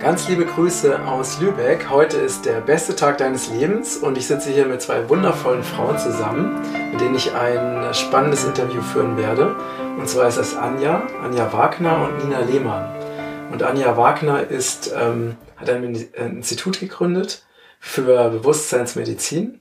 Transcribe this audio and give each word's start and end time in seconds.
Ganz 0.00 0.26
liebe 0.28 0.46
Grüße 0.46 1.04
aus 1.04 1.40
Lübeck. 1.40 1.90
Heute 1.90 2.16
ist 2.16 2.46
der 2.46 2.62
beste 2.62 2.96
Tag 2.96 3.18
deines 3.18 3.50
Lebens 3.50 3.98
und 3.98 4.16
ich 4.16 4.26
sitze 4.26 4.48
hier 4.48 4.64
mit 4.64 4.80
zwei 4.80 5.06
wundervollen 5.10 5.62
Frauen 5.62 5.98
zusammen, 5.98 6.62
mit 6.90 7.02
denen 7.02 7.14
ich 7.16 7.34
ein 7.34 7.92
spannendes 7.92 8.44
Interview 8.44 8.80
führen 8.80 9.18
werde. 9.18 9.54
Und 9.98 10.08
zwar 10.08 10.26
ist 10.28 10.38
das 10.38 10.56
Anja, 10.56 11.06
Anja 11.22 11.52
Wagner 11.52 12.02
und 12.02 12.24
Nina 12.24 12.40
Lehmann. 12.40 12.88
Und 13.52 13.62
Anja 13.62 13.94
Wagner 13.98 14.48
ist, 14.48 14.90
ähm, 14.98 15.36
hat 15.56 15.68
ein 15.68 15.94
Institut 16.16 16.80
gegründet 16.80 17.44
für 17.78 18.30
Bewusstseinsmedizin. 18.30 19.60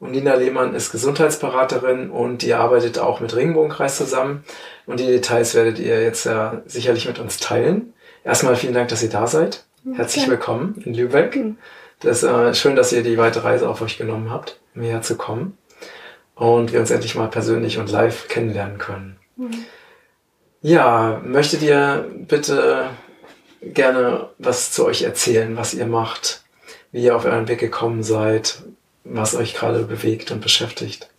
Und 0.00 0.12
Nina 0.12 0.34
Lehmann 0.34 0.74
ist 0.74 0.92
Gesundheitsberaterin 0.92 2.08
und 2.10 2.40
die 2.40 2.54
arbeitet 2.54 2.98
auch 2.98 3.20
mit 3.20 3.36
Regenbogenkreis 3.36 3.98
zusammen. 3.98 4.44
Und 4.86 4.98
die 4.98 5.06
Details 5.06 5.54
werdet 5.54 5.78
ihr 5.78 6.02
jetzt 6.02 6.24
ja 6.24 6.62
sicherlich 6.64 7.06
mit 7.06 7.18
uns 7.18 7.36
teilen. 7.36 7.92
Erstmal 8.24 8.56
vielen 8.56 8.72
Dank, 8.72 8.88
dass 8.88 9.02
ihr 9.02 9.10
da 9.10 9.26
seid. 9.26 9.66
Herzlich 9.92 10.26
willkommen 10.28 10.80
in 10.86 10.94
Lübeck. 10.94 11.38
Das 12.00 12.22
ist 12.22 12.28
äh, 12.28 12.54
schön, 12.54 12.74
dass 12.74 12.92
ihr 12.92 13.02
die 13.02 13.18
weite 13.18 13.44
Reise 13.44 13.68
auf 13.68 13.82
euch 13.82 13.98
genommen 13.98 14.30
habt, 14.30 14.58
um 14.74 14.80
hierher 14.80 15.02
zu 15.02 15.16
kommen. 15.16 15.58
Und 16.34 16.72
wir 16.72 16.80
uns 16.80 16.90
endlich 16.90 17.14
mal 17.14 17.28
persönlich 17.28 17.76
und 17.76 17.90
live 17.90 18.28
kennenlernen 18.28 18.78
können. 18.78 19.18
Mhm. 19.36 19.64
Ja, 20.62 21.20
möchtet 21.22 21.60
ihr 21.60 22.10
bitte 22.26 22.88
gerne 23.60 24.30
was 24.38 24.72
zu 24.72 24.86
euch 24.86 25.02
erzählen, 25.02 25.54
was 25.54 25.74
ihr 25.74 25.86
macht, 25.86 26.42
wie 26.90 27.04
ihr 27.04 27.14
auf 27.14 27.26
euren 27.26 27.46
Weg 27.48 27.60
gekommen 27.60 28.02
seid, 28.02 28.62
was 29.04 29.34
euch 29.34 29.54
gerade 29.54 29.82
bewegt 29.82 30.30
und 30.30 30.40
beschäftigt? 30.40 31.10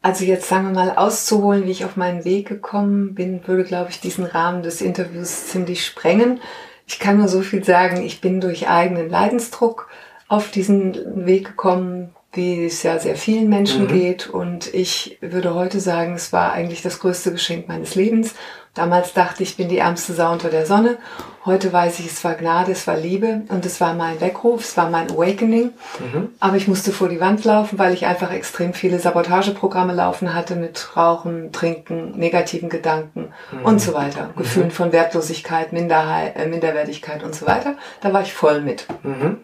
Also 0.00 0.24
jetzt 0.24 0.48
sagen 0.48 0.66
wir 0.66 0.74
mal 0.74 0.96
auszuholen, 0.96 1.64
wie 1.64 1.72
ich 1.72 1.84
auf 1.84 1.96
meinen 1.96 2.24
Weg 2.24 2.46
gekommen 2.48 3.14
bin, 3.14 3.46
würde, 3.46 3.64
glaube 3.64 3.90
ich, 3.90 4.00
diesen 4.00 4.24
Rahmen 4.24 4.62
des 4.62 4.80
Interviews 4.80 5.48
ziemlich 5.48 5.84
sprengen. 5.84 6.40
Ich 6.86 6.98
kann 6.98 7.18
nur 7.18 7.28
so 7.28 7.42
viel 7.42 7.64
sagen, 7.64 8.02
ich 8.02 8.20
bin 8.20 8.40
durch 8.40 8.68
eigenen 8.68 9.10
Leidensdruck 9.10 9.88
auf 10.28 10.50
diesen 10.50 11.26
Weg 11.26 11.46
gekommen, 11.46 12.14
wie 12.32 12.66
es 12.66 12.82
ja 12.82 12.98
sehr 12.98 13.16
vielen 13.16 13.48
Menschen 13.48 13.84
mhm. 13.84 13.88
geht. 13.88 14.28
Und 14.28 14.72
ich 14.72 15.18
würde 15.20 15.54
heute 15.54 15.80
sagen, 15.80 16.14
es 16.14 16.32
war 16.32 16.52
eigentlich 16.52 16.82
das 16.82 17.00
größte 17.00 17.32
Geschenk 17.32 17.66
meines 17.68 17.94
Lebens. 17.94 18.34
Damals 18.78 19.12
dachte 19.12 19.42
ich, 19.42 19.50
ich 19.50 19.56
bin 19.56 19.68
die 19.68 19.78
ärmste 19.78 20.12
Sau 20.12 20.30
unter 20.30 20.50
der 20.50 20.64
Sonne. 20.64 20.98
Heute 21.44 21.72
weiß 21.72 21.98
ich, 21.98 22.06
es 22.06 22.22
war 22.22 22.34
Gnade, 22.34 22.70
es 22.70 22.86
war 22.86 22.96
Liebe 22.96 23.42
und 23.48 23.66
es 23.66 23.80
war 23.80 23.92
mein 23.92 24.20
Weckruf, 24.20 24.62
es 24.62 24.76
war 24.76 24.88
mein 24.88 25.10
Awakening. 25.10 25.72
Mhm. 25.98 26.28
Aber 26.38 26.56
ich 26.56 26.68
musste 26.68 26.92
vor 26.92 27.08
die 27.08 27.18
Wand 27.18 27.44
laufen, 27.44 27.76
weil 27.80 27.92
ich 27.92 28.06
einfach 28.06 28.30
extrem 28.30 28.74
viele 28.74 29.00
Sabotageprogramme 29.00 29.92
laufen 29.92 30.32
hatte 30.32 30.54
mit 30.54 30.96
Rauchen, 30.96 31.50
Trinken, 31.50 32.16
negativen 32.16 32.68
Gedanken 32.68 33.32
mhm. 33.50 33.64
und 33.64 33.80
so 33.80 33.94
weiter. 33.94 34.28
Mhm. 34.28 34.38
Gefühlen 34.38 34.70
von 34.70 34.92
Wertlosigkeit, 34.92 35.72
Minderheit, 35.72 36.36
äh, 36.36 36.46
Minderwertigkeit 36.46 37.24
und 37.24 37.34
so 37.34 37.48
weiter. 37.48 37.74
Da 38.00 38.12
war 38.12 38.22
ich 38.22 38.32
voll 38.32 38.60
mit. 38.60 38.86
Mhm. 39.02 39.38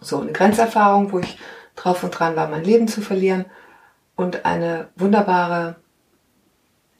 So 0.00 0.20
eine 0.20 0.32
Grenzerfahrung, 0.32 1.12
wo 1.12 1.20
ich 1.20 1.38
drauf 1.76 2.02
und 2.02 2.10
dran 2.10 2.34
war, 2.34 2.48
mein 2.48 2.64
Leben 2.64 2.88
zu 2.88 3.02
verlieren 3.02 3.44
und 4.16 4.44
eine 4.44 4.88
wunderbare 4.96 5.76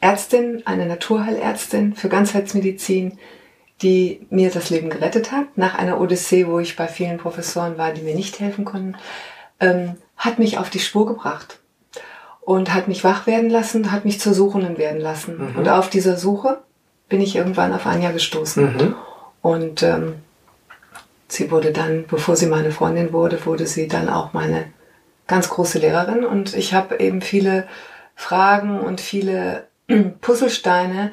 Ärztin, 0.01 0.62
eine 0.67 0.87
Naturheilärztin 0.87 1.95
für 1.95 2.09
Ganzheitsmedizin, 2.09 3.19
die 3.83 4.27
mir 4.31 4.51
das 4.51 4.70
Leben 4.70 4.91
gerettet 4.91 5.33
hat, 5.33 5.56
nach 5.56 5.75
einer 5.75 6.01
Odyssee, 6.01 6.47
wo 6.47 6.59
ich 6.59 6.77
bei 6.77 6.89
vielen 6.89 7.19
Professoren 7.19 7.79
war, 7.79 7.93
die 7.93 8.03
mir 8.03 8.15
nicht 8.15 8.41
helfen 8.41 8.65
konnten, 8.65 8.97
ähm, 9.59 9.97
hat 10.17 10.39
mich 10.39 10.59
auf 10.59 10.71
die 10.71 10.81
Spur 10.81 11.06
gebracht 11.06 11.61
und 12.41 12.75
hat 12.75 12.89
mich 12.89 13.05
wach 13.05 13.27
werden 13.27 13.51
lassen, 13.51 13.93
hat 13.93 14.05
mich 14.05 14.21
zur 14.21 14.34
Suchenden 14.34 14.77
werden 14.77 15.01
lassen. 15.01 15.39
Mhm. 15.39 15.56
Und 15.56 15.69
auf 15.69 15.89
dieser 15.89 16.17
Suche 16.17 16.59
bin 17.09 17.21
ich 17.21 17.37
irgendwann 17.37 17.73
auf 17.73 17.87
Anja 17.87 18.10
gestoßen. 18.12 18.65
Mhm. 18.65 18.94
Und 19.43 19.83
ähm, 19.83 20.16
sie 21.28 21.50
wurde 21.50 21.72
dann, 21.72 22.05
bevor 22.06 22.37
sie 22.37 22.47
meine 22.47 22.72
Freundin 22.72 23.12
wurde, 23.12 23.44
wurde 23.47 23.66
sie 23.66 23.89
dann 23.89 24.09
auch 24.09 24.33
meine 24.33 24.66
ganz 25.27 25.49
große 25.49 25.78
Lehrerin. 25.78 26.25
Und 26.25 26.55
ich 26.55 26.75
habe 26.75 26.99
eben 26.99 27.22
viele 27.22 27.66
Fragen 28.15 28.81
und 28.81 29.00
viele 29.00 29.66
Puzzlesteine, 30.21 31.12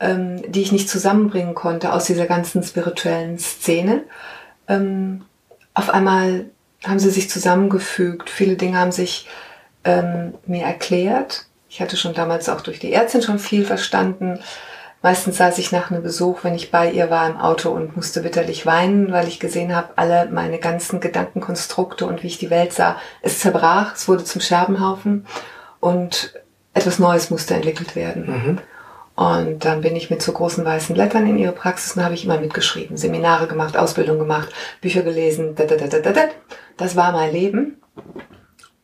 ähm, 0.00 0.42
die 0.50 0.62
ich 0.62 0.72
nicht 0.72 0.88
zusammenbringen 0.88 1.54
konnte 1.54 1.92
aus 1.92 2.04
dieser 2.04 2.26
ganzen 2.26 2.62
spirituellen 2.62 3.38
Szene. 3.38 4.02
Ähm, 4.68 5.24
auf 5.74 5.90
einmal 5.90 6.46
haben 6.84 6.98
sie 6.98 7.10
sich 7.10 7.30
zusammengefügt, 7.30 8.28
viele 8.28 8.56
Dinge 8.56 8.78
haben 8.78 8.92
sich 8.92 9.28
ähm, 9.84 10.34
mir 10.46 10.64
erklärt. 10.64 11.46
Ich 11.68 11.80
hatte 11.80 11.96
schon 11.96 12.14
damals 12.14 12.48
auch 12.48 12.60
durch 12.60 12.78
die 12.78 12.92
Ärztin 12.92 13.22
schon 13.22 13.38
viel 13.38 13.64
verstanden. 13.64 14.40
Meistens 15.00 15.36
saß 15.36 15.58
ich 15.58 15.72
nach 15.72 15.90
einem 15.90 16.02
Besuch, 16.02 16.44
wenn 16.44 16.54
ich 16.54 16.70
bei 16.70 16.90
ihr 16.90 17.10
war 17.10 17.28
im 17.28 17.36
Auto 17.36 17.70
und 17.70 17.96
musste 17.96 18.22
bitterlich 18.22 18.66
weinen, 18.66 19.10
weil 19.10 19.26
ich 19.26 19.40
gesehen 19.40 19.74
habe, 19.74 19.88
alle 19.96 20.28
meine 20.30 20.58
ganzen 20.58 21.00
Gedankenkonstrukte 21.00 22.06
und 22.06 22.22
wie 22.22 22.28
ich 22.28 22.38
die 22.38 22.50
Welt 22.50 22.72
sah, 22.72 22.96
es 23.20 23.40
zerbrach, 23.40 23.96
es 23.96 24.06
wurde 24.06 24.24
zum 24.24 24.40
Scherbenhaufen 24.40 25.26
und 25.80 26.34
etwas 26.74 26.98
Neues 26.98 27.30
musste 27.30 27.54
entwickelt 27.54 27.96
werden. 27.96 28.26
Mhm. 28.26 28.58
Und 29.14 29.64
dann 29.64 29.82
bin 29.82 29.94
ich 29.94 30.10
mit 30.10 30.22
so 30.22 30.32
großen 30.32 30.64
weißen 30.64 30.94
Blättern 30.94 31.26
in 31.26 31.38
ihre 31.38 31.52
Praxis 31.52 31.96
und 31.96 32.04
habe 32.04 32.14
ich 32.14 32.24
immer 32.24 32.40
mitgeschrieben, 32.40 32.96
Seminare 32.96 33.46
gemacht, 33.46 33.76
Ausbildung 33.76 34.18
gemacht, 34.18 34.48
Bücher 34.80 35.02
gelesen. 35.02 35.54
Das 36.76 36.96
war 36.96 37.12
mein 37.12 37.32
Leben. 37.32 37.76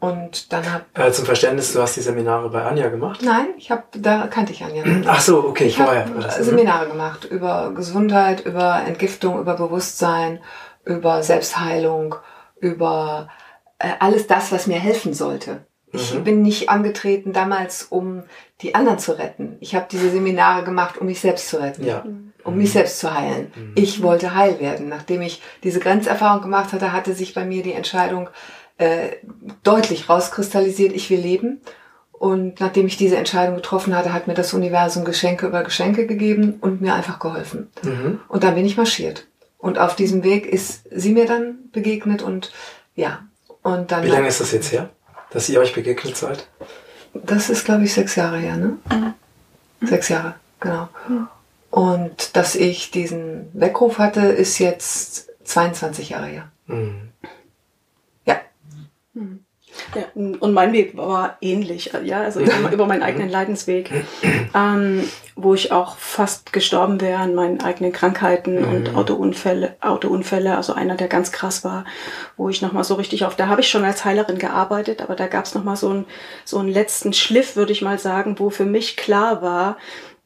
Und 0.01 0.53
dann 0.53 0.73
habe 0.73 0.85
äh, 0.95 1.11
zum 1.11 1.25
Verständnis, 1.25 1.73
du 1.73 1.83
hast 1.83 1.97
die 1.97 2.03
Seminare 2.03 2.51
bei 2.51 2.63
Anja 2.63 2.89
gemacht? 2.89 3.21
Nein, 3.25 3.49
ich 3.57 3.73
habe 3.73 3.83
da 3.97 4.29
kannte 4.29 4.53
ich 4.53 4.63
Anja. 4.63 4.85
Nicht. 4.85 5.09
Ach 5.09 5.21
so, 5.21 5.45
okay, 5.45 5.65
ich 5.65 5.77
vorher. 5.77 6.05
Habe? 6.05 6.45
Seminare 6.45 6.87
gemacht 6.87 7.25
über 7.25 7.73
Gesundheit, 7.75 8.45
über 8.47 8.83
Entgiftung, 8.87 9.41
über 9.41 9.57
Bewusstsein, 9.57 10.39
über 10.85 11.25
Selbstheilung, 11.25 12.15
über 12.61 13.29
äh, 13.81 13.89
alles 13.99 14.29
das, 14.29 14.53
was 14.53 14.69
mir 14.69 14.79
helfen 14.79 15.15
sollte. 15.15 15.67
Ich 15.93 16.15
mhm. 16.15 16.25
bin 16.25 16.43
nicht 16.43 16.69
angetreten 16.69 17.33
damals, 17.33 17.85
um 17.85 18.25
die 18.61 18.75
anderen 18.75 18.99
zu 18.99 19.19
retten. 19.19 19.57
Ich 19.61 19.75
habe 19.75 19.87
diese 19.91 20.11
Seminare 20.11 20.65
gemacht, 20.65 20.99
um 20.99 21.07
mich 21.07 21.21
selbst 21.21 21.49
zu 21.49 21.61
retten, 21.61 21.85
ja. 21.85 22.05
um 22.45 22.53
mhm. 22.53 22.59
mich 22.59 22.73
selbst 22.73 22.99
zu 22.99 23.13
heilen. 23.13 23.53
Mhm. 23.55 23.73
Ich 23.75 24.03
wollte 24.03 24.35
heil 24.35 24.61
werden. 24.61 24.89
Nachdem 24.89 25.23
ich 25.23 25.43
diese 25.63 25.81
Grenzerfahrung 25.81 26.43
gemacht 26.43 26.73
hatte, 26.73 26.93
hatte 26.93 27.15
sich 27.15 27.35
bei 27.35 27.45
mir 27.45 27.63
die 27.63 27.73
Entscheidung 27.73 28.29
äh, 28.77 29.17
deutlich 29.63 30.09
rauskristallisiert, 30.09 30.93
ich 30.93 31.11
will 31.11 31.21
leben. 31.21 31.61
Und 32.13 32.59
nachdem 32.61 32.87
ich 32.87 32.97
diese 32.97 33.17
Entscheidung 33.17 33.57
getroffen 33.57 33.97
hatte, 33.97 34.13
hat 34.13 34.27
mir 34.27 34.35
das 34.35 34.53
Universum 34.53 35.05
Geschenke 35.05 35.47
über 35.47 35.63
Geschenke 35.63 36.07
gegeben 36.07 36.59
und 36.61 36.81
mir 36.81 36.95
einfach 36.95 37.21
geholfen. 37.21 37.71
Mhm. 37.83 38.21
Und 38.29 38.43
dann 38.43 38.57
bin 38.57 38.67
ich 38.67 38.77
marschiert. 38.77 39.27
Und 39.57 39.79
auf 39.79 39.97
diesem 39.97 40.25
Weg 40.25 40.47
ist 40.47 40.83
sie 40.91 41.13
mir 41.13 41.27
dann 41.27 41.71
begegnet 41.73 42.23
und 42.23 42.53
ja. 42.95 43.25
Und 43.63 43.93
dann 43.93 44.05
Wie 44.05 44.09
lange 44.09 44.29
ist 44.29 44.41
das 44.41 44.53
jetzt 44.53 44.73
her? 44.73 44.91
Dass 45.31 45.49
ihr 45.49 45.61
euch 45.61 45.75
begegnet 45.75 46.17
seid? 46.17 46.49
Das 47.15 47.51
ist, 47.51 47.65
glaube 47.65 47.85
ich, 47.85 47.93
sechs 47.93 48.17
Jahre 48.17 48.39
her, 48.39 48.57
ne? 48.57 48.79
Mhm. 48.91 49.15
Sechs 49.87 50.09
Jahre, 50.09 50.35
genau. 50.61 50.89
Mhm. 51.09 51.29
Und 51.71 52.37
dass 52.37 52.55
ich 52.55 52.91
diesen 52.91 53.49
Weckruf 53.53 53.99
hatte, 53.99 54.21
ist 54.21 54.59
jetzt 54.59 55.31
22 55.45 56.11
Jahre 56.11 56.27
her. 56.27 56.53
Mhm. 56.67 57.13
Ja. 58.25 58.41
Mhm. 59.15 59.45
Ja, 59.95 60.03
und 60.15 60.53
mein 60.53 60.73
Weg 60.73 60.97
war 60.97 61.39
ähnlich, 61.41 61.93
ja, 62.05 62.21
also 62.21 62.41
über, 62.41 62.73
über 62.73 62.87
meinen 62.87 63.03
eigenen 63.03 63.29
Leidensweg, 63.29 63.91
ähm, 64.55 65.05
wo 65.35 65.55
ich 65.55 65.73
auch 65.73 65.97
fast 65.97 66.53
gestorben 66.53 67.01
wäre 67.01 67.21
an 67.21 67.35
meinen 67.35 67.61
eigenen 67.61 67.93
Krankheiten 67.93 68.61
mhm. 68.61 68.69
und 68.69 68.95
Autounfälle, 68.95 69.77
Autounfälle, 69.81 70.57
also 70.57 70.75
einer, 70.75 70.97
der 70.97 71.09
ganz 71.09 71.33
krass 71.33 71.65
war, 71.65 71.85
wo 72.37 72.49
ich 72.49 72.61
nochmal 72.61 72.85
so 72.85 72.95
richtig 72.95 73.25
auf, 73.25 73.37
da 73.37 73.49
habe 73.49 73.61
ich 73.61 73.69
schon 73.69 73.85
als 73.85 74.05
Heilerin 74.05 74.39
gearbeitet, 74.39 75.01
aber 75.01 75.15
da 75.15 75.27
gab 75.27 75.45
es 75.45 75.55
nochmal 75.55 75.77
so, 75.77 75.91
ein, 75.91 76.05
so 76.45 76.59
einen 76.59 76.69
letzten 76.69 77.13
Schliff, 77.13 77.57
würde 77.57 77.73
ich 77.73 77.83
mal 77.83 77.99
sagen, 77.99 78.39
wo 78.39 78.51
für 78.51 78.67
mich 78.67 78.97
klar 78.97 79.43
war, 79.43 79.77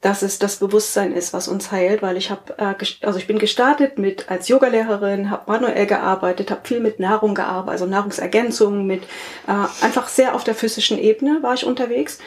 dass 0.02 0.22
es 0.22 0.40
das 0.40 0.56
Bewusstsein 0.56 1.12
ist, 1.12 1.32
was 1.32 1.46
uns 1.48 1.70
heilt, 1.70 2.02
weil 2.02 2.16
ich 2.16 2.30
habe, 2.30 2.58
äh, 2.58 2.74
also 3.06 3.18
ich 3.18 3.28
bin 3.28 3.38
gestartet 3.38 3.98
mit 3.98 4.30
als 4.30 4.48
Yogalehrerin, 4.48 5.30
habe 5.30 5.50
manuell 5.50 5.86
gearbeitet, 5.86 6.50
habe 6.50 6.60
viel 6.64 6.80
mit 6.80 6.98
Nahrung 6.98 7.34
gearbeitet, 7.34 7.70
also 7.70 7.86
Nahrungsergänzung, 7.86 8.84
mit 8.84 9.04
äh, 9.46 9.84
einfach 9.84 10.08
sehr 10.08 10.34
auf 10.34 10.42
der 10.42 10.56
physischen 10.56 10.98
Ebene 10.98 11.42
war 11.42 11.54
ich 11.54 11.64
unterwegs. 11.64 12.18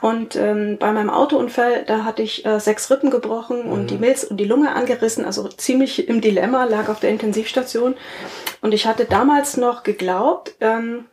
Und 0.00 0.34
ähm, 0.34 0.78
bei 0.78 0.90
meinem 0.90 1.10
Autounfall, 1.10 1.84
da 1.86 2.04
hatte 2.04 2.22
ich 2.22 2.44
äh, 2.44 2.58
sechs 2.58 2.90
Rippen 2.90 3.10
gebrochen 3.10 3.62
und 3.62 3.90
die 3.90 3.94
mhm. 3.94 4.00
Milz 4.00 4.24
und 4.24 4.36
die 4.36 4.44
Lunge 4.44 4.74
angerissen, 4.74 5.24
also 5.24 5.46
ziemlich 5.46 6.08
im 6.08 6.20
Dilemma, 6.20 6.64
lag 6.64 6.88
auf 6.88 6.98
der 6.98 7.10
Intensivstation. 7.10 7.94
Und 8.60 8.74
ich 8.74 8.86
hatte 8.86 9.04
damals 9.04 9.56
noch 9.56 9.84
geglaubt, 9.84 10.54
ähm, 10.60 11.04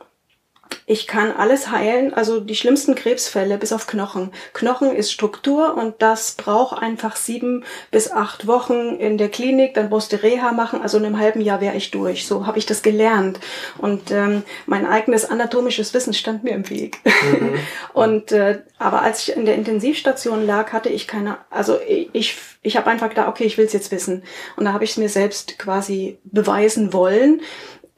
ich 0.86 1.06
kann 1.06 1.32
alles 1.32 1.70
heilen, 1.70 2.14
also 2.14 2.40
die 2.40 2.56
schlimmsten 2.56 2.96
Krebsfälle 2.96 3.58
bis 3.58 3.74
auf 3.74 3.86
Knochen. 3.86 4.32
Knochen 4.54 4.96
ist 4.96 5.12
Struktur 5.12 5.76
und 5.76 6.02
das 6.02 6.32
braucht 6.32 6.82
einfach 6.82 7.16
sieben 7.16 7.64
bis 7.92 8.12
acht 8.12 8.48
Wochen 8.48 8.96
in 8.98 9.18
der 9.18 9.30
Klinik, 9.30 9.76
dann 9.76 9.90
musst 9.90 10.12
du 10.12 10.22
Reha 10.22 10.52
machen, 10.52 10.82
also 10.82 10.98
in 10.98 11.06
einem 11.06 11.20
halben 11.20 11.42
Jahr 11.42 11.62
wäre 11.62 11.76
ich 11.76 11.92
durch. 11.92 12.26
So 12.26 12.48
habe 12.48 12.58
ich 12.58 12.66
das 12.66 12.82
gelernt. 12.82 13.40
Und 13.78 14.12
ähm, 14.12 14.44
mein 14.66 14.88
eigenes 14.88 15.30
anatomisches 15.30 15.94
Wissen 15.94 16.14
stand 16.14 16.44
mir 16.44 16.54
im 16.54 16.70
Weg. 16.70 17.00
Mhm. 17.06 17.60
und 17.94 18.32
äh, 18.32 18.62
aber 18.80 19.02
als 19.04 19.28
ich 19.28 19.36
in 19.36 19.46
der 19.46 19.56
Intensivstation 19.56 20.46
lag, 20.46 20.74
hatte 20.74 20.90
ich 20.90 21.08
keine, 21.08 21.38
also 21.50 21.80
ich, 21.88 22.10
ich, 22.14 22.38
ich 22.62 22.78
habe 22.78 22.90
einfach 22.90 23.10
gedacht, 23.10 23.28
okay, 23.28 23.44
ich 23.44 23.58
will 23.58 23.66
es 23.66 23.74
jetzt 23.74 23.92
wissen. 23.92 24.24
Und 24.56 24.66
da 24.66 24.74
habe 24.74 24.84
ich 24.84 24.92
es 24.92 24.98
mir 24.98 25.10
selbst 25.10 25.60
quasi 25.60 26.18
beweisen 26.24 26.94
wollen 26.94 27.42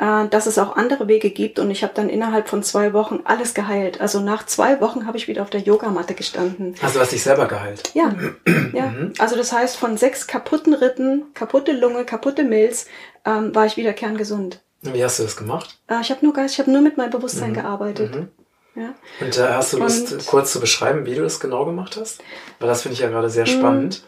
äh, 0.01 0.27
dass 0.27 0.47
es 0.47 0.57
auch 0.57 0.75
andere 0.75 1.07
Wege 1.07 1.29
gibt 1.29 1.59
und 1.59 1.69
ich 1.69 1.83
habe 1.83 1.93
dann 1.93 2.09
innerhalb 2.09 2.49
von 2.49 2.63
zwei 2.63 2.91
Wochen 2.91 3.19
alles 3.23 3.53
geheilt. 3.53 4.01
Also 4.01 4.19
nach 4.19 4.47
zwei 4.47 4.81
Wochen 4.81 5.05
habe 5.05 5.17
ich 5.17 5.27
wieder 5.27 5.43
auf 5.43 5.51
der 5.51 5.61
Yogamatte 5.61 6.15
gestanden. 6.15 6.73
Also 6.81 6.95
du 6.95 7.01
hast 7.01 7.11
dich 7.11 7.21
selber 7.21 7.47
geheilt? 7.47 7.91
Ja, 7.93 8.15
ja. 8.73 8.87
Mhm. 8.87 9.13
Also 9.19 9.35
das 9.35 9.53
heißt, 9.53 9.77
von 9.77 9.97
sechs 9.97 10.25
kaputten 10.25 10.73
Ritten, 10.73 11.25
kaputte 11.35 11.71
Lunge, 11.73 12.03
kaputte 12.03 12.43
Milz, 12.43 12.87
ähm, 13.25 13.53
war 13.53 13.67
ich 13.67 13.77
wieder 13.77 13.93
kerngesund. 13.93 14.61
Wie 14.81 15.03
hast 15.03 15.19
du 15.19 15.23
das 15.23 15.37
gemacht? 15.37 15.77
Äh, 15.87 16.01
ich 16.01 16.09
habe 16.09 16.25
nur 16.25 16.33
Geist, 16.33 16.55
ich 16.55 16.59
habe 16.59 16.71
nur 16.71 16.81
mit 16.81 16.97
meinem 16.97 17.11
Bewusstsein 17.11 17.51
mhm. 17.51 17.55
gearbeitet. 17.55 18.15
Mhm. 18.15 18.27
Ja. 18.73 18.95
Und 19.19 19.37
äh, 19.37 19.49
hast 19.49 19.73
du 19.73 19.77
Lust, 19.77 20.13
und, 20.13 20.25
kurz 20.25 20.51
zu 20.51 20.59
beschreiben, 20.59 21.05
wie 21.05 21.13
du 21.13 21.21
das 21.21 21.39
genau 21.39 21.63
gemacht 21.65 21.95
hast? 22.01 22.23
Weil 22.57 22.69
das 22.69 22.81
finde 22.81 22.93
ich 22.93 23.01
ja 23.01 23.09
gerade 23.09 23.29
sehr 23.29 23.45
mhm. 23.45 23.51
spannend. 23.51 24.03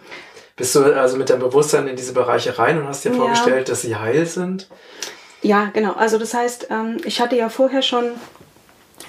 Bist 0.56 0.74
du 0.74 0.84
also 1.00 1.18
mit 1.18 1.30
deinem 1.30 1.42
Bewusstsein 1.42 1.88
in 1.88 1.96
diese 1.96 2.14
Bereiche 2.14 2.58
rein 2.58 2.80
und 2.80 2.88
hast 2.88 3.06
dir 3.06 3.14
vorgestellt, 3.14 3.68
ja. 3.68 3.74
dass 3.74 3.82
sie 3.82 3.96
heil 3.96 4.26
sind? 4.26 4.70
Ja, 5.44 5.70
genau. 5.74 5.94
Also 5.94 6.18
das 6.18 6.34
heißt, 6.34 6.68
ähm, 6.72 6.98
ich 7.04 7.22
hatte 7.22 7.36
ja 7.36 7.50
vorher 7.50 7.82
schon 7.82 8.14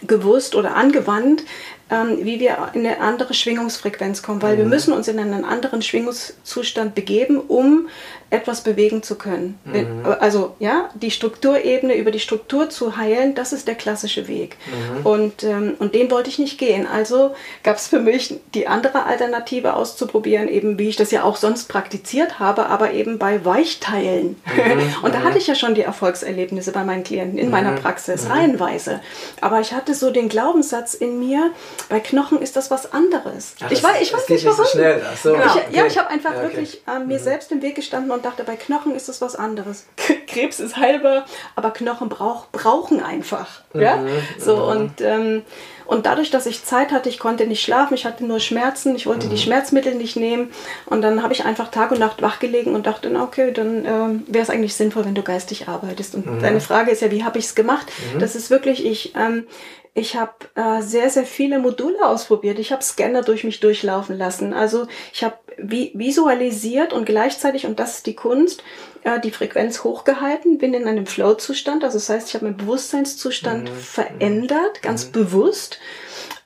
gewusst 0.07 0.55
oder 0.55 0.75
angewandt, 0.75 1.45
ähm, 1.91 2.19
wie 2.23 2.41
wir 2.41 2.71
in 2.73 2.87
eine 2.87 3.01
andere 3.01 3.35
Schwingungsfrequenz 3.35 4.23
kommen, 4.23 4.43
weil 4.43 4.55
mhm. 4.55 4.59
wir 4.59 4.67
müssen 4.67 4.93
uns 4.93 5.09
in 5.09 5.19
einen 5.19 5.45
anderen 5.45 5.83
Schwingungszustand 5.83 6.95
begeben, 6.95 7.39
um 7.39 7.89
etwas 8.35 8.63
bewegen 8.63 9.03
zu 9.03 9.15
können. 9.15 9.59
Mhm. 9.65 10.07
Also 10.19 10.57
ja, 10.59 10.91
die 10.95 11.11
Strukturebene 11.11 11.95
über 11.95 12.11
die 12.11 12.19
Struktur 12.19 12.69
zu 12.69 12.97
heilen, 12.97 13.35
das 13.35 13.53
ist 13.53 13.69
der 13.69 13.77
klassische 13.77 14.27
Weg. 14.29 14.57
Mhm. 14.67 15.07
Und, 15.07 15.45
ähm, 15.45 15.75
und 15.79 15.95
den 15.95 16.11
wollte 16.11 16.31
ich 16.31 16.39
nicht 16.39 16.59
gehen. 16.59 16.87
Also 16.87 17.35
gab 17.63 17.77
es 17.77 17.89
für 17.89 18.01
mich 18.01 18.41
die 18.55 18.67
andere 18.67 19.05
Alternative 19.07 19.75
auszuprobieren, 19.75 20.49
eben 20.49 20.79
wie 20.79 20.89
ich 20.89 20.97
das 20.97 21.11
ja 21.13 21.23
auch 21.23 21.37
sonst 21.37 21.69
praktiziert 21.69 22.39
habe, 22.39 22.67
aber 22.67 22.93
eben 22.93 23.19
bei 23.19 23.45
Weichteilen. 23.45 24.37
Mhm. 24.47 24.95
und 25.03 25.15
da 25.15 25.21
mhm. 25.21 25.25
hatte 25.25 25.39
ich 25.39 25.47
ja 25.47 25.55
schon 25.55 25.75
die 25.75 25.83
Erfolgserlebnisse 25.83 26.73
bei 26.73 26.83
meinen 26.83 27.05
Klienten 27.05 27.39
in 27.39 27.51
meiner 27.51 27.73
mhm. 27.73 27.77
Praxis, 27.77 28.29
reihenweise. 28.29 29.01
Aber 29.41 29.61
ich 29.61 29.73
hatte 29.73 29.95
so 29.95 30.11
den 30.11 30.29
Glaubenssatz 30.29 30.95
in 30.95 31.21
mir, 31.21 31.53
bei 31.89 32.01
Knochen 32.01 32.41
ist 32.41 32.57
das 32.57 32.71
was 32.71 32.93
anderes. 32.93 33.55
Ach, 33.63 33.71
ich 33.71 33.83
weiß, 33.83 34.01
ich 34.01 34.13
weiß 34.13 34.29
nicht 34.29 34.45
warum. 34.45 34.65
So 34.65 34.71
schnell. 34.71 35.03
So, 35.23 35.33
genau. 35.33 35.45
ich, 35.47 35.77
ja, 35.77 35.87
ich 35.87 35.99
habe 35.99 36.09
einfach 36.09 36.33
ja, 36.33 36.39
okay. 36.39 36.49
wirklich 36.49 36.83
äh, 36.87 36.99
mir 36.99 37.19
selbst 37.19 37.53
im 37.53 37.63
Weg 37.63 37.77
gestanden 37.77 38.11
und 38.11 38.25
dachte, 38.25 38.45
bei 38.45 38.57
Knochen 38.57 38.95
ist 38.95 39.09
das 39.09 39.21
was 39.21 39.37
anderes. 39.37 39.87
Krebs 40.27 40.61
ist 40.61 40.77
heilbar, 40.77 41.25
aber 41.57 41.71
Knochen 41.71 42.09
brauch, 42.09 42.47
brauchen 42.53 43.03
einfach. 43.03 43.63
Mhm, 43.73 43.81
ja? 43.81 44.05
So, 44.39 44.57
mhm. 44.57 44.63
und, 44.63 45.01
ähm, 45.01 45.43
und 45.87 46.07
dadurch, 46.07 46.31
dass 46.31 46.47
ich 46.47 46.65
Zeit 46.65 46.93
hatte, 46.93 47.09
ich 47.09 47.19
konnte 47.19 47.47
nicht 47.47 47.63
schlafen, 47.63 47.95
ich 47.95 48.07
hatte 48.07 48.25
nur 48.25 48.41
Schmerzen, 48.41 48.97
ich 48.97 49.07
wollte 49.07 49.27
mhm. 49.27 49.31
die 49.31 49.39
Schmerzmittel 49.39 49.95
nicht 49.95 50.17
nehmen. 50.17 50.51
Und 50.87 51.03
dann 51.03 51.23
habe 51.23 51.33
ich 51.33 51.45
einfach 51.45 51.71
Tag 51.71 51.91
und 51.91 51.99
Nacht 51.99 52.23
wachgelegen 52.23 52.75
und 52.75 52.87
dachte, 52.87 53.11
na 53.11 53.23
okay, 53.23 53.53
dann 53.53 53.85
ähm, 53.85 54.23
wäre 54.27 54.43
es 54.43 54.51
eigentlich 54.51 54.75
sinnvoll, 54.75 55.05
wenn 55.05 55.15
du 55.15 55.23
geistig 55.23 55.69
arbeitest. 55.69 56.15
Und 56.15 56.27
mhm. 56.27 56.41
deine 56.41 56.61
Frage 56.61 56.91
ist 56.91 57.03
ja, 57.03 57.11
wie 57.11 57.25
habe 57.25 57.39
ich 57.39 57.45
es 57.47 57.55
gemacht? 57.55 57.87
Mhm. 58.15 58.19
Das 58.19 58.35
ist 58.35 58.51
wirklich, 58.51 58.85
ich, 58.85 59.15
ähm, 59.15 59.47
ich 59.95 60.17
habe 60.17 60.33
äh, 60.57 60.83
sehr, 60.83 61.09
sehr 61.09 61.25
viele 61.25 61.61
Module 61.61 62.05
ausprobiert. 62.07 62.59
Ich 62.59 62.73
habe 62.73 62.83
Scanner 62.83 63.23
durch 63.23 63.45
mich 63.45 63.61
durchlaufen 63.61 64.19
lassen. 64.19 64.53
Also 64.53 64.89
ich 65.13 65.23
habe 65.23 65.39
vi 65.57 65.93
visualisiert 65.95 66.93
und 66.93 67.07
gleichzeitig, 67.07 67.65
und 67.65 67.79
das 67.79 67.97
ist 67.97 68.07
die 68.07 68.17
Kunst, 68.17 68.65
äh, 69.05 69.21
die 69.21 69.31
Frequenz 69.31 69.85
hochgehalten, 69.85 70.59
bin 70.59 70.75
in 70.75 70.89
einem 70.89 71.07
Flow-Zustand. 71.07 71.85
Also 71.85 71.99
das 71.99 72.09
heißt, 72.09 72.29
ich 72.29 72.35
habe 72.35 72.47
meinen 72.47 72.57
Bewusstseinszustand 72.57 73.71
mhm. 73.71 73.77
verändert, 73.77 74.83
ganz 74.83 75.07
mhm. 75.07 75.13
bewusst. 75.13 75.79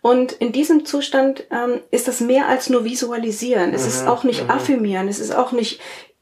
Und 0.02 0.32
in 0.32 0.52
diesem 0.52 0.84
Zustand 0.84 1.44
ähm, 1.50 1.80
ist 1.90 2.06
das 2.06 2.20
mehr 2.20 2.48
als 2.48 2.68
nur 2.68 2.84
visualisieren. 2.84 3.72
Es 3.72 3.82
mhm. 3.82 3.88
ist 3.88 4.06
auch 4.06 4.24
nicht 4.24 4.44
mhm. 4.44 4.50
affirmieren. 4.50 5.08
Es 5.08 5.20
ist 5.20 5.34
auch 5.34 5.52
nicht 5.52 5.80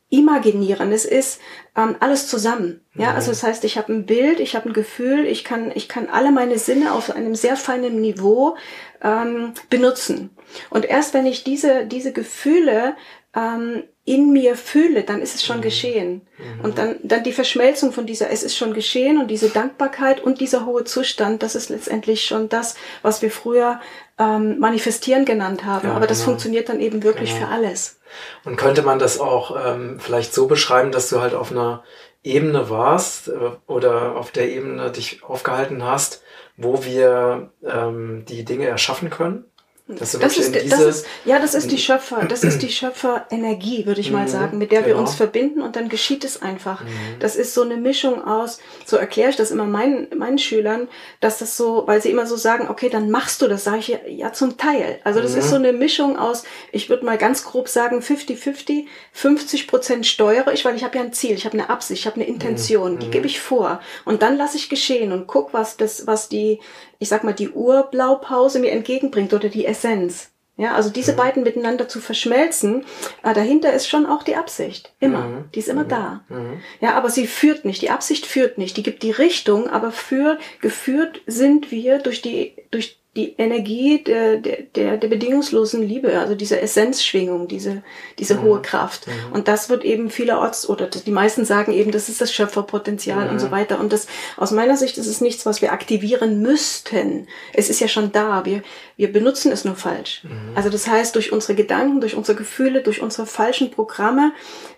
imaginieren. 0.08 0.92
Es 0.92 1.04
ist 1.04 1.40
ähm, 1.76 1.96
alles 2.00 2.28
zusammen. 2.28 2.80
Ja, 2.94 3.14
also 3.14 3.30
das 3.30 3.42
heißt, 3.42 3.64
ich 3.64 3.76
habe 3.76 3.92
ein 3.92 4.06
Bild, 4.06 4.40
ich 4.40 4.54
habe 4.54 4.70
ein 4.70 4.72
Gefühl, 4.72 5.26
ich 5.26 5.44
kann, 5.44 5.72
ich 5.74 5.88
kann 5.88 6.08
alle 6.08 6.32
meine 6.32 6.58
Sinne 6.58 6.92
auf 6.92 7.10
einem 7.10 7.34
sehr 7.34 7.56
feinen 7.56 8.00
Niveau 8.00 8.56
ähm, 9.02 9.52
benutzen. 9.68 10.30
Und 10.70 10.84
erst 10.84 11.12
wenn 11.12 11.26
ich 11.26 11.44
diese, 11.44 11.86
diese 11.86 12.12
Gefühle 12.12 12.94
ähm, 13.34 13.82
in 14.04 14.32
mir 14.32 14.54
fühle, 14.54 15.02
dann 15.02 15.20
ist 15.20 15.34
es 15.34 15.44
schon 15.44 15.58
mhm. 15.58 15.62
geschehen. 15.62 16.22
Mhm. 16.38 16.64
Und 16.64 16.78
dann, 16.78 16.96
dann 17.02 17.24
die 17.24 17.32
Verschmelzung 17.32 17.92
von 17.92 18.06
dieser, 18.06 18.30
es 18.30 18.44
ist 18.44 18.56
schon 18.56 18.72
geschehen 18.72 19.18
und 19.18 19.28
diese 19.28 19.48
Dankbarkeit 19.48 20.22
und 20.22 20.40
dieser 20.40 20.64
hohe 20.64 20.84
Zustand, 20.84 21.42
das 21.42 21.56
ist 21.56 21.68
letztendlich 21.68 22.24
schon 22.24 22.48
das, 22.48 22.76
was 23.02 23.20
wir 23.22 23.32
früher 23.32 23.80
ähm, 24.18 24.60
manifestieren 24.60 25.24
genannt 25.24 25.64
haben. 25.64 25.88
Ja, 25.88 25.94
Aber 25.94 26.06
das 26.06 26.20
genau. 26.20 26.30
funktioniert 26.30 26.68
dann 26.68 26.80
eben 26.80 27.02
wirklich 27.02 27.34
genau. 27.34 27.46
für 27.46 27.52
alles. 27.52 27.95
Und 28.44 28.56
könnte 28.56 28.82
man 28.82 28.98
das 28.98 29.20
auch 29.20 29.56
ähm, 29.64 29.98
vielleicht 30.00 30.32
so 30.32 30.46
beschreiben, 30.46 30.92
dass 30.92 31.08
du 31.08 31.20
halt 31.20 31.34
auf 31.34 31.50
einer 31.50 31.84
Ebene 32.22 32.70
warst 32.70 33.28
äh, 33.28 33.50
oder 33.66 34.16
auf 34.16 34.30
der 34.30 34.50
Ebene 34.50 34.90
dich 34.90 35.22
aufgehalten 35.22 35.84
hast, 35.84 36.22
wo 36.56 36.84
wir 36.84 37.50
ähm, 37.64 38.24
die 38.26 38.44
Dinge 38.44 38.66
erschaffen 38.66 39.10
können? 39.10 39.44
Das, 39.88 40.18
das, 40.18 40.36
ist, 40.36 40.52
das 40.52 40.80
ist, 40.80 41.06
ja, 41.24 41.38
das 41.38 41.54
ist 41.54 41.70
die 41.70 41.78
Schöpfer, 41.78 42.24
das 42.24 42.42
ist 42.42 42.60
die 42.60 42.68
Schöpferenergie, 42.72 43.86
würde 43.86 44.00
ich 44.00 44.10
mal 44.10 44.24
mhm, 44.24 44.28
sagen, 44.28 44.58
mit 44.58 44.72
der 44.72 44.82
genau. 44.82 44.96
wir 44.96 45.00
uns 45.00 45.14
verbinden 45.14 45.62
und 45.62 45.76
dann 45.76 45.88
geschieht 45.88 46.24
es 46.24 46.42
einfach. 46.42 46.82
Mhm. 46.82 46.88
Das 47.20 47.36
ist 47.36 47.54
so 47.54 47.62
eine 47.62 47.76
Mischung 47.76 48.24
aus, 48.24 48.58
so 48.84 48.96
erkläre 48.96 49.30
ich 49.30 49.36
das 49.36 49.52
immer 49.52 49.64
meinen, 49.64 50.08
meinen 50.18 50.38
Schülern, 50.38 50.88
dass 51.20 51.38
das 51.38 51.56
so, 51.56 51.84
weil 51.86 52.02
sie 52.02 52.10
immer 52.10 52.26
so 52.26 52.34
sagen, 52.34 52.66
okay, 52.68 52.88
dann 52.88 53.10
machst 53.10 53.42
du 53.42 53.46
das, 53.46 53.62
sage 53.62 53.78
ich 53.78 53.86
ja, 53.86 53.98
ja 54.08 54.32
zum 54.32 54.56
Teil. 54.56 54.98
Also 55.04 55.20
das 55.20 55.34
mhm. 55.34 55.38
ist 55.38 55.50
so 55.50 55.56
eine 55.56 55.72
Mischung 55.72 56.18
aus, 56.18 56.42
ich 56.72 56.88
würde 56.88 57.04
mal 57.04 57.16
ganz 57.16 57.44
grob 57.44 57.68
sagen, 57.68 58.00
50-50, 58.00 58.86
50 59.12 59.68
Prozent 59.68 60.04
steuere 60.04 60.52
ich, 60.52 60.64
weil 60.64 60.74
ich 60.74 60.82
habe 60.82 60.98
ja 60.98 61.04
ein 61.04 61.12
Ziel, 61.12 61.36
ich 61.36 61.44
habe 61.44 61.56
eine 61.56 61.70
Absicht, 61.70 62.00
ich 62.00 62.06
habe 62.06 62.16
eine 62.16 62.26
Intention, 62.26 62.98
die 62.98 63.06
mhm. 63.06 63.10
gebe 63.12 63.26
ich 63.28 63.38
vor 63.38 63.80
und 64.04 64.22
dann 64.22 64.36
lasse 64.36 64.56
ich 64.56 64.68
geschehen 64.68 65.12
und 65.12 65.28
guck, 65.28 65.54
was 65.54 65.76
das, 65.76 66.08
was 66.08 66.28
die 66.28 66.58
ich 66.98 67.08
sag 67.08 67.24
mal, 67.24 67.32
die 67.32 67.50
Urblaupause 67.50 68.58
mir 68.58 68.72
entgegenbringt 68.72 69.32
oder 69.34 69.48
die 69.48 69.66
Essenz. 69.66 70.30
Ja, 70.58 70.74
also 70.74 70.88
diese 70.88 71.12
mhm. 71.12 71.16
beiden 71.16 71.42
miteinander 71.42 71.86
zu 71.86 72.00
verschmelzen, 72.00 72.86
äh, 73.22 73.34
dahinter 73.34 73.74
ist 73.74 73.88
schon 73.88 74.06
auch 74.06 74.22
die 74.22 74.36
Absicht. 74.36 74.94
Immer. 75.00 75.26
Mhm. 75.26 75.44
Die 75.54 75.58
ist 75.58 75.68
immer 75.68 75.84
mhm. 75.84 75.88
da. 75.88 76.20
Mhm. 76.30 76.62
Ja, 76.80 76.94
aber 76.94 77.10
sie 77.10 77.26
führt 77.26 77.66
nicht. 77.66 77.82
Die 77.82 77.90
Absicht 77.90 78.24
führt 78.24 78.56
nicht. 78.56 78.76
Die 78.78 78.82
gibt 78.82 79.02
die 79.02 79.10
Richtung, 79.10 79.68
aber 79.68 79.92
für, 79.92 80.38
geführt 80.62 81.20
sind 81.26 81.70
wir 81.70 81.98
durch 81.98 82.22
die, 82.22 82.54
durch 82.70 82.98
die 83.16 83.34
Energie 83.38 84.04
der, 84.04 84.36
der, 84.36 84.98
der 84.98 85.08
bedingungslosen 85.08 85.82
Liebe, 85.82 86.18
also 86.18 86.34
diese 86.34 86.60
Essenzschwingung, 86.60 87.48
diese, 87.48 87.82
diese 88.18 88.36
mhm. 88.36 88.42
hohe 88.42 88.62
Kraft. 88.62 89.06
Mhm. 89.06 89.32
Und 89.32 89.48
das 89.48 89.70
wird 89.70 89.84
eben 89.84 90.10
vielerorts, 90.10 90.68
oder 90.68 90.86
die 90.86 91.10
meisten 91.10 91.44
sagen 91.46 91.72
eben, 91.72 91.90
das 91.90 92.08
ist 92.10 92.20
das 92.20 92.32
Schöpferpotenzial 92.32 93.24
mhm. 93.24 93.30
und 93.32 93.38
so 93.38 93.50
weiter. 93.50 93.80
Und 93.80 93.92
das, 93.92 94.06
aus 94.36 94.50
meiner 94.50 94.76
Sicht 94.76 94.98
ist 94.98 95.06
es 95.06 95.22
nichts, 95.22 95.46
was 95.46 95.62
wir 95.62 95.72
aktivieren 95.72 96.42
müssten. 96.42 97.26
Es 97.54 97.70
ist 97.70 97.80
ja 97.80 97.88
schon 97.88 98.12
da. 98.12 98.44
Wir, 98.44 98.62
wir 98.98 99.10
benutzen 99.10 99.50
es 99.50 99.64
nur 99.64 99.76
falsch. 99.76 100.22
Mhm. 100.24 100.54
Also 100.54 100.68
das 100.68 100.86
heißt, 100.86 101.14
durch 101.14 101.32
unsere 101.32 101.54
Gedanken, 101.54 102.00
durch 102.00 102.16
unsere 102.16 102.36
Gefühle, 102.36 102.82
durch 102.82 103.00
unsere 103.00 103.26
falschen 103.26 103.70
Programme 103.70 104.32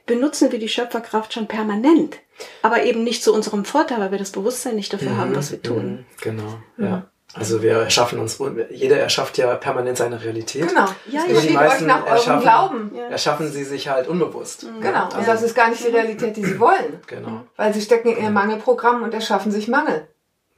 benutzen 0.07 0.53
wir 0.53 0.61
die 0.61 0.69
Schöpferkraft 0.69 1.33
schon 1.33 1.49
permanent. 1.49 2.19
Aber 2.63 2.85
eben 2.85 3.03
nicht 3.03 3.25
zu 3.25 3.35
unserem 3.35 3.65
Vorteil, 3.65 3.99
weil 3.99 4.13
wir 4.13 4.19
das 4.19 4.31
Bewusstsein 4.31 4.77
nicht 4.77 4.93
dafür 4.93 5.17
haben, 5.17 5.31
mhm. 5.31 5.37
was 5.37 5.51
wir 5.51 5.61
tun. 5.61 5.91
Mhm. 5.91 6.05
Genau, 6.21 6.59
ja. 6.79 7.11
Also 7.35 7.63
wir 7.63 7.73
erschaffen 7.73 8.19
uns, 8.19 8.39
jeder 8.71 8.99
erschafft 8.99 9.37
ja 9.37 9.55
permanent 9.55 9.99
seine 9.99 10.23
Realität. 10.23 10.67
Genau. 10.67 10.87
Ja, 11.11 11.25
ihr 11.27 11.41
die 11.41 11.51
meisten 11.51 11.85
euch 11.85 11.89
nach 11.89 12.07
eurem 12.07 12.41
Glauben. 12.41 12.95
Erschaffen 13.11 13.53
sie 13.53 13.65
sich 13.65 13.89
halt 13.89 14.09
unbewusst. 14.09 14.65
Mhm. 14.65 14.81
Genau. 14.81 15.05
Also, 15.05 15.19
und 15.19 15.29
das 15.29 15.43
ist 15.43 15.55
gar 15.55 15.69
nicht 15.69 15.85
die 15.87 15.91
Realität, 15.91 16.37
die 16.37 16.45
sie 16.45 16.59
wollen. 16.59 17.01
Genau. 17.07 17.43
Weil 17.57 17.75
sie 17.75 17.83
stecken 17.83 18.09
in 18.09 18.25
ihr 18.25 18.31
Mangelprogramm 18.31 19.03
und 19.03 19.13
erschaffen 19.13 19.53
sich 19.53 19.69
Mangel. 19.69 20.09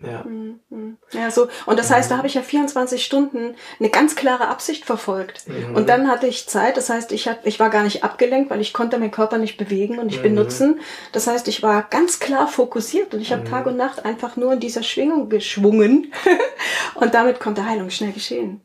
Ja. 0.02 0.24
Mhm, 0.24 0.60
mhm. 0.70 0.96
Ja, 1.12 1.30
so. 1.30 1.48
Und 1.66 1.78
das 1.78 1.90
heißt, 1.90 2.10
da 2.10 2.16
habe 2.16 2.26
ich 2.26 2.34
ja 2.34 2.42
24 2.42 3.04
Stunden 3.04 3.54
eine 3.78 3.90
ganz 3.90 4.16
klare 4.16 4.48
Absicht 4.48 4.86
verfolgt. 4.86 5.46
Mhm. 5.46 5.76
Und 5.76 5.88
dann 5.88 6.08
hatte 6.08 6.26
ich 6.26 6.48
Zeit. 6.48 6.76
Das 6.76 6.88
heißt, 6.88 7.12
ich, 7.12 7.28
hat, 7.28 7.40
ich 7.44 7.60
war 7.60 7.70
gar 7.70 7.82
nicht 7.82 8.02
abgelenkt, 8.02 8.50
weil 8.50 8.60
ich 8.60 8.72
konnte 8.72 8.98
meinen 8.98 9.10
Körper 9.10 9.38
nicht 9.38 9.58
bewegen 9.58 9.98
und 9.98 10.06
nicht 10.06 10.18
mhm. 10.18 10.34
benutzen. 10.34 10.80
Das 11.12 11.26
heißt, 11.26 11.48
ich 11.48 11.62
war 11.62 11.82
ganz 11.82 12.18
klar 12.18 12.48
fokussiert 12.48 13.12
und 13.12 13.20
ich 13.20 13.32
habe 13.32 13.42
mhm. 13.42 13.50
Tag 13.50 13.66
und 13.66 13.76
Nacht 13.76 14.04
einfach 14.04 14.36
nur 14.36 14.54
in 14.54 14.60
dieser 14.60 14.82
Schwingung 14.82 15.28
geschwungen. 15.28 16.12
und 16.94 17.14
damit 17.14 17.40
konnte 17.40 17.66
Heilung 17.66 17.90
schnell 17.90 18.12
geschehen. 18.12 18.62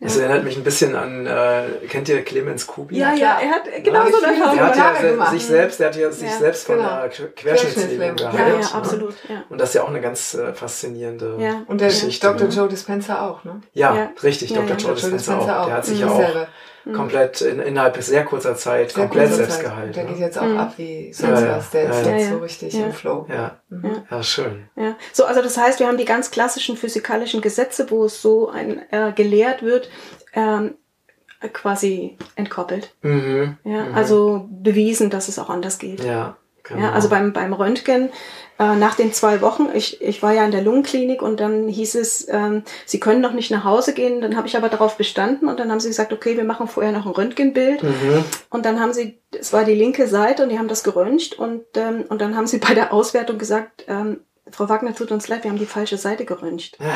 Das 0.00 0.16
erinnert 0.16 0.44
mich 0.44 0.56
ein 0.56 0.62
bisschen 0.62 0.94
an, 0.94 1.26
äh, 1.26 1.64
kennt 1.88 2.08
ihr 2.08 2.22
Clemens 2.22 2.68
Kubi? 2.68 2.96
Ja, 2.98 3.14
ja, 3.14 3.38
er 3.42 3.50
hat 3.50 3.62
genau 3.82 4.04
Ja, 4.04 4.10
so 4.12 4.22
eine 4.22 4.36
Erfahrung 4.36 4.56
Der 4.56 4.66
hat 4.66 4.74
gemacht. 4.74 5.02
ja 5.02 5.10
gemacht. 5.10 5.30
sich 5.32 5.44
selbst, 5.46 5.80
der 5.80 5.88
hat 5.88 5.96
ja 5.96 6.10
sich 6.12 6.30
Ja, 6.30 6.38
selbst 6.38 6.66
von 6.66 6.76
genau. 6.76 6.88
einer 6.88 7.08
Qu- 7.08 7.26
Querschnittslähmung 7.34 8.14
geheilt. 8.14 8.38
Ja, 8.38 8.48
ja, 8.48 8.58
ne? 8.58 8.74
absolut. 8.74 9.14
Ja. 9.28 9.42
Und 9.48 9.60
das 9.60 9.70
ist 9.70 9.74
ja 9.74 9.82
auch 9.82 9.88
eine 9.88 10.00
ganz 10.00 10.34
äh, 10.34 10.52
faszinierende 10.54 11.36
Ja. 11.40 11.62
Und 11.66 11.80
der 11.80 11.88
Geschichte. 11.88 12.28
Dr. 12.28 12.46
ne? 12.46 12.54
Joe 12.54 12.68
Dispenza 12.68 13.28
auch, 13.28 13.42
ne? 13.42 13.60
Ja, 13.72 13.92
Ja. 13.94 14.10
richtig, 14.22 14.50
Ja, 14.50 14.58
Dr. 14.58 14.68
ja. 14.70 14.76
Joe 14.76 14.86
Joe 14.94 15.10
Dispenza 15.10 15.60
auch. 15.62 15.66
Der 15.66 15.74
hat 15.74 15.84
sich 15.86 15.98
ja 15.98 16.06
Mhm. 16.06 16.12
auch 16.12 16.46
Dasselbe. 16.88 16.98
komplett 16.98 17.40
in, 17.42 17.60
innerhalb 17.60 17.96
sehr 18.02 18.24
kurzer 18.24 18.56
Zeit 18.56 18.92
Sehr 18.92 19.02
komplett 19.04 19.26
kurze 19.28 19.36
selbst 19.36 19.56
Zeit. 19.56 19.64
geheilt. 19.64 19.96
Der 19.96 20.04
geht 20.04 20.18
Ne? 20.18 20.24
jetzt 20.24 20.38
auch 20.38 20.46
Mhm. 20.46 20.58
ab 20.58 20.72
wie 20.76 21.12
sonst 21.12 21.40
Ja, 21.40 21.46
ja. 21.46 21.56
was. 21.58 21.70
Der 21.70 21.82
ist 21.90 22.06
Ja, 22.06 22.12
jetzt 22.16 22.24
ja. 22.26 22.32
so 22.32 22.38
richtig 22.38 22.72
Ja. 22.74 22.86
im 22.86 22.92
Flow. 22.92 23.26
Ja. 23.28 23.56
Mhm. 23.68 23.90
ja, 24.10 24.22
schön. 24.22 24.68
Ja. 24.76 24.96
So, 25.12 25.24
also 25.24 25.42
das 25.42 25.56
heißt, 25.58 25.80
wir 25.80 25.86
haben 25.86 25.98
die 25.98 26.04
ganz 26.04 26.30
klassischen 26.30 26.76
physikalischen 26.76 27.40
Gesetze, 27.40 27.90
wo 27.90 28.04
es 28.04 28.20
so 28.22 28.48
ein, 28.48 28.82
äh, 28.90 29.12
gelehrt 29.12 29.62
wird, 29.62 29.90
ähm, 30.34 30.74
quasi 31.52 32.18
entkoppelt. 32.34 32.94
Mhm. 33.02 33.58
Ja, 33.64 33.84
Mhm. 33.84 33.94
also 33.94 34.48
bewiesen, 34.50 35.08
dass 35.10 35.28
es 35.28 35.38
auch 35.38 35.50
anders 35.50 35.78
geht. 35.78 36.02
Ja, 36.02 36.36
genau. 36.68 36.82
Ja, 36.82 36.92
also 36.92 37.08
beim, 37.08 37.32
beim 37.32 37.52
Röntgen, 37.52 38.10
äh, 38.58 38.74
nach 38.74 38.96
den 38.96 39.12
zwei 39.12 39.40
Wochen, 39.40 39.68
ich, 39.72 40.02
ich 40.02 40.20
war 40.22 40.32
ja 40.32 40.44
in 40.44 40.50
der 40.50 40.62
Lungenklinik 40.62 41.22
und 41.22 41.38
dann 41.38 41.68
hieß 41.68 41.94
es, 41.94 42.26
ähm, 42.28 42.64
Sie 42.86 42.98
können 42.98 43.20
noch 43.20 43.32
nicht 43.32 43.52
nach 43.52 43.62
Hause 43.62 43.94
gehen. 43.94 44.20
Dann 44.20 44.36
habe 44.36 44.48
ich 44.48 44.56
aber 44.56 44.68
darauf 44.68 44.96
bestanden 44.96 45.48
und 45.48 45.60
dann 45.60 45.70
haben 45.70 45.78
sie 45.78 45.88
gesagt, 45.88 46.12
okay, 46.12 46.36
wir 46.36 46.44
machen 46.44 46.66
vorher 46.66 46.90
noch 46.90 47.06
ein 47.06 47.12
Röntgenbild. 47.12 47.84
Mhm. 47.84 48.24
Und 48.50 48.66
dann 48.66 48.80
haben 48.80 48.92
sie, 48.92 49.20
es 49.38 49.52
war 49.52 49.64
die 49.64 49.74
linke 49.74 50.08
Seite 50.08 50.42
und 50.42 50.48
die 50.48 50.58
haben 50.58 50.68
das 50.68 50.82
geröntgt 50.82 51.38
und, 51.38 51.64
ähm, 51.76 52.04
und 52.08 52.20
dann 52.20 52.36
haben 52.36 52.48
sie 52.48 52.58
bei 52.58 52.74
der 52.74 52.92
Auswertung 52.92 53.38
gesagt, 53.38 53.84
ähm, 53.86 54.20
Frau 54.52 54.68
Wagner, 54.68 54.94
tut 54.94 55.10
uns 55.12 55.28
leid, 55.28 55.44
wir 55.44 55.50
haben 55.50 55.58
die 55.58 55.66
falsche 55.66 55.96
Seite 55.98 56.24
geröntgt. 56.24 56.78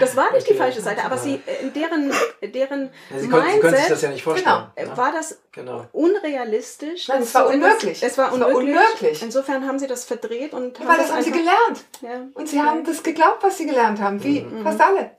Das 0.00 0.16
war 0.16 0.32
nicht 0.32 0.48
die 0.48 0.54
falsche 0.54 0.80
Seite, 0.80 1.04
aber 1.04 1.16
sie, 1.16 1.40
äh, 1.46 1.62
in 1.62 1.72
deren, 1.72 2.12
deren 2.42 2.90
Ja, 3.10 3.18
Sie 3.18 3.28
können, 3.28 3.42
Sie 3.50 3.60
können 3.60 3.74
sich 3.74 3.82
das 3.82 3.88
Mindset 3.90 4.02
ja 4.02 4.08
nicht 4.10 4.22
vorstellen. 4.22 4.66
äh, 4.76 4.84
ne? 4.86 4.96
war 4.96 5.12
das 5.12 5.38
Genau. 5.52 5.86
unrealistisch. 5.92 7.08
Nein, 7.08 7.20
das 7.20 7.28
es 7.28 7.34
war 7.34 7.44
das- 7.44 7.54
unmöglich. 7.54 8.02
Es 8.02 8.18
war 8.18 8.32
Es 8.32 8.40
war 8.40 8.48
unmöglich. 8.48 8.76
unmöglich. 8.76 9.22
Insofern 9.22 9.66
haben 9.66 9.78
sie 9.78 9.86
das 9.86 10.04
verdreht 10.04 10.52
und 10.52 10.78
Weil 10.86 10.96
das 10.98 11.12
haben 11.12 11.22
sie 11.22 11.30
gelernt. 11.30 11.84
Ja. 12.02 12.26
Und 12.34 12.48
sie 12.48 12.60
haben 12.60 12.84
das 12.84 13.02
geglaubt, 13.02 13.42
was 13.42 13.56
sie 13.58 13.66
gelernt 13.66 14.00
haben. 14.00 14.22
Wie 14.22 14.46
fast 14.62 14.80
alle. 14.80 15.12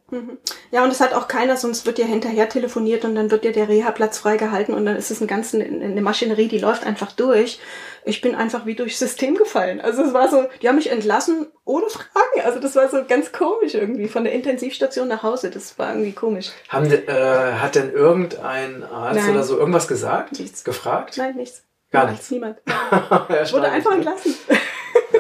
Ja, 0.71 0.83
und 0.83 0.91
es 0.91 1.01
hat 1.01 1.13
auch 1.13 1.27
keiner, 1.27 1.57
sonst 1.57 1.85
wird 1.85 1.99
ja 1.99 2.05
hinterher 2.05 2.47
telefoniert 2.47 3.03
und 3.03 3.15
dann 3.15 3.29
wird 3.29 3.43
ja 3.43 3.51
der 3.51 3.67
Reha-Platz 3.67 4.17
freigehalten 4.17 4.73
und 4.73 4.85
dann 4.85 4.95
ist 4.95 5.11
es 5.11 5.19
ein 5.19 5.27
ganzen, 5.27 5.61
eine 5.61 6.01
Maschinerie, 6.01 6.47
die 6.47 6.59
läuft 6.59 6.85
einfach 6.85 7.11
durch. 7.11 7.59
Ich 8.05 8.21
bin 8.21 8.33
einfach 8.33 8.65
wie 8.65 8.75
durchs 8.75 8.99
System 8.99 9.35
gefallen. 9.35 9.81
Also 9.81 10.03
es 10.03 10.13
war 10.13 10.29
so, 10.29 10.45
die 10.61 10.69
haben 10.69 10.77
mich 10.77 10.91
entlassen 10.91 11.47
ohne 11.65 11.87
Fragen. 11.89 12.45
Also 12.45 12.59
das 12.59 12.75
war 12.77 12.87
so 12.87 13.03
ganz 13.05 13.33
komisch 13.33 13.73
irgendwie. 13.73 14.07
Von 14.07 14.23
der 14.23 14.31
Intensivstation 14.31 15.09
nach 15.09 15.23
Hause. 15.23 15.49
Das 15.49 15.77
war 15.77 15.89
irgendwie 15.89 16.13
komisch. 16.13 16.51
Haben, 16.69 16.89
äh, 16.89 17.53
hat 17.53 17.75
denn 17.75 17.91
irgendein 17.91 18.83
Arzt 18.83 19.19
Nein. 19.19 19.31
oder 19.31 19.43
so 19.43 19.57
irgendwas 19.57 19.89
gesagt? 19.89 20.39
Nichts. 20.39 20.63
Gefragt? 20.63 21.17
Nein, 21.17 21.35
nichts. 21.35 21.63
Gar 21.91 22.11
nichts. 22.11 22.31
Niemand. 22.31 22.59
Ja, 22.91 23.51
Wurde 23.51 23.69
einfach 23.69 23.91
ne? 23.91 23.97
entlassen. 23.97 24.35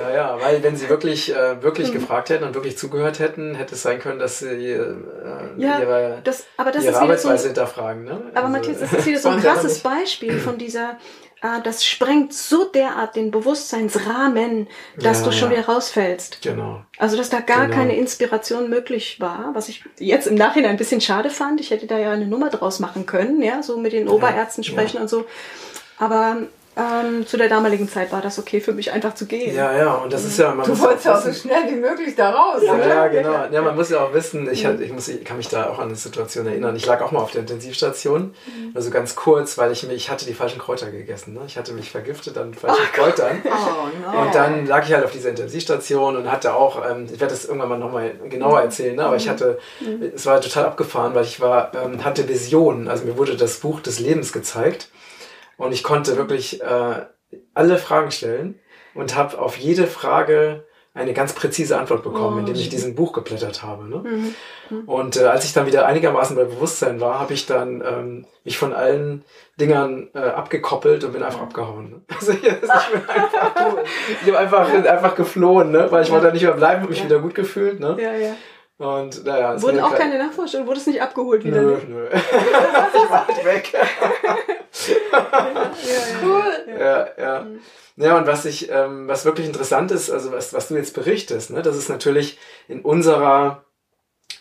Ja, 0.09 0.15
ja, 0.35 0.37
weil 0.41 0.61
wenn 0.63 0.75
sie 0.75 0.89
wirklich, 0.89 1.33
äh, 1.35 1.61
wirklich 1.61 1.91
gefragt 1.91 2.29
hätten 2.29 2.43
und 2.43 2.53
wirklich 2.55 2.77
zugehört 2.77 3.19
hätten, 3.19 3.55
hätte 3.55 3.75
es 3.75 3.81
sein 3.81 3.99
können, 3.99 4.19
dass 4.19 4.39
sie 4.39 4.45
äh, 4.71 4.95
Ja, 5.57 5.79
ihre, 5.79 6.21
Das, 6.23 6.45
aber 6.57 6.71
das 6.71 6.83
ihre 6.83 6.93
so 6.93 6.99
Arbeitsweise 6.99 7.43
ein, 7.43 7.47
hinterfragen. 7.49 8.03
Ne? 8.05 8.21
Aber 8.33 8.37
Also, 8.47 8.49
Matthias, 8.49 8.79
das 8.79 8.93
ist 8.93 9.05
wieder 9.05 9.19
so 9.21 9.29
ein 9.29 9.41
krasses. 9.41 9.79
Beispiel 9.79 10.39
von 10.39 10.57
dieser, 10.59 10.97
äh, 11.41 11.61
das 11.63 11.85
sprengt 11.85 12.33
so 12.33 12.65
derart 12.65 13.15
den 13.15 13.31
Bewusstseinsrahmen, 13.31 14.67
dass 14.99 15.19
Ja, 15.19 15.25
du 15.25 15.31
schon 15.31 15.51
wieder 15.51 15.65
rausfällst. 15.65 16.41
Genau. 16.41 16.81
Also, 16.97 17.17
dass 17.17 17.29
da 17.29 17.39
gar 17.39 17.65
Genau. 17.65 17.75
keine 17.77 17.95
Inspiration 17.97 18.69
möglich 18.69 19.19
war, 19.19 19.51
was 19.53 19.69
ich 19.69 19.83
jetzt 19.99 20.27
im 20.27 20.35
Nachhinein 20.35 20.71
ein 20.71 20.77
bisschen 20.77 21.01
schade 21.01 21.29
fand. 21.29 21.59
Ich 21.61 21.71
hätte 21.71 21.87
da 21.87 21.97
ja 21.97 22.11
eine 22.11 22.27
Nummer 22.27 22.49
draus 22.49 22.79
machen 22.79 23.05
können, 23.05 23.41
ja, 23.41 23.61
so 23.63 23.77
mit 23.77 23.93
den 23.93 24.07
Oberärzten 24.07 24.63
sprechen 24.63 25.01
und 25.01 25.09
so. 25.09 25.25
Aber 25.99 26.37
ähm, 26.77 27.25
zu 27.25 27.37
der 27.37 27.49
damaligen 27.49 27.89
Zeit 27.89 28.11
war 28.11 28.21
das 28.21 28.37
okay 28.37 28.61
für 28.61 28.71
mich 28.71 28.91
einfach 28.91 29.15
zu 29.15 29.25
gehen. 29.25 29.55
Ja, 29.55 29.75
ja, 29.75 29.93
und 29.95 30.13
das 30.13 30.23
ist 30.25 30.37
ja, 30.37 30.53
man 30.53 30.63
Du 30.65 30.71
muss 30.71 30.81
wolltest 30.81 31.05
ja 31.05 31.17
auch 31.17 31.21
so 31.21 31.33
schnell 31.33 31.63
wie 31.71 31.75
möglich 31.75 32.15
da 32.15 32.29
raus. 32.29 32.61
Ja, 32.63 32.77
ja, 32.77 33.07
genau. 33.07 33.45
Ja, 33.51 33.61
man 33.61 33.75
muss 33.75 33.89
ja 33.89 34.01
auch 34.03 34.13
wissen, 34.13 34.47
ich, 34.51 34.63
Mhm. 34.63 34.67
hatte, 34.67 34.83
ich, 34.83 34.91
muss, 34.93 35.07
ich 35.07 35.25
kann 35.25 35.37
mich 35.37 35.47
da 35.49 35.69
auch 35.69 35.79
an 35.79 35.87
eine 35.87 35.95
Situation 35.95 36.45
erinnern. 36.45 36.75
Ich 36.75 36.85
lag 36.85 37.01
auch 37.01 37.11
mal 37.11 37.19
auf 37.21 37.31
der 37.31 37.41
Intensivstation, 37.41 38.33
Mhm. 38.45 38.71
also 38.75 38.91
ganz 38.91 39.15
kurz, 39.15 39.57
weil 39.57 39.71
ich 39.71 39.83
mich, 39.83 39.95
ich 39.95 40.09
hatte 40.11 40.25
die 40.25 40.33
falschen 40.33 40.59
Kräuter 40.59 40.91
gegessen. 40.91 41.33
Ne? 41.33 41.41
Ich 41.47 41.57
hatte 41.57 41.73
mich 41.73 41.89
vergiftet 41.91 42.37
an 42.37 42.53
falschen 42.53 42.85
Kräutern. 42.93 43.41
Oh 43.45 44.11
no. 44.13 44.21
Und 44.21 44.35
dann 44.35 44.65
lag 44.67 44.85
ich 44.87 44.93
halt 44.93 45.03
auf 45.03 45.11
dieser 45.11 45.29
Intensivstation 45.29 46.15
und 46.17 46.31
hatte 46.31 46.53
auch, 46.53 46.83
ähm, 46.89 47.05
ich 47.05 47.19
werde 47.19 47.33
das 47.33 47.45
irgendwann 47.45 47.69
mal 47.69 47.79
nochmal 47.79 48.11
genauer 48.29 48.61
erzählen, 48.61 48.95
ne? 48.95 49.03
aber 49.05 49.15
ich 49.15 49.27
hatte, 49.29 49.57
es 50.15 50.25
war 50.25 50.39
total 50.41 50.65
abgefahren, 50.65 51.15
weil 51.15 51.23
ich 51.23 51.39
war, 51.41 51.71
ähm, 51.73 52.03
hatte 52.05 52.27
Visionen, 52.29 52.87
also 52.87 53.05
mir 53.05 53.17
wurde 53.17 53.35
das 53.35 53.57
Buch 53.57 53.79
des 53.79 53.99
Lebens 53.99 54.31
gezeigt 54.33 54.89
und 55.57 55.73
ich 55.73 55.83
konnte 55.83 56.17
wirklich 56.17 56.61
äh, 56.61 57.05
alle 57.53 57.77
Fragen 57.77 58.11
stellen 58.11 58.59
und 58.93 59.15
habe 59.15 59.39
auf 59.39 59.57
jede 59.57 59.87
Frage 59.87 60.63
eine 60.97 61.13
ganz 61.13 61.33
präzise 61.33 61.77
Antwort 61.77 62.01
bekommen, 62.01 62.37
Oh, 62.37 62.39
indem 62.39 62.55
ich 62.55 62.69
diesen 62.69 62.95
Buch 62.95 63.13
geblättert 63.13 63.61
habe. 63.61 63.87
Ne? 63.87 64.33
Mhm. 64.69 64.79
Und 64.87 65.17
äh, 65.17 65.25
als 65.25 65.45
ich 65.45 65.53
dann 65.53 65.67
wieder 65.67 65.85
einigermaßen 65.85 66.35
bei 66.35 66.45
Bewusstsein 66.45 66.99
war, 66.99 67.19
habe 67.19 67.33
ich 67.33 67.45
dann 67.45 67.83
ähm, 67.85 68.25
mich 68.43 68.57
von 68.57 68.73
allen 68.73 69.23
Dingern 69.59 70.09
äh, 70.15 70.19
abgekoppelt 70.19 71.03
und 71.03 71.13
bin 71.13 71.21
einfach 71.21 71.41
abgehauen. 71.41 71.89
Ne? 71.91 72.01
Also 72.19 72.31
ich, 72.31 72.43
ich 72.43 72.49
bin 72.49 72.59
einfach, 72.69 72.87
ich 74.21 74.27
habe 74.27 74.39
einfach, 74.39 74.71
bin 74.71 74.87
einfach 74.87 75.15
geflohen, 75.15 75.71
ne? 75.71 75.85
weil 75.91 76.03
ich 76.03 76.09
wollte 76.09 76.27
da 76.27 76.33
nicht 76.33 76.43
mehr 76.43 76.53
bleiben, 76.53 76.81
habe 76.81 76.89
mich 76.91 77.03
wieder 77.03 77.19
gut 77.19 77.35
gefühlt. 77.35 77.79
Ne? 77.79 77.95
Ja, 77.99 78.13
ja. 78.13 78.35
Und 78.77 79.25
naja, 79.25 79.55
es 79.55 79.63
Wurden 79.63 79.79
auch 79.79 79.89
eine 79.91 79.97
keine 79.97 80.17
Nachforschungen, 80.19 80.67
wurde 80.67 80.79
es 80.79 80.85
nicht 80.85 81.01
abgeholt 81.01 81.43
Nö, 81.43 81.49
wieder? 81.49 81.61
ne? 81.61 81.81
nö. 81.87 82.07
ich 82.13 83.09
war 83.09 83.27
halt 83.27 83.45
weg. 83.45 83.73
Cool. 86.23 86.43
ja, 86.79 87.07
ja. 87.17 87.47
Ja, 87.95 88.17
und 88.17 88.27
was 88.27 88.45
ich, 88.45 88.69
ähm, 88.69 89.07
was 89.07 89.25
wirklich 89.25 89.47
interessant 89.47 89.89
ist, 89.89 90.11
also 90.11 90.31
was, 90.31 90.53
was 90.53 90.67
du 90.67 90.75
jetzt 90.75 90.93
berichtest, 90.93 91.49
ne, 91.49 91.63
das 91.63 91.75
ist 91.75 91.89
natürlich 91.89 92.37
in 92.67 92.81
unserer 92.81 93.63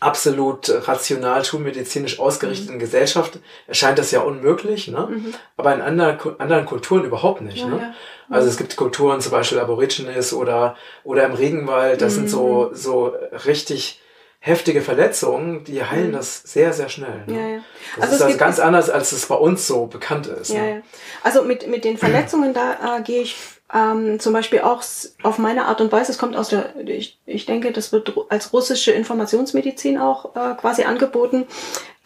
absolut 0.01 0.69
rational 0.87 1.43
schulmedizinisch 1.43 2.19
ausgerichteten 2.19 2.79
Gesellschaft 2.79 3.39
erscheint 3.67 3.99
das 3.99 4.11
ja 4.11 4.21
unmöglich, 4.21 4.89
ne? 4.89 5.09
aber 5.57 5.75
in 5.75 5.81
anderen, 5.81 6.39
anderen 6.39 6.67
Kulturen 6.67 7.05
überhaupt 7.05 7.41
nicht. 7.41 7.59
Ja, 7.59 7.67
ne? 7.67 7.79
ja. 7.81 7.95
Also 8.29 8.49
es 8.49 8.59
gibt 8.59 8.77
Kulturen, 8.77 9.23
zum 9.23 9.33
Beispiel 9.33 9.59
Aborigines 9.59 10.35
oder, 10.35 10.77
oder 11.03 11.25
im 11.25 11.33
Regenwald, 11.33 12.03
das 12.03 12.15
sind 12.15 12.29
so, 12.29 12.71
so 12.75 13.15
richtig 13.47 14.03
heftige 14.47 14.81
Verletzungen, 14.81 15.65
die 15.65 15.83
heilen 15.83 16.13
das 16.13 16.41
sehr, 16.45 16.73
sehr 16.73 16.89
schnell. 16.89 17.25
Ne? 17.27 17.35
Ja, 17.35 17.49
ja. 17.49 17.59
Das 17.97 18.05
Also 18.05 18.15
ist 18.15 18.23
also 18.23 18.39
ganz 18.39 18.59
anders, 18.61 18.89
als 18.91 19.11
es 19.11 19.27
bei 19.27 19.35
uns 19.35 19.67
so 19.67 19.87
bekannt 19.87 20.29
ist. 20.29 20.51
Ja, 20.51 20.63
ne? 20.63 20.71
ja. 20.71 20.81
Also 21.25 21.43
mit, 21.43 21.67
mit 21.67 21.85
den 21.85 21.99
Verletzungen, 21.99 22.55
da 22.55 22.99
äh, 22.99 23.03
gehe 23.03 23.23
ich 23.23 23.37
ähm, 23.75 24.21
zum 24.21 24.33
Beispiel 24.33 24.61
auch 24.61 24.85
auf 25.25 25.39
meine 25.39 25.65
Art 25.65 25.81
und 25.81 25.91
Weise, 25.91 26.13
es 26.13 26.19
kommt 26.19 26.37
aus 26.37 26.51
der, 26.51 26.77
ich, 26.87 27.19
ich 27.27 27.47
denke, 27.47 27.73
das 27.73 27.91
wird 27.91 28.15
als 28.29 28.53
russische 28.53 28.93
Informationsmedizin 28.93 29.99
auch 29.99 30.37
äh, 30.37 30.55
quasi 30.55 30.85
angeboten. 30.85 31.49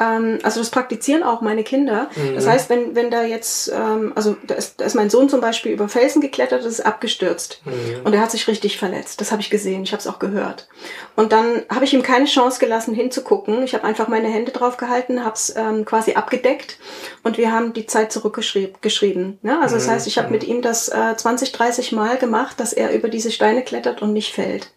Ähm, 0.01 0.39
also 0.43 0.61
das 0.61 0.71
praktizieren 0.71 1.23
auch 1.23 1.43
meine 1.43 1.63
Kinder. 1.63 2.09
Das 2.35 2.47
heißt, 2.47 2.71
wenn, 2.71 2.97
wenn 2.97 3.11
da 3.11 3.23
jetzt, 3.23 3.71
ähm, 3.73 4.13
also 4.17 4.37
da 4.47 4.55
ist, 4.55 4.81
da 4.81 4.87
ist 4.87 4.95
mein 4.95 5.11
Sohn 5.11 5.29
zum 5.29 5.41
Beispiel 5.41 5.73
über 5.73 5.89
Felsen 5.89 6.21
geklettert, 6.21 6.65
das 6.65 6.73
ist 6.73 6.87
abgestürzt. 6.87 7.63
Und 8.05 8.15
er 8.15 8.23
hat 8.23 8.31
sich 8.31 8.49
richtig 8.49 8.79
verletzt. 8.79 9.21
Das 9.21 9.31
habe 9.31 9.43
ich 9.43 9.51
gesehen, 9.51 9.83
ich 9.83 9.93
habe 9.93 10.01
es 10.01 10.07
auch 10.07 10.19
gehört. 10.19 10.69
Und 11.17 11.33
dann 11.33 11.63
habe 11.69 11.85
ich 11.85 11.93
ihm 11.93 12.03
keine 12.03 12.25
Chance 12.25 12.59
gelassen, 12.59 12.95
hinzugucken. 12.95 13.63
Ich 13.63 13.75
habe 13.75 13.85
einfach 13.85 14.09
meine 14.09 14.29
Hände 14.29 14.53
drauf 14.53 14.79
gehalten, 14.79 15.25
habe 15.25 15.35
es 15.35 15.55
ähm, 15.55 15.85
quasi 15.85 16.15
abgedeckt 16.15 16.79
und 17.23 17.37
wir 17.37 17.53
haben 17.53 17.73
die 17.73 17.87
Zeit 17.87 18.11
zurückgeschrieben. 18.13 18.77
Geschrieben, 18.81 19.39
ne? 19.43 19.61
Also 19.61 19.75
das 19.75 19.89
heißt, 19.89 20.07
ich 20.07 20.17
habe 20.19 20.31
mit 20.31 20.45
ihm 20.45 20.63
das 20.63 20.89
äh, 20.89 21.17
20, 21.17 21.53
30 21.53 21.93
Mal 21.93 22.17
gemacht, 22.17 22.59
dass 22.59 22.73
er 22.73 22.93
über 22.93 23.09
diese 23.09 23.31
Steine 23.31 23.63
klettert 23.63 24.01
und 24.03 24.13
nicht 24.13 24.33
fällt. 24.33 24.73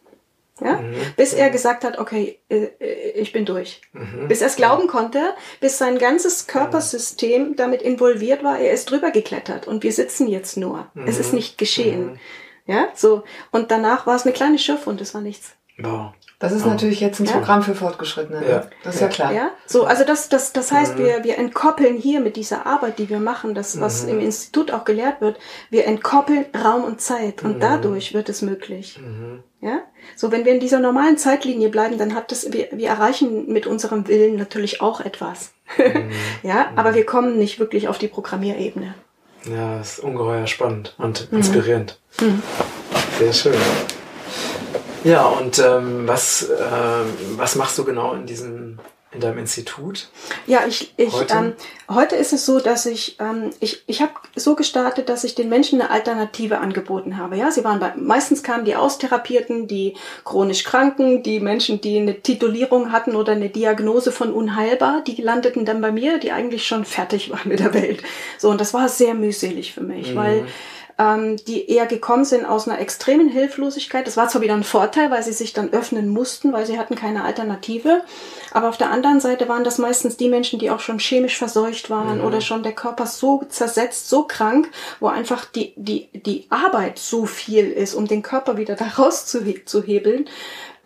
Ja? 0.63 0.81
Bis 1.17 1.33
er 1.33 1.49
gesagt 1.49 1.83
hat, 1.83 1.99
okay, 1.99 2.39
äh, 2.49 2.69
äh, 2.79 3.11
ich 3.11 3.31
bin 3.31 3.45
durch. 3.45 3.81
Bis 4.27 4.41
er 4.41 4.47
es 4.47 4.55
glauben 4.55 4.87
konnte, 4.87 5.33
bis 5.59 5.77
sein 5.77 5.97
ganzes 5.97 6.47
Körpersystem 6.47 7.55
damit 7.55 7.81
involviert 7.81 8.43
war, 8.43 8.59
er 8.59 8.73
ist 8.73 8.89
drüber 8.89 9.11
geklettert 9.11 9.67
und 9.67 9.83
wir 9.83 9.91
sitzen 9.91 10.27
jetzt 10.27 10.57
nur. 10.57 10.87
Es 11.05 11.19
ist 11.19 11.33
nicht 11.33 11.57
geschehen. 11.57 12.19
Ja, 12.65 12.87
so. 12.95 13.23
Und 13.51 13.71
danach 13.71 14.07
war 14.07 14.15
es 14.15 14.23
eine 14.23 14.33
kleine 14.33 14.57
Schürfwunde, 14.57 15.03
es 15.03 15.13
war 15.13 15.21
nichts. 15.21 15.55
Wow. 15.77 16.13
Das 16.43 16.51
ist 16.51 16.65
natürlich 16.65 16.99
jetzt 16.99 17.21
ein 17.21 17.25
Ja. 17.25 17.31
Programm 17.31 17.63
für 17.63 17.73
Fortgeschrittene. 17.73 18.41
ne? 18.41 18.49
Ja. 18.49 18.63
Das 18.83 18.95
ist 18.95 19.01
ja 19.01 19.07
klar. 19.07 19.31
Ja, 19.31 19.51
so, 19.65 19.85
also 19.85 20.03
das, 20.03 20.27
das, 20.27 20.51
das 20.51 20.73
heißt, 20.73 20.97
wir, 20.97 21.23
wir 21.23 21.37
entkoppeln 21.37 21.95
hier 21.95 22.19
mit 22.19 22.35
dieser 22.35 22.65
Arbeit, 22.65 22.99
die 22.99 23.07
wir 23.09 23.21
machen, 23.21 23.55
das, 23.55 23.79
was 23.79 24.03
im 24.03 24.19
Institut 24.19 24.69
auch 24.71 24.83
gelehrt 24.83 25.21
wird, 25.21 25.37
wir 25.69 25.85
entkoppeln 25.85 26.45
Raum 26.53 26.83
und 26.83 26.99
Zeit 26.99 27.43
und 27.43 27.61
dadurch 27.63 28.13
wird 28.13 28.27
es 28.27 28.41
möglich. 28.41 28.99
Ja, 29.61 29.79
so, 30.17 30.33
wenn 30.33 30.43
wir 30.43 30.51
in 30.53 30.59
dieser 30.59 30.79
normalen 30.81 31.17
Zeitlinie 31.17 31.69
bleiben, 31.69 31.97
dann 31.97 32.13
hat 32.13 32.33
das, 32.33 32.51
wir, 32.51 32.67
wir 32.73 32.89
erreichen 32.89 33.47
mit 33.49 33.65
unserem 33.65 34.09
Willen 34.09 34.35
natürlich 34.35 34.81
auch 34.81 34.99
etwas. 34.99 35.53
ja, 36.43 36.71
aber 36.75 36.93
wir 36.93 37.05
kommen 37.05 37.37
nicht 37.39 37.57
wirklich 37.59 37.87
auf 37.87 37.97
die 37.99 38.09
Programmierebene. 38.09 38.95
Ja, 39.49 39.77
das 39.77 39.93
ist 39.93 39.99
ungeheuer 40.03 40.47
spannend 40.47 40.93
und 40.97 41.31
Mhm. 41.31 41.37
inspirierend. 41.37 41.99
Sehr 43.17 43.31
schön. 43.31 43.53
Ja, 45.03 45.25
und 45.25 45.59
ähm, 45.59 46.07
was, 46.07 46.49
ähm, 46.49 47.13
was 47.37 47.55
machst 47.55 47.77
du 47.77 47.83
genau 47.83 48.13
in 48.13 48.25
diesem, 48.25 48.79
in 49.11 49.19
deinem 49.19 49.39
Institut? 49.39 50.07
Ja, 50.47 50.61
ich, 50.67 50.93
ich 50.97 51.11
heute, 51.11 51.33
ähm, 51.33 51.53
heute 51.89 52.15
ist 52.15 52.31
es 52.33 52.45
so, 52.45 52.59
dass 52.59 52.85
ich 52.85 53.17
ähm, 53.19 53.51
ich 53.59 53.83
ich 53.87 54.01
habe 54.01 54.13
so 54.35 54.55
gestartet, 54.55 55.09
dass 55.09 55.23
ich 55.23 55.35
den 55.35 55.49
Menschen 55.49 55.81
eine 55.81 55.91
Alternative 55.91 56.59
angeboten 56.59 57.17
habe. 57.17 57.35
Ja, 57.35 57.51
sie 57.51 57.63
waren 57.63 57.79
bei, 57.79 57.93
meistens 57.95 58.43
kamen 58.43 58.65
die 58.65 58.75
Austherapierten, 58.75 59.67
die 59.67 59.95
chronisch 60.23 60.63
Kranken, 60.63 61.21
die 61.21 61.39
Menschen, 61.39 61.81
die 61.81 61.99
eine 61.99 62.21
Titulierung 62.21 62.91
hatten 62.91 63.15
oder 63.15 63.33
eine 63.33 63.49
Diagnose 63.49 64.11
von 64.11 64.31
unheilbar, 64.31 65.03
die 65.05 65.21
landeten 65.21 65.65
dann 65.65 65.81
bei 65.81 65.91
mir, 65.91 66.17
die 66.17 66.31
eigentlich 66.31 66.65
schon 66.65 66.85
fertig 66.85 67.29
waren 67.29 67.49
mit 67.49 67.59
der 67.59 67.73
Welt. 67.73 68.03
So 68.37 68.49
und 68.49 68.61
das 68.61 68.73
war 68.73 68.87
sehr 68.87 69.13
mühselig 69.13 69.73
für 69.73 69.81
mich, 69.81 70.11
mhm. 70.11 70.15
weil 70.15 70.45
ähm, 70.99 71.37
die 71.47 71.69
eher 71.69 71.85
gekommen 71.85 72.25
sind 72.25 72.45
aus 72.45 72.67
einer 72.67 72.79
extremen 72.79 73.29
Hilflosigkeit. 73.29 74.05
Das 74.05 74.17
war 74.17 74.27
zwar 74.27 74.41
wieder 74.41 74.53
ein 74.53 74.63
Vorteil, 74.63 75.09
weil 75.11 75.23
sie 75.23 75.33
sich 75.33 75.53
dann 75.53 75.73
öffnen 75.73 76.09
mussten, 76.09 76.53
weil 76.53 76.65
sie 76.65 76.77
hatten 76.77 76.95
keine 76.95 77.23
Alternative. 77.23 78.03
Aber 78.51 78.69
auf 78.69 78.77
der 78.77 78.91
anderen 78.91 79.19
Seite 79.19 79.47
waren 79.47 79.63
das 79.63 79.77
meistens 79.77 80.17
die 80.17 80.29
Menschen, 80.29 80.59
die 80.59 80.69
auch 80.69 80.79
schon 80.79 80.99
chemisch 80.99 81.37
verseucht 81.37 81.89
waren 81.89 82.19
mhm. 82.19 82.25
oder 82.25 82.41
schon 82.41 82.63
der 82.63 82.73
Körper 82.73 83.07
so 83.07 83.43
zersetzt, 83.49 84.09
so 84.09 84.23
krank, 84.23 84.69
wo 84.99 85.07
einfach 85.07 85.45
die, 85.45 85.73
die, 85.75 86.09
die 86.13 86.45
Arbeit 86.49 86.99
so 86.99 87.25
viel 87.25 87.71
ist, 87.71 87.95
um 87.95 88.07
den 88.07 88.21
Körper 88.21 88.57
wieder 88.57 88.75
da 88.75 88.85
rauszuhebeln, 88.97 90.29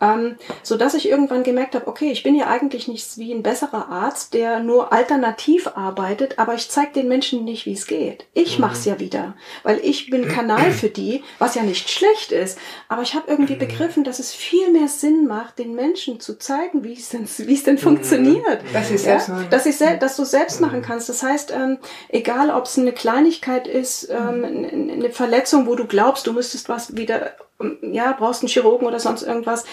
ähm, 0.00 0.36
so 0.62 0.76
dass 0.76 0.94
ich 0.94 1.08
irgendwann 1.08 1.42
gemerkt 1.42 1.74
habe, 1.74 1.86
okay, 1.86 2.10
ich 2.10 2.22
bin 2.22 2.34
ja 2.34 2.46
eigentlich 2.46 2.88
nicht 2.88 3.18
wie 3.18 3.32
ein 3.32 3.42
besserer 3.42 3.88
Arzt, 3.88 4.34
der 4.34 4.60
nur 4.60 4.92
alternativ 4.92 5.66
arbeitet, 5.74 6.38
aber 6.38 6.54
ich 6.54 6.70
zeige 6.70 6.92
den 6.92 7.08
Menschen 7.08 7.44
nicht, 7.44 7.66
wie 7.66 7.72
es 7.72 7.86
geht. 7.86 8.26
Ich 8.32 8.58
mhm. 8.58 8.62
mache 8.62 8.74
es 8.74 8.84
ja 8.84 9.00
wieder, 9.00 9.34
weil 9.62 9.80
ich 9.82 10.10
bin 10.10 10.28
Kanal 10.28 10.70
für 10.70 10.88
die, 10.88 11.24
was 11.38 11.54
ja 11.54 11.62
nicht 11.62 11.90
schlecht 11.90 12.32
ist. 12.32 12.58
Aber 12.88 13.02
ich 13.02 13.14
habe 13.14 13.30
irgendwie 13.30 13.54
mhm. 13.54 13.60
begriffen, 13.60 14.04
dass 14.04 14.18
es 14.18 14.32
viel 14.32 14.70
mehr 14.70 14.88
Sinn 14.88 15.26
macht, 15.26 15.58
den 15.58 15.74
Menschen 15.74 16.20
zu 16.20 16.38
zeigen, 16.38 16.84
wie 16.84 16.94
es 16.94 17.08
denn, 17.08 17.26
wie 17.38 17.54
es 17.54 17.64
denn 17.64 17.74
mhm. 17.74 17.80
funktioniert. 17.80 18.62
Dass, 18.72 18.90
ich 18.90 19.02
selbst 19.02 19.28
ja? 19.28 19.42
dass, 19.50 19.66
ich 19.66 19.76
sel 19.76 19.98
dass 19.98 20.16
du 20.16 20.24
selbst 20.24 20.60
machen 20.60 20.82
kannst. 20.82 21.08
Das 21.08 21.22
heißt, 21.22 21.52
ähm, 21.52 21.78
egal 22.08 22.50
ob 22.50 22.64
es 22.64 22.78
eine 22.78 22.92
Kleinigkeit 22.92 23.66
ist, 23.66 24.08
ähm, 24.10 24.44
eine 24.44 25.10
Verletzung, 25.10 25.66
wo 25.66 25.74
du 25.74 25.86
glaubst, 25.86 26.26
du 26.26 26.32
müsstest 26.32 26.68
was 26.68 26.96
wieder 26.96 27.32
ja, 27.82 28.12
brauchst 28.12 28.42
einen 28.42 28.48
Chirurgen 28.48 28.86
oder 28.86 29.00
sonst 29.00 29.22
irgendwas. 29.22 29.64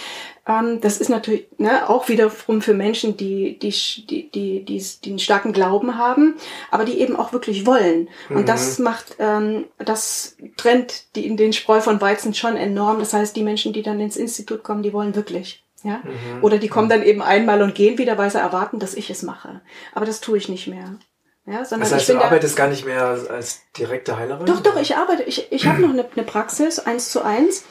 Ähm, 0.47 0.81
das 0.81 0.97
ist 0.97 1.09
natürlich 1.09 1.47
ne, 1.57 1.87
auch 1.87 2.09
wiederum 2.09 2.61
für 2.61 2.73
Menschen, 2.73 3.15
die, 3.15 3.59
die, 3.59 3.69
die, 4.09 4.31
die, 4.31 4.65
die, 4.65 4.83
die 5.03 5.09
einen 5.09 5.19
starken 5.19 5.53
Glauben 5.53 5.97
haben, 5.97 6.35
aber 6.71 6.85
die 6.85 6.99
eben 6.99 7.15
auch 7.15 7.31
wirklich 7.31 7.65
wollen. 7.65 8.09
Und 8.29 8.41
mhm. 8.41 8.45
das 8.45 8.79
macht, 8.79 9.15
ähm, 9.19 9.65
das 9.77 10.37
trennt 10.57 11.15
die, 11.15 11.27
in 11.27 11.37
den 11.37 11.53
Spreu 11.53 11.79
von 11.79 12.01
Weizen 12.01 12.33
schon 12.33 12.57
enorm. 12.57 12.99
Das 12.99 13.13
heißt, 13.13 13.35
die 13.35 13.43
Menschen, 13.43 13.73
die 13.73 13.83
dann 13.83 13.99
ins 13.99 14.17
Institut 14.17 14.63
kommen, 14.63 14.83
die 14.83 14.93
wollen 14.93 15.15
wirklich. 15.15 15.63
Ja? 15.83 16.01
Mhm. 16.03 16.43
Oder 16.43 16.57
die 16.57 16.69
kommen 16.69 16.89
dann 16.89 17.03
eben 17.03 17.21
einmal 17.21 17.61
und 17.61 17.75
gehen 17.75 17.99
wieder, 17.99 18.17
weil 18.17 18.31
sie 18.31 18.39
erwarten, 18.39 18.79
dass 18.79 18.95
ich 18.95 19.09
es 19.11 19.21
mache. 19.21 19.61
Aber 19.93 20.05
das 20.05 20.21
tue 20.21 20.37
ich 20.37 20.49
nicht 20.49 20.67
mehr. 20.67 20.97
Ja, 21.47 21.63
sondern 21.63 21.89
das 21.89 21.93
heißt, 21.93 22.09
ich 22.09 22.15
du 22.15 22.23
arbeitest 22.23 22.55
gar 22.55 22.67
nicht 22.67 22.85
mehr 22.85 23.05
als 23.29 23.61
direkte 23.77 24.17
Heilerin? 24.17 24.47
Doch, 24.47 24.61
doch, 24.61 24.79
ich 24.81 24.95
arbeite. 24.95 25.23
Ich, 25.23 25.51
ich 25.51 25.67
habe 25.67 25.81
noch 25.81 25.91
eine, 25.91 26.05
eine 26.15 26.25
Praxis, 26.25 26.79
eins 26.79 27.11
zu 27.11 27.23
eins. 27.23 27.63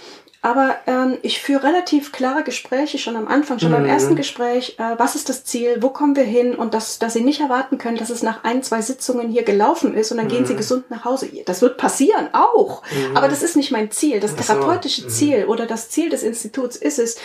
Aber 0.43 0.77
ähm, 0.87 1.17
ich 1.23 1.41
führe 1.41 1.63
relativ 1.63 2.13
klare 2.13 2.45
Gespräche 2.45 2.99
schon 2.99 3.17
am 3.17 3.29
Anfang, 3.29 3.59
schon 3.59 3.71
mhm. 3.71 3.77
beim 3.77 3.87
ersten 3.87 4.15
Gespräch. 4.15 4.77
Äh, 4.79 4.99
was 4.99 5.15
ist 5.15 5.31
das 5.31 5.43
Ziel? 5.45 5.79
Wo 5.81 5.89
kommen 5.89 6.17
wir 6.17 6.25
hin? 6.25 6.55
Und 6.55 6.75
dass, 6.75 6.99
dass 6.99 7.15
Sie 7.15 7.23
nicht 7.23 7.41
erwarten 7.41 7.79
können, 7.79 7.97
dass 7.97 8.11
es 8.11 8.23
nach 8.23 8.45
ein, 8.45 8.63
zwei 8.63 8.83
Sitzungen 8.83 9.31
hier 9.31 9.43
gelaufen 9.43 9.95
ist 9.95 10.11
und 10.11 10.19
dann 10.19 10.27
mhm. 10.27 10.33
gehen 10.33 10.45
Sie 10.45 10.53
mhm. 10.53 10.59
gesund 10.59 10.91
nach 10.91 11.07
Hause. 11.07 11.31
Das 11.47 11.63
wird 11.63 11.79
passieren, 11.79 12.29
auch. 12.35 12.83
Mhm. 12.93 13.17
Aber 13.17 13.29
das 13.29 13.43
ist 13.43 13.57
nicht 13.57 13.71
mein 13.71 13.91
Ziel. 13.91 14.21
Das 14.21 14.37
therapeutische 14.37 15.03
so. 15.03 15.09
Ziel 15.09 15.47
oder 15.47 15.65
das 15.65 15.89
Ziel 15.89 16.11
des 16.11 16.23
Instituts 16.23 16.77
ist 16.77 16.99
es, 16.99 17.17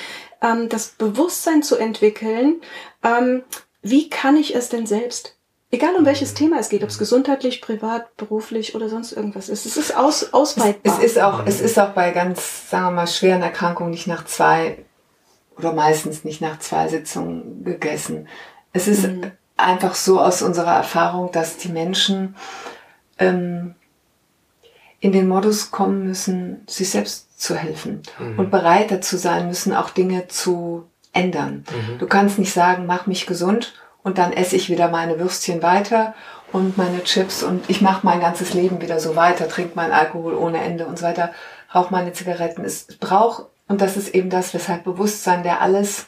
ähm, 0.42 0.70
das 0.70 0.88
Bewusstsein 0.88 1.62
zu 1.62 1.76
entwickeln. 1.76 2.62
Ähm, 3.04 3.44
wie 3.82 4.10
kann 4.10 4.38
ich 4.38 4.56
es 4.56 4.70
denn 4.70 4.86
selbst 4.86 5.36
Egal 5.72 5.96
um 5.96 6.06
welches 6.06 6.34
Thema 6.34 6.60
es 6.60 6.70
geht, 6.70 6.82
ob 6.82 6.90
es 6.90 6.98
gesundheitlich, 6.98 7.62
privat, 7.62 8.18
beruflich 8.18 8.74
oder 8.74 8.90
sonst 8.90 9.12
irgendwas 9.12 9.50
ist. 9.50 9.68
Es 9.68 9.78
ist 9.78 9.96
aus, 9.96 10.34
ausweitbar. 10.34 10.98
Es 10.98 11.04
ist 11.04 11.20
auch, 11.20 11.46
es 11.46 11.62
ist 11.62 11.78
auch 11.78 11.90
bei 11.90 12.10
ganz, 12.10 12.70
sagen 12.72 12.86
wir 12.86 12.92
mal, 12.92 13.08
schweren 13.08 13.44
Erkrankungen 13.44 13.92
nicht 13.92 14.08
nach 14.08 14.26
zwei 14.26 14.84
oder 15.58 15.74
meistens 15.74 16.24
nicht 16.24 16.42
nach 16.42 16.58
zwei 16.58 16.88
Sitzungen 16.88 17.64
gegessen. 17.64 18.28
Es 18.74 18.88
ist 18.88 19.04
mhm. 19.06 19.32
einfach 19.58 19.94
so 19.94 20.20
aus 20.20 20.42
unserer 20.42 20.76
Erfahrung, 20.76 21.32
dass 21.32 21.58
die 21.58 21.70
Menschen 21.70 22.36
ähm, 23.20 23.76
in 25.00 25.12
den 25.12 25.28
Modus 25.28 25.70
kommen 25.70 26.04
müssen, 26.04 26.64
sich 26.68 26.90
selbst 26.90 27.40
zu 27.40 27.56
helfen 27.56 28.02
mhm. 28.18 28.40
und 28.40 28.50
bereit 28.50 28.90
dazu 28.90 29.18
sein 29.18 29.48
müssen, 29.48 29.76
auch 29.76 29.92
Dinge 29.92 30.28
zu 30.30 30.90
ändern. 31.14 31.64
Mhm. 31.70 32.00
Du 32.00 32.08
kannst 32.08 32.40
nicht 32.40 32.54
sagen, 32.54 32.88
mach 32.88 33.06
mich 33.06 33.28
gesund 33.28 33.74
und 34.04 34.18
dann 34.18 34.34
esse 34.34 34.56
ich 34.56 34.70
wieder 34.70 34.90
meine 34.90 35.20
Würstchen 35.20 35.62
weiter 35.62 36.14
und 36.52 36.78
meine 36.78 37.04
Chips 37.04 37.44
und 37.44 37.70
ich 37.70 37.82
mache 37.82 38.06
mein 38.06 38.20
ganzes 38.20 38.54
Leben 38.54 38.82
wieder 38.82 39.00
so 39.00 39.16
weiter, 39.16 39.48
trinke 39.48 39.76
meinen 39.76 39.92
Alkohol 39.92 40.34
ohne 40.34 40.62
Ende 40.62 40.86
und 40.86 40.98
so 40.98 41.06
weiter, 41.06 41.32
rauche 41.74 41.92
meine 41.92 42.14
Zigaretten. 42.14 42.66
Es 42.66 42.88
braucht, 43.00 43.46
und 43.68 43.82
das 43.82 43.98
ist 43.98 44.14
eben 44.16 44.30
das, 44.30 44.54
weshalb 44.54 44.84
Bewusstsein, 44.84 45.44
der 45.44 45.62
alles, 45.62 46.08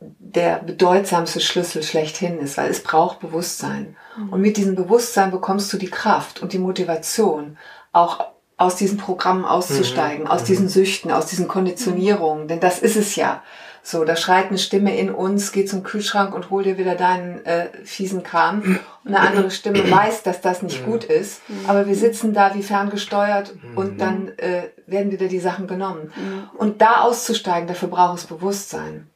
der 0.00 0.58
bedeutsamste 0.58 1.40
Schlüssel 1.40 1.82
schlechthin 1.82 2.38
ist, 2.38 2.56
weil 2.56 2.70
es 2.70 2.82
braucht 2.82 3.20
Bewusstsein. 3.20 3.96
Mhm. 4.16 4.28
Und 4.30 4.40
mit 4.40 4.56
diesem 4.56 4.74
Bewusstsein 4.74 5.30
bekommst 5.30 5.72
du 5.72 5.76
die 5.76 5.90
Kraft 5.90 6.42
und 6.42 6.52
die 6.52 6.58
Motivation, 6.58 7.56
auch 7.92 8.26
aus 8.56 8.76
diesen 8.76 8.98
Programmen 8.98 9.44
auszusteigen, 9.44 10.24
mhm. 10.24 10.30
aus 10.30 10.44
diesen 10.44 10.64
mhm. 10.64 10.70
Süchten, 10.70 11.12
aus 11.12 11.26
diesen 11.26 11.46
Konditionierungen, 11.46 12.48
denn 12.48 12.60
das 12.60 12.78
ist 12.78 12.96
es 12.96 13.14
ja. 13.16 13.42
So, 13.88 14.04
da 14.04 14.16
schreit 14.16 14.48
eine 14.48 14.58
Stimme 14.58 14.98
in 14.98 15.14
uns, 15.14 15.52
geh 15.52 15.64
zum 15.64 15.84
Kühlschrank 15.84 16.34
und 16.34 16.50
hol 16.50 16.64
dir 16.64 16.76
wieder 16.76 16.96
deinen 16.96 17.46
äh, 17.46 17.68
fiesen 17.84 18.24
Kram. 18.24 18.80
Und 19.04 19.14
eine 19.14 19.20
andere 19.20 19.52
Stimme 19.52 19.78
weiß, 19.90 20.24
dass 20.24 20.40
das 20.40 20.62
nicht 20.62 20.84
gut 20.84 21.04
ist. 21.04 21.40
Aber 21.68 21.86
wir 21.86 21.94
sitzen 21.94 22.34
da 22.34 22.56
wie 22.56 22.64
ferngesteuert 22.64 23.54
und 23.76 24.00
dann 24.00 24.36
äh, 24.38 24.70
werden 24.88 25.12
wieder 25.12 25.28
die 25.28 25.38
Sachen 25.38 25.68
genommen. 25.68 26.12
Und 26.58 26.82
da 26.82 27.02
auszusteigen, 27.02 27.68
dafür 27.68 27.86
braucht 27.86 28.18
es 28.18 28.24
Bewusstsein. 28.24 29.06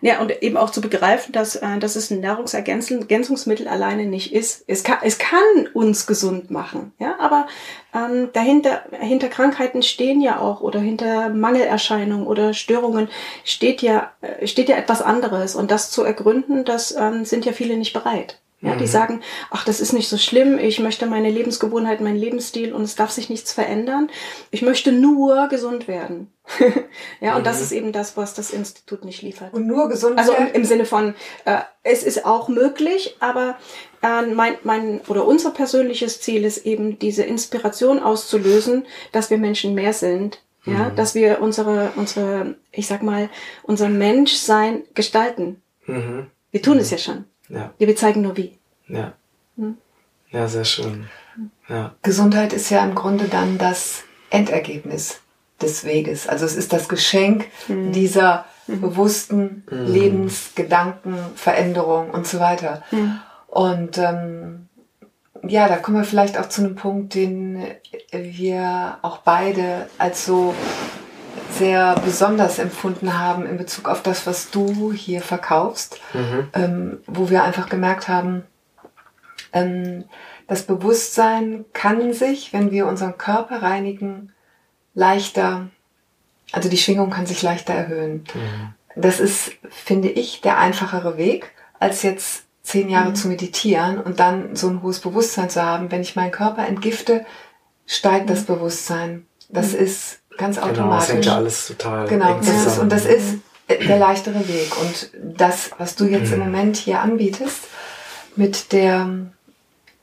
Ja, 0.00 0.20
und 0.20 0.42
eben 0.42 0.56
auch 0.56 0.70
zu 0.70 0.80
begreifen, 0.80 1.32
dass, 1.32 1.56
äh, 1.56 1.78
dass 1.78 1.96
es 1.96 2.10
ein 2.10 2.20
Nahrungsergänzungsmittel 2.20 3.68
alleine 3.68 4.06
nicht 4.06 4.32
ist. 4.32 4.64
Es 4.66 4.84
kann, 4.84 4.98
es 5.02 5.18
kann 5.18 5.68
uns 5.72 6.06
gesund 6.06 6.50
machen, 6.50 6.92
ja, 6.98 7.18
aber 7.18 7.46
ähm, 7.94 8.30
dahinter, 8.32 8.82
hinter 8.98 9.28
Krankheiten 9.28 9.82
stehen 9.82 10.20
ja 10.20 10.38
auch 10.38 10.60
oder 10.60 10.80
hinter 10.80 11.30
Mangelerscheinungen 11.30 12.26
oder 12.26 12.54
Störungen 12.54 13.08
steht 13.44 13.82
ja, 13.82 14.12
äh, 14.20 14.46
steht 14.46 14.68
ja 14.68 14.76
etwas 14.76 15.02
anderes. 15.02 15.54
Und 15.54 15.70
das 15.70 15.90
zu 15.90 16.02
ergründen, 16.02 16.64
das 16.64 16.94
ähm, 16.96 17.24
sind 17.24 17.44
ja 17.44 17.52
viele 17.52 17.76
nicht 17.76 17.92
bereit. 17.92 18.40
Ja, 18.64 18.76
die 18.76 18.84
mhm. 18.84 18.88
sagen, 18.88 19.20
ach, 19.50 19.66
das 19.66 19.78
ist 19.78 19.92
nicht 19.92 20.08
so 20.08 20.16
schlimm, 20.16 20.58
ich 20.58 20.80
möchte 20.80 21.04
meine 21.04 21.28
Lebensgewohnheiten, 21.28 22.02
meinen 22.02 22.16
Lebensstil 22.16 22.72
und 22.72 22.82
es 22.82 22.94
darf 22.94 23.10
sich 23.10 23.28
nichts 23.28 23.52
verändern. 23.52 24.08
Ich 24.50 24.62
möchte 24.62 24.90
nur 24.90 25.48
gesund 25.48 25.86
werden. 25.86 26.32
ja, 27.20 27.32
mhm. 27.32 27.36
und 27.36 27.46
das 27.46 27.58
mhm. 27.58 27.62
ist 27.62 27.72
eben 27.72 27.92
das, 27.92 28.16
was 28.16 28.32
das 28.32 28.50
Institut 28.50 29.04
nicht 29.04 29.20
liefert. 29.20 29.52
Und 29.52 29.66
nur 29.66 29.90
gesund 29.90 30.18
Also 30.18 30.32
im, 30.32 30.46
im 30.54 30.64
Sinne 30.64 30.86
von, 30.86 31.14
äh, 31.44 31.58
es 31.82 32.02
ist 32.02 32.24
auch 32.24 32.48
möglich, 32.48 33.16
aber 33.20 33.58
äh, 34.02 34.22
mein, 34.22 34.54
mein 34.62 35.00
oder 35.08 35.26
unser 35.26 35.50
persönliches 35.50 36.22
Ziel 36.22 36.44
ist 36.44 36.64
eben, 36.64 36.98
diese 36.98 37.22
Inspiration 37.22 37.98
auszulösen, 37.98 38.86
dass 39.12 39.28
wir 39.28 39.36
Menschen 39.36 39.74
mehr 39.74 39.92
sind. 39.92 40.40
Ja, 40.64 40.88
mhm. 40.88 40.96
dass 40.96 41.14
wir 41.14 41.42
unsere, 41.42 41.92
unsere, 41.96 42.54
ich 42.72 42.86
sag 42.86 43.02
mal, 43.02 43.28
unser 43.64 43.90
Menschsein 43.90 44.84
gestalten. 44.94 45.60
Mhm. 45.84 46.28
Wir 46.50 46.62
tun 46.62 46.78
es 46.78 46.90
ja 46.90 46.96
schon. 46.96 47.26
Ja. 47.48 47.72
Wir 47.78 47.96
zeigen 47.96 48.22
nur 48.22 48.36
wie. 48.36 48.58
Ja. 48.88 49.12
Hm? 49.56 49.76
Ja, 50.30 50.48
sehr 50.48 50.64
schön. 50.64 51.08
Ja. 51.68 51.94
Gesundheit 52.02 52.52
ist 52.52 52.70
ja 52.70 52.84
im 52.84 52.94
Grunde 52.94 53.28
dann 53.28 53.58
das 53.58 54.02
Endergebnis 54.30 55.20
des 55.60 55.84
Weges. 55.84 56.28
Also 56.28 56.44
es 56.44 56.56
ist 56.56 56.72
das 56.72 56.88
Geschenk 56.88 57.46
mhm. 57.68 57.92
dieser 57.92 58.44
mhm. 58.66 58.80
bewussten 58.80 59.64
mhm. 59.70 59.86
Lebensgedanken, 59.86 61.16
Veränderung 61.36 62.10
und 62.10 62.26
so 62.26 62.40
weiter. 62.40 62.82
Mhm. 62.90 63.20
Und 63.46 63.98
ähm, 63.98 64.68
ja, 65.46 65.68
da 65.68 65.76
kommen 65.76 65.98
wir 65.98 66.04
vielleicht 66.04 66.38
auch 66.38 66.48
zu 66.48 66.62
einem 66.62 66.74
Punkt, 66.74 67.14
den 67.14 67.64
wir 68.12 68.98
auch 69.02 69.18
beide 69.18 69.88
als 69.98 70.24
so 70.24 70.54
sehr 71.50 71.94
besonders 72.04 72.58
empfunden 72.58 73.18
haben 73.18 73.46
in 73.46 73.56
Bezug 73.56 73.88
auf 73.88 74.02
das, 74.02 74.26
was 74.26 74.50
du 74.50 74.92
hier 74.92 75.20
verkaufst, 75.20 76.00
mhm. 76.12 76.48
ähm, 76.52 76.98
wo 77.06 77.30
wir 77.30 77.44
einfach 77.44 77.68
gemerkt 77.68 78.08
haben, 78.08 78.44
ähm, 79.52 80.04
das 80.46 80.64
Bewusstsein 80.64 81.64
kann 81.72 82.12
sich, 82.12 82.52
wenn 82.52 82.70
wir 82.70 82.86
unseren 82.86 83.16
Körper 83.16 83.62
reinigen, 83.62 84.32
leichter, 84.94 85.68
also 86.52 86.68
die 86.68 86.76
Schwingung 86.76 87.10
kann 87.10 87.26
sich 87.26 87.42
leichter 87.42 87.72
erhöhen. 87.72 88.24
Mhm. 88.34 88.74
Das 88.96 89.20
ist, 89.20 89.52
finde 89.70 90.08
ich, 90.08 90.40
der 90.40 90.58
einfachere 90.58 91.16
Weg, 91.16 91.52
als 91.80 92.02
jetzt 92.02 92.44
zehn 92.62 92.88
Jahre 92.88 93.10
mhm. 93.10 93.14
zu 93.14 93.28
meditieren 93.28 93.98
und 93.98 94.20
dann 94.20 94.54
so 94.56 94.68
ein 94.68 94.82
hohes 94.82 95.00
Bewusstsein 95.00 95.50
zu 95.50 95.62
haben. 95.62 95.90
Wenn 95.90 96.02
ich 96.02 96.16
meinen 96.16 96.30
Körper 96.30 96.66
entgifte, 96.66 97.24
steigt 97.86 98.30
das 98.30 98.42
mhm. 98.42 98.54
Bewusstsein. 98.54 99.26
Das 99.48 99.72
mhm. 99.72 99.78
ist 99.80 100.20
ganz 100.38 100.58
automatisch. 100.58 100.76
Genau, 100.78 100.96
das 100.98 101.08
hängt 101.08 101.24
ja 101.26 101.36
alles 101.36 101.66
total 101.68 102.08
genau, 102.08 102.38
das 102.38 102.66
ist, 102.66 102.78
und 102.78 102.90
das 102.90 103.06
ist 103.06 103.36
äh, 103.68 103.84
der 103.86 103.98
leichtere 103.98 104.48
Weg. 104.48 104.76
Und 104.80 105.10
das, 105.38 105.70
was 105.78 105.96
du 105.96 106.04
jetzt 106.06 106.32
im 106.32 106.40
Moment 106.40 106.76
hier 106.76 107.00
anbietest, 107.00 107.68
mit 108.36 108.72
der 108.72 109.08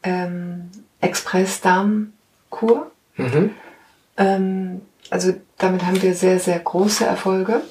ähm, 0.04 0.70
Express-Darm-Kur, 1.02 2.92
Mhm. 3.18 3.52
ähm, 4.18 4.82
also 5.10 5.34
damit 5.58 5.86
haben 5.86 6.02
wir 6.02 6.16
sehr, 6.16 6.40
sehr 6.40 6.58
große 6.60 7.06
Erfolge. 7.06 7.62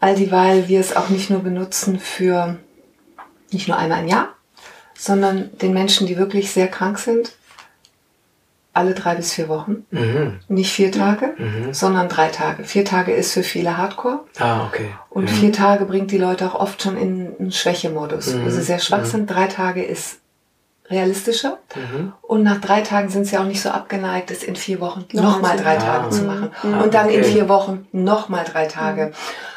All 0.00 0.14
dieweil 0.14 0.68
wir 0.68 0.78
es 0.80 0.94
auch 0.96 1.08
nicht 1.08 1.28
nur 1.30 1.40
benutzen 1.40 1.98
für 1.98 2.56
nicht 3.50 3.66
nur 3.68 3.76
einmal 3.76 4.02
im 4.02 4.08
Jahr, 4.08 4.28
sondern 4.96 5.50
den 5.58 5.74
Menschen, 5.74 6.06
die 6.06 6.16
wirklich 6.16 6.52
sehr 6.52 6.68
krank 6.68 6.98
sind, 6.98 7.32
alle 8.78 8.94
drei 8.94 9.14
bis 9.16 9.32
vier 9.34 9.48
Wochen. 9.48 9.84
Mhm. 9.90 10.38
Nicht 10.48 10.72
vier 10.72 10.90
Tage, 10.90 11.34
Mhm. 11.36 11.74
sondern 11.74 12.08
drei 12.08 12.28
Tage. 12.28 12.64
Vier 12.64 12.84
Tage 12.84 13.12
ist 13.12 13.32
für 13.34 13.42
viele 13.42 13.76
Hardcore. 13.76 14.20
Ah, 14.38 14.64
okay. 14.66 14.88
Und 15.10 15.28
vier 15.28 15.52
Tage 15.52 15.84
bringt 15.84 16.10
die 16.10 16.18
Leute 16.18 16.46
auch 16.46 16.54
oft 16.54 16.82
schon 16.82 16.96
in 16.96 17.34
einen 17.38 17.52
Schwächemodus, 17.52 18.32
wo 18.34 18.38
Mhm. 18.46 18.50
sie 18.50 18.62
sehr 18.62 18.78
schwach 18.78 19.04
sind. 19.04 19.26
Drei 19.28 19.46
Tage 19.48 19.84
ist 19.84 20.20
realistischer. 20.90 21.58
Mhm. 21.76 22.14
Und 22.22 22.42
nach 22.44 22.60
drei 22.62 22.80
Tagen 22.80 23.10
sind 23.10 23.26
sie 23.26 23.36
auch 23.36 23.44
nicht 23.44 23.60
so 23.60 23.68
abgeneigt, 23.68 24.30
es 24.30 24.42
in 24.42 24.56
vier 24.56 24.80
Wochen 24.80 25.04
nochmal 25.12 25.58
drei 25.58 25.76
Ah. 25.76 25.80
Tage 25.80 26.08
zu 26.10 26.22
Mhm. 26.22 26.26
machen. 26.26 26.50
Mhm. 26.62 26.78
Und 26.80 26.94
dann 26.94 27.10
in 27.10 27.20
Okay. 27.20 27.30
vier 27.32 27.48
Wochen 27.50 27.86
nochmal 27.92 28.44
drei 28.50 28.64
Tage. 28.66 29.12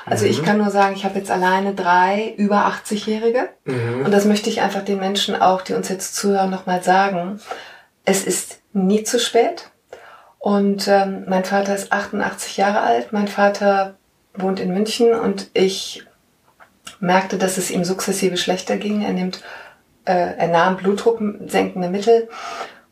Also 0.06 0.26
ich 0.26 0.44
kann 0.44 0.58
nur 0.58 0.72
sagen, 0.72 0.94
ich 0.96 1.06
habe 1.06 1.18
jetzt 1.18 1.32
alleine 1.32 1.74
drei 1.74 2.34
über 2.36 2.66
80-Jährige. 2.66 3.48
Mhm. 3.64 4.04
Und 4.06 4.12
das 4.12 4.26
möchte 4.26 4.50
ich 4.50 4.62
einfach 4.62 4.84
den 4.84 5.00
Menschen 5.00 5.40
auch, 5.42 5.62
die 5.62 5.74
uns 5.74 5.88
jetzt 5.88 6.16
zuhören, 6.16 6.50
nochmal 6.50 6.84
sagen. 6.84 7.40
Es 8.06 8.26
ist 8.26 8.62
nie 8.74 9.04
zu 9.04 9.20
spät. 9.20 9.72
Und 10.40 10.88
ähm, 10.88 11.26
mein 11.28 11.46
Vater 11.46 11.76
ist 11.76 11.92
88 11.92 12.58
Jahre 12.58 12.82
alt. 12.82 13.14
Mein 13.14 13.28
Vater 13.28 13.96
wohnt 14.34 14.60
in 14.60 14.74
München 14.74 15.14
und 15.14 15.50
ich 15.54 16.04
merkte, 17.00 17.38
dass 17.38 17.58
es 17.58 17.70
ihm 17.70 17.84
sukzessive 17.84 18.38
schlechter 18.38 18.78
ging. 18.78 19.04
Er 19.04 19.14
nimmt, 19.14 19.44
äh, 20.06 20.36
er 20.38 20.48
nahm 20.48 20.78
blutdrucksenkende 20.78 21.90
Mittel 21.90 22.28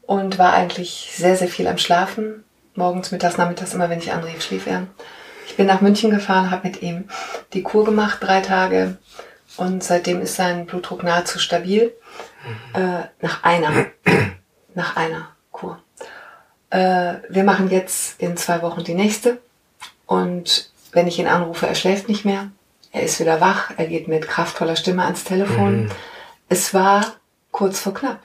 und 0.03 0.37
war 0.37 0.53
eigentlich 0.53 1.11
sehr, 1.15 1.35
sehr 1.35 1.47
viel 1.47 1.67
am 1.67 1.77
Schlafen. 1.77 2.43
Morgens, 2.75 3.11
mittags, 3.11 3.37
nachmittags, 3.37 3.73
immer 3.73 3.89
wenn 3.89 3.99
ich 3.99 4.11
anrief, 4.11 4.43
schlief 4.43 4.67
er. 4.67 4.87
Ich 5.47 5.57
bin 5.57 5.65
nach 5.65 5.81
München 5.81 6.11
gefahren, 6.11 6.51
habe 6.51 6.67
mit 6.67 6.83
ihm 6.83 7.05
die 7.53 7.63
Kur 7.63 7.83
gemacht, 7.83 8.19
drei 8.21 8.41
Tage. 8.41 8.97
Und 9.57 9.83
seitdem 9.83 10.21
ist 10.21 10.35
sein 10.35 10.67
Blutdruck 10.67 11.03
nahezu 11.03 11.39
stabil. 11.39 11.93
Äh, 12.73 13.05
nach 13.21 13.43
einer. 13.43 13.87
nach 14.79 14.95
einer 14.95 15.27
Kur. 15.51 15.77
Äh, 16.69 17.15
wir 17.29 17.43
machen 17.43 17.69
jetzt 17.69 18.19
in 18.21 18.37
zwei 18.37 18.61
Wochen 18.61 18.83
die 18.83 18.93
nächste. 18.93 19.39
Und 20.05 20.71
wenn 20.93 21.05
ich 21.05 21.19
ihn 21.19 21.27
anrufe, 21.27 21.67
er 21.67 21.75
schläft 21.75 22.07
nicht 22.07 22.23
mehr. 22.23 22.49
Er 22.91 23.03
ist 23.03 23.19
wieder 23.19 23.41
wach. 23.41 23.71
Er 23.75 23.87
geht 23.87 24.07
mit 24.07 24.27
kraftvoller 24.27 24.77
Stimme 24.77 25.03
ans 25.03 25.25
Telefon. 25.25 25.83
Mhm. 25.83 25.91
Es 26.47 26.73
war 26.73 27.05
kurz 27.51 27.81
vor 27.81 27.93
knapp. 27.93 28.19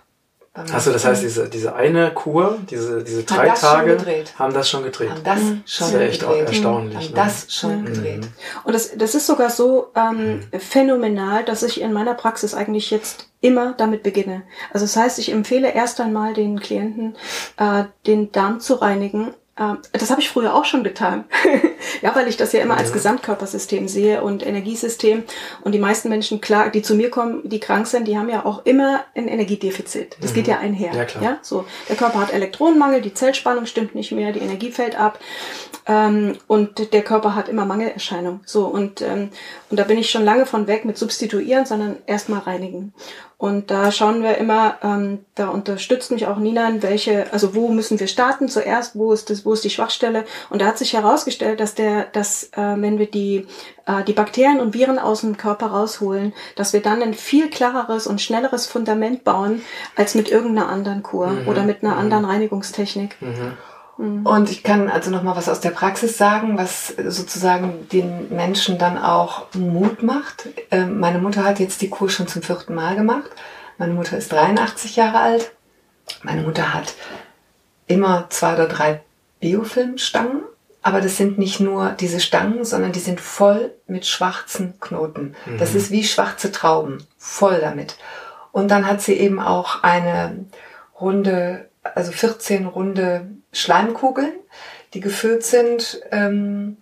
Achso, 0.56 0.92
das 0.92 1.04
heißt, 1.04 1.20
diese, 1.24 1.48
diese 1.48 1.74
eine 1.74 2.12
Kur, 2.12 2.58
diese, 2.70 3.02
diese 3.02 3.24
drei 3.24 3.46
das 3.48 3.60
schon 3.60 3.68
Tage, 3.70 3.96
gedreht. 3.96 4.34
haben 4.38 4.54
das 4.54 4.70
schon 4.70 4.84
gedreht. 4.84 5.10
haben 5.10 5.24
das 5.24 5.40
Mhm. 5.40 5.62
schon 5.66 5.86
Das 5.86 5.88
ist 5.88 5.92
ja 5.94 6.00
echt 6.00 6.24
auch 6.24 6.28
gedreht. 6.30 6.48
erstaunlich. 6.48 6.96
Haben 6.96 7.04
ne? 7.06 7.10
das 7.14 7.46
schon 7.52 7.80
Mhm. 7.80 7.84
gedreht. 7.86 8.28
Und 8.62 8.72
das, 8.72 8.92
das 8.96 9.14
ist 9.16 9.26
sogar 9.26 9.50
so 9.50 9.88
ähm, 9.96 10.42
phänomenal, 10.56 11.44
dass 11.44 11.64
ich 11.64 11.80
in 11.80 11.92
meiner 11.92 12.14
Praxis 12.14 12.54
eigentlich 12.54 12.92
jetzt 12.92 13.26
immer 13.40 13.74
damit 13.76 14.04
beginne. 14.04 14.42
Also 14.72 14.86
das 14.86 14.96
heißt, 14.96 15.18
ich 15.18 15.32
empfehle 15.32 15.72
erst 15.72 16.00
einmal 16.00 16.34
den 16.34 16.60
Klienten, 16.60 17.16
äh, 17.56 17.84
den 18.06 18.30
Darm 18.30 18.60
zu 18.60 18.74
reinigen. 18.74 19.34
Ähm, 19.58 19.78
das 19.92 20.10
habe 20.10 20.20
ich 20.20 20.28
früher 20.28 20.54
auch 20.54 20.64
schon 20.64 20.82
getan. 20.82 21.24
ja, 22.02 22.14
weil 22.14 22.28
ich 22.28 22.36
das 22.36 22.52
ja 22.52 22.60
immer 22.60 22.76
als 22.76 22.90
Mhm. 22.90 22.94
Gesamtkörpersystem 22.94 23.88
sehe 23.88 24.22
und 24.22 24.44
Energiesystem. 24.44 25.22
Und 25.62 25.72
die 25.72 25.78
meisten 25.78 26.08
Menschen, 26.08 26.40
klar, 26.40 26.70
die 26.70 26.82
zu 26.82 26.94
mir 26.94 27.10
kommen, 27.10 27.48
die 27.48 27.60
krank 27.60 27.86
sind, 27.86 28.08
die 28.08 28.18
haben 28.18 28.28
ja 28.28 28.44
auch 28.44 28.64
immer 28.66 29.04
ein 29.14 29.28
Energiedefizit. 29.28 30.16
Das 30.20 30.34
geht 30.34 30.48
ja 30.48 30.58
einher. 30.58 30.92
Mhm. 30.92 30.98
Ja, 30.98 31.04
klar. 31.04 31.22
Ja, 31.22 31.38
so. 31.42 31.64
Der 31.88 31.96
Körper 31.96 32.20
hat 32.20 32.32
Elektronenmangel, 32.32 33.00
die 33.00 33.14
Zellspannung 33.14 33.66
stimmt 33.66 33.94
nicht 33.94 34.12
mehr, 34.12 34.32
die 34.32 34.40
Energie 34.40 34.72
fällt 34.72 34.98
ab. 34.98 35.20
Ähm, 35.86 36.36
und 36.46 36.92
der 36.92 37.02
Körper 37.02 37.34
hat 37.34 37.48
immer 37.48 37.66
Mangelerscheinungen. 37.66 38.40
So, 38.46 38.66
und, 38.66 39.02
ähm, 39.02 39.30
und 39.70 39.78
da 39.78 39.84
bin 39.84 39.98
ich 39.98 40.10
schon 40.10 40.24
lange 40.24 40.46
von 40.46 40.66
weg 40.66 40.84
mit 40.84 40.96
substituieren, 40.98 41.66
sondern 41.66 41.96
erstmal 42.06 42.40
reinigen. 42.40 42.94
Und 43.44 43.70
da 43.70 43.92
schauen 43.92 44.22
wir 44.22 44.38
immer, 44.38 44.78
ähm, 44.82 45.18
da 45.34 45.48
unterstützt 45.48 46.10
mich 46.10 46.26
auch 46.26 46.38
Nina, 46.38 46.66
in 46.66 46.82
welche, 46.82 47.30
also 47.30 47.54
wo 47.54 47.68
müssen 47.68 48.00
wir 48.00 48.06
starten 48.06 48.48
zuerst, 48.48 48.96
wo 48.96 49.12
ist 49.12 49.28
das, 49.28 49.44
wo 49.44 49.52
ist 49.52 49.64
die 49.64 49.68
Schwachstelle? 49.68 50.24
Und 50.48 50.62
da 50.62 50.66
hat 50.66 50.78
sich 50.78 50.94
herausgestellt, 50.94 51.60
dass 51.60 51.74
der, 51.74 52.04
dass 52.04 52.44
äh, 52.52 52.56
wenn 52.56 52.98
wir 52.98 53.04
die 53.04 53.46
äh, 53.84 54.02
die 54.04 54.14
Bakterien 54.14 54.60
und 54.60 54.72
Viren 54.72 54.98
aus 54.98 55.20
dem 55.20 55.36
Körper 55.36 55.66
rausholen, 55.66 56.32
dass 56.56 56.72
wir 56.72 56.80
dann 56.80 57.02
ein 57.02 57.12
viel 57.12 57.50
klareres 57.50 58.06
und 58.06 58.22
schnelleres 58.22 58.64
Fundament 58.66 59.24
bauen 59.24 59.60
als 59.94 60.14
mit 60.14 60.30
irgendeiner 60.30 60.70
anderen 60.70 61.02
Kur 61.02 61.26
Mhm. 61.26 61.46
oder 61.46 61.64
mit 61.64 61.84
einer 61.84 61.98
anderen 61.98 62.24
Reinigungstechnik. 62.24 63.20
Mhm. 63.20 63.58
Und 63.96 64.50
ich 64.50 64.64
kann 64.64 64.88
also 64.88 65.10
noch 65.10 65.22
mal 65.22 65.36
was 65.36 65.48
aus 65.48 65.60
der 65.60 65.70
Praxis 65.70 66.18
sagen, 66.18 66.58
was 66.58 66.88
sozusagen 66.88 67.88
den 67.92 68.34
Menschen 68.34 68.76
dann 68.76 68.98
auch 68.98 69.46
Mut 69.54 70.02
macht. 70.02 70.48
Ähm, 70.70 70.98
meine 70.98 71.18
Mutter 71.18 71.44
hat 71.44 71.60
jetzt 71.60 71.80
die 71.80 71.90
Kur 71.90 72.10
schon 72.10 72.26
zum 72.26 72.42
vierten 72.42 72.74
Mal 72.74 72.96
gemacht. 72.96 73.30
Meine 73.78 73.94
Mutter 73.94 74.18
ist 74.18 74.32
83 74.32 74.96
Jahre 74.96 75.20
alt. 75.20 75.52
Meine 76.22 76.42
Mutter 76.42 76.74
hat 76.74 76.94
immer 77.86 78.26
zwei 78.30 78.54
oder 78.54 78.66
drei 78.66 79.00
Biofilmstangen. 79.40 80.42
Aber 80.82 81.00
das 81.00 81.16
sind 81.16 81.38
nicht 81.38 81.60
nur 81.60 81.90
diese 81.92 82.20
Stangen, 82.20 82.64
sondern 82.64 82.92
die 82.92 83.00
sind 83.00 83.20
voll 83.20 83.72
mit 83.86 84.06
schwarzen 84.06 84.78
Knoten. 84.80 85.34
Das 85.58 85.74
ist 85.74 85.90
wie 85.90 86.04
schwarze 86.04 86.52
Trauben. 86.52 87.06
Voll 87.16 87.58
damit. 87.60 87.96
Und 88.52 88.70
dann 88.70 88.86
hat 88.86 89.00
sie 89.00 89.14
eben 89.14 89.40
auch 89.40 89.82
eine 89.82 90.44
runde, 91.00 91.70
also 91.82 92.12
14 92.12 92.66
runde 92.66 93.30
Schleimkugeln, 93.54 94.32
die 94.92 95.00
gefüllt 95.00 95.44
sind. 95.44 96.00
Ähm, 96.10 96.76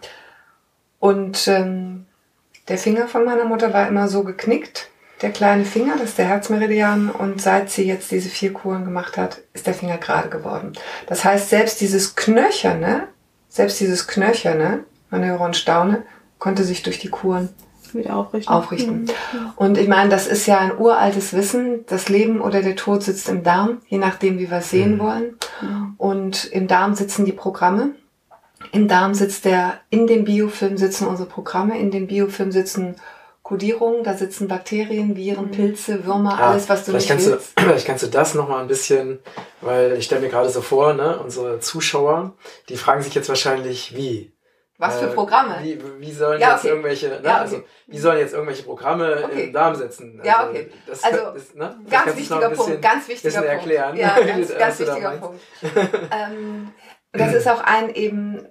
und 0.99 1.49
ähm, 1.49 2.07
der 2.69 2.79
Finger 2.79 3.09
von 3.09 3.25
meiner 3.25 3.45
Mutter 3.45 3.73
war 3.73 3.89
immer 3.89 4.09
so 4.09 4.25
geknickt. 4.25 4.89
Der 5.21 5.31
kleine 5.31 5.65
Finger, 5.65 5.95
das 5.97 6.11
ist 6.11 6.19
der 6.19 6.27
Herzmeridian. 6.27 7.11
Und 7.11 7.41
seit 7.41 7.71
sie 7.71 7.87
jetzt 7.87 8.11
diese 8.11 8.29
vier 8.29 8.53
Kuren 8.53 8.85
gemacht 8.85 9.17
hat, 9.17 9.41
ist 9.53 9.67
der 9.67 9.75
Finger 9.75 9.99
gerade 9.99 10.29
geworden. 10.29 10.73
Das 11.07 11.25
heißt, 11.25 11.49
selbst 11.49 11.81
dieses 11.81 12.17
Knöcherne, 12.17 13.09
selbst 13.49 13.81
dieses 13.81 14.09
Knöcherne, 14.09 14.85
man 15.11 15.25
höre 15.25 15.41
und 15.41 15.57
staune, 15.57 16.05
konnte 16.39 16.65
sich 16.65 16.83
durch 16.83 16.99
die 16.99 17.11
Kuren 17.11 17.51
Wieder 17.95 18.17
aufrichten. 18.17 18.53
aufrichten. 18.53 19.11
Und 19.57 19.79
ich 19.79 19.89
meine, 19.89 20.11
das 20.11 20.27
ist 20.27 20.47
ja 20.47 20.59
ein 20.59 20.77
uraltes 20.77 21.33
Wissen. 21.33 21.85
Das 21.87 22.09
Leben 22.09 22.41
oder 22.41 22.63
der 22.63 22.77
Tod 22.77 23.03
sitzt 23.03 23.29
im 23.29 23.43
Darm, 23.43 23.79
je 23.89 23.99
nachdem, 23.99 24.39
wie 24.39 24.51
wir 24.51 24.59
es 24.59 24.71
sehen 24.71 24.99
wollen. 24.99 25.37
Und 25.99 26.45
im 26.47 26.69
Darm 26.69 26.95
sitzen 26.95 27.25
die 27.25 27.33
Programme. 27.33 27.91
Im 28.73 28.89
Darm 28.89 29.15
sitzt 29.15 29.45
der, 29.45 29.75
in 29.91 30.07
dem 30.07 30.25
Biofilm 30.25 30.77
sitzen 30.77 31.07
unsere 31.07 31.29
Programme, 31.29 31.79
in 31.79 31.91
dem 31.91 32.07
Biofilm 32.07 32.53
sitzen 32.53 32.97
Kodierungen, 33.43 34.05
da 34.05 34.15
sitzen 34.15 34.47
Bakterien, 34.49 35.17
Viren, 35.17 35.51
Pilze, 35.51 36.07
Würmer, 36.07 36.39
Ah, 36.39 36.53
alles, 36.53 36.69
was 36.69 36.85
du 36.85 36.93
vielleicht 36.93 37.11
nicht 37.11 37.27
kannst 37.27 37.31
willst. 37.31 37.59
Du, 37.59 37.63
vielleicht 37.65 37.87
kannst 37.87 38.03
du 38.05 38.07
das 38.07 38.35
nochmal 38.35 38.63
ein 38.63 38.69
bisschen, 38.69 39.19
weil 39.61 39.93
ich 39.99 40.05
stelle 40.05 40.23
mir 40.23 40.29
gerade 40.29 40.49
so 40.49 40.63
vor, 40.63 40.95
ne, 40.95 41.19
unsere 41.19 41.59
Zuschauer, 41.61 42.33
die 42.69 42.77
fragen 42.77 43.03
sich 43.03 43.15
jetzt 43.15 43.29
wahrscheinlich, 43.29 43.97
wie? 43.97 44.32
Was 44.83 44.99
für 44.99 45.07
Äh, 45.07 45.14
Programme? 45.14 45.57
Wie, 45.62 45.79
wie 46.01 46.12
sollen 46.12 46.40
Ja, 46.40 46.51
jetzt 46.51 46.61
okay. 46.61 46.68
irgendwelche, 46.68 47.09
ne, 47.09 47.21
Ja, 47.23 47.31
okay. 47.37 47.40
also, 47.40 47.62
wie 47.87 47.99
sollen 47.99 48.18
jetzt 48.18 48.33
irgendwelche 48.35 48.62
Programme 48.64 49.23
Okay. 49.25 49.45
im 49.45 49.53
Darm 49.53 49.75
sitzen? 49.77 50.18
Also, 50.21 50.29
Ja, 50.29 50.49
okay. 50.49 50.71
Das, 50.87 51.05
Also, 51.05 51.18
das, 51.35 51.55
ne? 51.55 51.79
Ganz 51.88 52.16
wichtiger 52.16 52.49
bisschen, 52.49 52.66
Punkt, 52.66 52.83
ganz 52.83 53.09
wichtiger 53.09 53.33
Punkt. 53.38 53.49
erklären. 53.49 53.97
Ja, 53.97 54.16
ganz, 54.27 54.59
ganz 54.59 54.79
wichtiger. 54.81 55.11
Punkt. 55.12 55.40
ähm, 56.11 56.73
das 57.12 57.33
ist 57.35 57.49
auch 57.49 57.61
ein 57.62 57.95
eben 57.95 58.47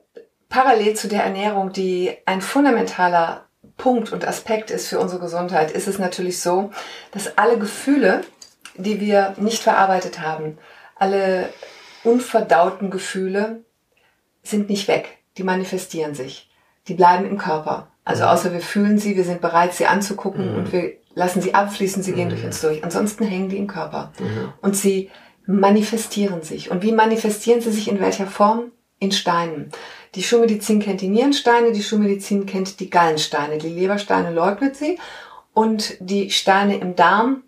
parallel 0.50 0.96
zu 0.96 1.08
der 1.08 1.24
Ernährung, 1.24 1.72
die 1.74 2.16
ein 2.26 2.42
fundamentaler 2.42 3.46
Punkt 3.78 4.12
und 4.14 4.28
Aspekt 4.28 4.72
ist 4.72 4.88
für 4.88 5.00
unsere 5.00 5.20
Gesundheit, 5.22 5.72
ist 5.72 5.88
es 5.88 5.98
natürlich 6.00 6.40
so, 6.42 6.72
dass 7.12 7.38
alle 7.38 7.58
Gefühle, 7.58 8.22
die 8.76 9.00
wir 9.00 9.34
nicht 9.38 9.64
verarbeitet 9.64 10.20
haben, 10.22 10.58
alle 10.96 11.50
unverdauten 12.04 12.90
Gefühle 12.92 13.64
sind 14.44 14.70
nicht 14.70 14.88
weg. 14.88 15.18
Die 15.42 15.46
manifestieren 15.46 16.14
sich. 16.14 16.48
Die 16.88 16.94
bleiben 16.94 17.26
im 17.26 17.40
Körper. 17.40 17.88
Also 18.06 18.26
außer 18.26 18.54
wir 18.54 18.60
fühlen 18.62 19.00
sie, 19.00 19.16
wir 19.16 19.24
sind 19.24 19.42
bereit, 19.42 19.74
sie 19.74 19.88
anzugucken 19.88 20.52
Mhm. 20.52 20.56
und 20.60 20.72
wir 20.72 20.94
lassen 21.16 21.42
sie 21.42 21.56
abfließen, 21.56 22.04
sie 22.04 22.14
gehen 22.14 22.28
Mhm. 22.28 22.30
durch 22.30 22.46
uns 22.46 22.62
durch. 22.62 22.84
Ansonsten 22.84 23.24
hängen 23.26 23.50
die 23.50 23.58
im 23.58 23.66
Körper. 23.66 24.12
Mhm. 24.20 24.54
Und 24.62 24.76
sie 24.78 25.10
manifestieren 25.48 26.44
sich. 26.44 26.70
Und 26.70 26.84
wie 26.84 26.92
manifestieren 26.92 27.60
sie 27.60 27.72
sich 27.72 27.88
in 27.90 28.00
welcher 28.00 28.28
Form? 28.28 28.72
In 29.00 29.12
Steinen. 29.12 29.72
Die 30.14 30.22
Schulmedizin 30.22 30.80
kennt 30.80 31.02
die 31.02 31.08
Nierensteine, 31.08 31.72
die 31.72 31.82
Schulmedizin 31.82 32.46
kennt 32.46 32.80
die 32.80 32.92
Gallensteine. 32.92 33.58
Die 33.58 33.70
Lebersteine 33.70 34.30
leugnet 34.32 34.76
sie. 34.76 35.00
Und 35.54 35.96
die 36.00 36.30
Steine 36.30 36.78
im 36.78 36.96
Darm, 36.96 37.42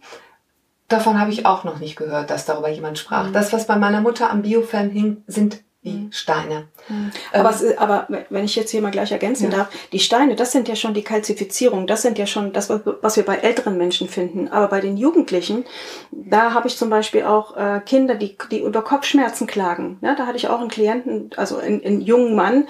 davon 0.87 1.19
habe 1.19 1.29
ich 1.29 1.45
auch 1.45 1.63
noch 1.63 1.77
nicht 1.77 1.95
gehört, 1.95 2.31
dass 2.31 2.45
darüber 2.47 2.69
jemand 2.69 2.97
sprach. 2.97 3.31
Das, 3.31 3.53
was 3.53 3.67
bei 3.67 3.75
meiner 3.75 4.01
Mutter 4.01 4.31
am 4.31 4.41
Biofilm 4.41 4.89
hing, 4.89 5.23
sind 5.27 5.61
wie 5.83 6.07
Steine. 6.11 6.69
Mhm. 6.87 7.11
Aber, 7.31 7.49
ähm, 7.49 7.55
es, 7.55 7.77
aber 7.77 8.07
wenn 8.29 8.45
ich 8.45 8.55
jetzt 8.55 8.71
hier 8.71 8.81
mal 8.81 8.91
gleich 8.91 9.11
ergänzen 9.11 9.51
ja. 9.51 9.57
darf, 9.57 9.69
die 9.91 9.99
Steine, 9.99 10.35
das 10.35 10.51
sind 10.51 10.67
ja 10.67 10.75
schon 10.75 10.93
die 10.93 11.03
Kalzifizierung, 11.03 11.87
das 11.87 12.01
sind 12.01 12.17
ja 12.17 12.27
schon 12.27 12.53
das, 12.53 12.69
was 12.69 13.15
wir 13.15 13.23
bei 13.23 13.37
älteren 13.37 13.77
Menschen 13.77 14.09
finden. 14.09 14.47
Aber 14.49 14.67
bei 14.67 14.81
den 14.81 14.97
Jugendlichen, 14.97 15.65
da 16.11 16.53
habe 16.53 16.67
ich 16.67 16.77
zum 16.77 16.89
Beispiel 16.89 17.23
auch 17.23 17.55
äh, 17.55 17.81
Kinder, 17.85 18.15
die, 18.15 18.37
die 18.51 18.61
über 18.61 18.81
Kopfschmerzen 18.81 19.47
klagen. 19.47 19.97
Ja, 20.01 20.15
da 20.15 20.25
hatte 20.25 20.37
ich 20.37 20.47
auch 20.47 20.59
einen 20.59 20.69
Klienten, 20.69 21.31
also 21.37 21.57
einen, 21.57 21.83
einen 21.83 22.01
jungen 22.01 22.35
Mann, 22.35 22.67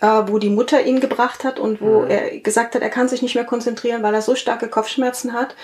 äh, 0.00 0.22
wo 0.26 0.38
die 0.38 0.50
Mutter 0.50 0.84
ihn 0.84 1.00
gebracht 1.00 1.44
hat 1.44 1.58
und 1.58 1.80
wo 1.80 2.00
mhm. 2.00 2.10
er 2.10 2.38
gesagt 2.38 2.74
hat, 2.74 2.82
er 2.82 2.90
kann 2.90 3.08
sich 3.08 3.22
nicht 3.22 3.34
mehr 3.34 3.44
konzentrieren, 3.44 4.02
weil 4.02 4.14
er 4.14 4.22
so 4.22 4.34
starke 4.34 4.68
Kopfschmerzen 4.68 5.32
hat 5.32 5.54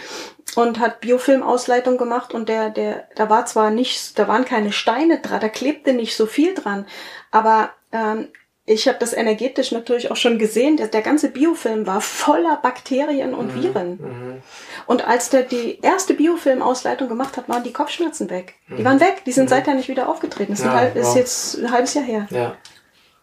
und 0.56 0.78
hat 0.78 1.00
Biofilmausleitung 1.00 1.98
gemacht 1.98 2.34
und 2.34 2.48
der, 2.48 2.70
der, 2.70 3.08
da 3.16 3.28
war 3.28 3.46
zwar 3.46 3.70
nicht, 3.70 4.18
da 4.18 4.28
waren 4.28 4.44
keine 4.44 4.72
Steine 4.72 5.20
dran, 5.20 5.40
da 5.40 5.48
klebte 5.48 5.92
nicht 5.92 6.16
so 6.16 6.26
viel 6.26 6.54
dran, 6.54 6.86
aber 7.30 7.70
ähm, 7.92 8.28
ich 8.68 8.86
habe 8.86 8.98
das 8.98 9.14
energetisch 9.14 9.72
natürlich 9.72 10.10
auch 10.10 10.16
schon 10.16 10.38
gesehen. 10.38 10.76
Der, 10.76 10.88
der 10.88 11.00
ganze 11.00 11.30
Biofilm 11.30 11.86
war 11.86 12.02
voller 12.02 12.56
Bakterien 12.56 13.32
und 13.32 13.56
mhm, 13.56 13.62
Viren. 13.62 13.90
Mhm. 13.92 14.42
Und 14.86 15.06
als 15.08 15.30
der 15.30 15.42
die 15.42 15.78
erste 15.80 16.12
Biofilmausleitung 16.12 17.08
gemacht 17.08 17.38
hat, 17.38 17.48
waren 17.48 17.64
die 17.64 17.72
Kopfschmerzen 17.72 18.28
weg. 18.28 18.56
Die 18.68 18.74
mhm. 18.74 18.84
waren 18.84 19.00
weg. 19.00 19.22
Die 19.24 19.32
sind 19.32 19.44
mhm. 19.44 19.48
seither 19.48 19.74
nicht 19.74 19.88
wieder 19.88 20.08
aufgetreten. 20.08 20.52
Das 20.52 20.62
ja, 20.62 20.74
halb, 20.74 20.94
wow. 20.94 21.02
ist 21.02 21.14
jetzt 21.14 21.54
ein 21.58 21.70
halbes 21.72 21.94
Jahr 21.94 22.04
her. 22.04 22.26
Ja. 22.30 22.56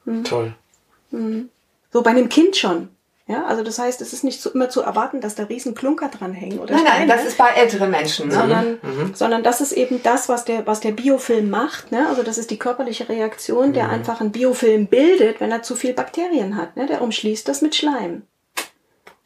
Mhm. 0.05 0.23
Toll. 0.23 0.53
Mhm. 1.11 1.49
So 1.93 2.01
bei 2.01 2.09
einem 2.09 2.29
Kind 2.29 2.57
schon. 2.57 2.89
Ja, 3.27 3.45
also 3.45 3.63
das 3.63 3.79
heißt, 3.79 4.01
es 4.01 4.13
ist 4.13 4.23
nicht 4.23 4.39
so 4.39 4.51
immer 4.51 4.69
zu 4.69 4.81
erwarten, 4.81 5.19
dass 5.19 5.33
da 5.33 5.43
riesen 5.45 5.73
Klunker 5.73 6.09
dranhängen 6.09 6.59
oder 6.59 6.75
Nein, 6.75 6.83
nein, 6.85 7.07
das 7.07 7.25
ist 7.25 7.39
bei 7.39 7.49
älteren 7.49 7.89
Menschen, 7.89 8.27
ne? 8.27 8.35
sondern, 8.35 8.77
mhm. 8.83 9.15
sondern 9.15 9.41
das 9.41 9.61
ist 9.61 9.71
eben 9.71 10.03
das, 10.03 10.29
was 10.29 10.45
der, 10.45 10.67
was 10.67 10.79
der 10.79 10.91
Biofilm 10.91 11.49
macht. 11.49 11.91
Ne? 11.91 12.07
Also 12.07 12.21
das 12.21 12.37
ist 12.37 12.51
die 12.51 12.59
körperliche 12.59 13.09
Reaktion, 13.09 13.73
der 13.73 13.85
mhm. 13.85 13.93
einfach 13.93 14.21
einen 14.21 14.31
Biofilm 14.31 14.85
bildet, 14.85 15.41
wenn 15.41 15.51
er 15.51 15.63
zu 15.63 15.75
viel 15.75 15.93
Bakterien 15.93 16.55
hat. 16.55 16.75
Ne? 16.75 16.85
Der 16.85 17.01
umschließt 17.01 17.47
das 17.47 17.63
mit 17.63 17.75
Schleim. 17.75 18.27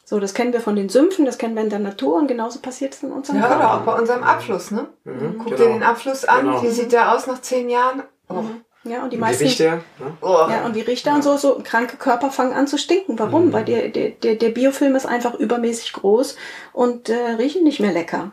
So, 0.05 0.21
das 0.21 0.33
kennen 0.33 0.53
wir 0.53 0.61
von 0.61 0.77
den 0.77 0.87
Sümpfen, 0.87 1.25
das 1.25 1.37
kennen 1.37 1.55
wir 1.55 1.61
in 1.61 1.69
der 1.69 1.79
Natur 1.79 2.15
und 2.15 2.27
genauso 2.27 2.61
passiert 2.61 2.93
es 2.93 3.03
in 3.03 3.11
unserem 3.11 3.41
ja, 3.41 3.47
Körper. 3.47 3.63
Ja, 3.63 3.77
auch 3.77 3.81
bei 3.81 3.93
unserem 3.99 4.23
Abfluss. 4.23 4.71
Ne? 4.71 4.87
Mhm, 5.03 5.39
Guck 5.39 5.47
genau. 5.47 5.57
dir 5.57 5.73
den 5.73 5.83
Abfluss 5.83 6.23
an, 6.23 6.45
genau. 6.45 6.63
wie 6.63 6.69
sieht 6.69 6.93
der 6.93 7.13
aus 7.13 7.27
nach 7.27 7.41
zehn 7.41 7.69
Jahren? 7.69 8.03
Oh. 8.29 8.35
Mhm. 8.35 8.61
Ja, 8.83 9.03
und 9.03 9.11
die 9.11 9.17
meisten. 9.17 9.43
Wie 9.43 9.47
riecht 9.47 9.59
der? 9.59 9.75
Ne? 9.75 10.17
Oh. 10.21 10.47
Ja, 10.49 10.65
und 10.65 10.75
wie 10.75 10.81
riecht 10.81 11.05
der 11.05 11.13
ja. 11.13 11.15
und 11.17 11.23
so, 11.23 11.35
so 11.37 11.61
kranke 11.63 11.97
Körper 11.97 12.31
fangen 12.31 12.53
an 12.53 12.67
zu 12.67 12.77
stinken. 12.77 13.19
Warum? 13.19 13.47
Mhm. 13.47 13.53
Weil 13.53 13.65
der, 13.65 13.89
der, 13.89 14.35
der 14.35 14.49
Biofilm 14.49 14.95
ist 14.95 15.05
einfach 15.05 15.33
übermäßig 15.35 15.93
groß 15.93 16.35
und 16.73 17.09
äh, 17.09 17.31
riechen 17.37 17.63
nicht 17.63 17.79
mehr 17.79 17.91
lecker. 17.91 18.31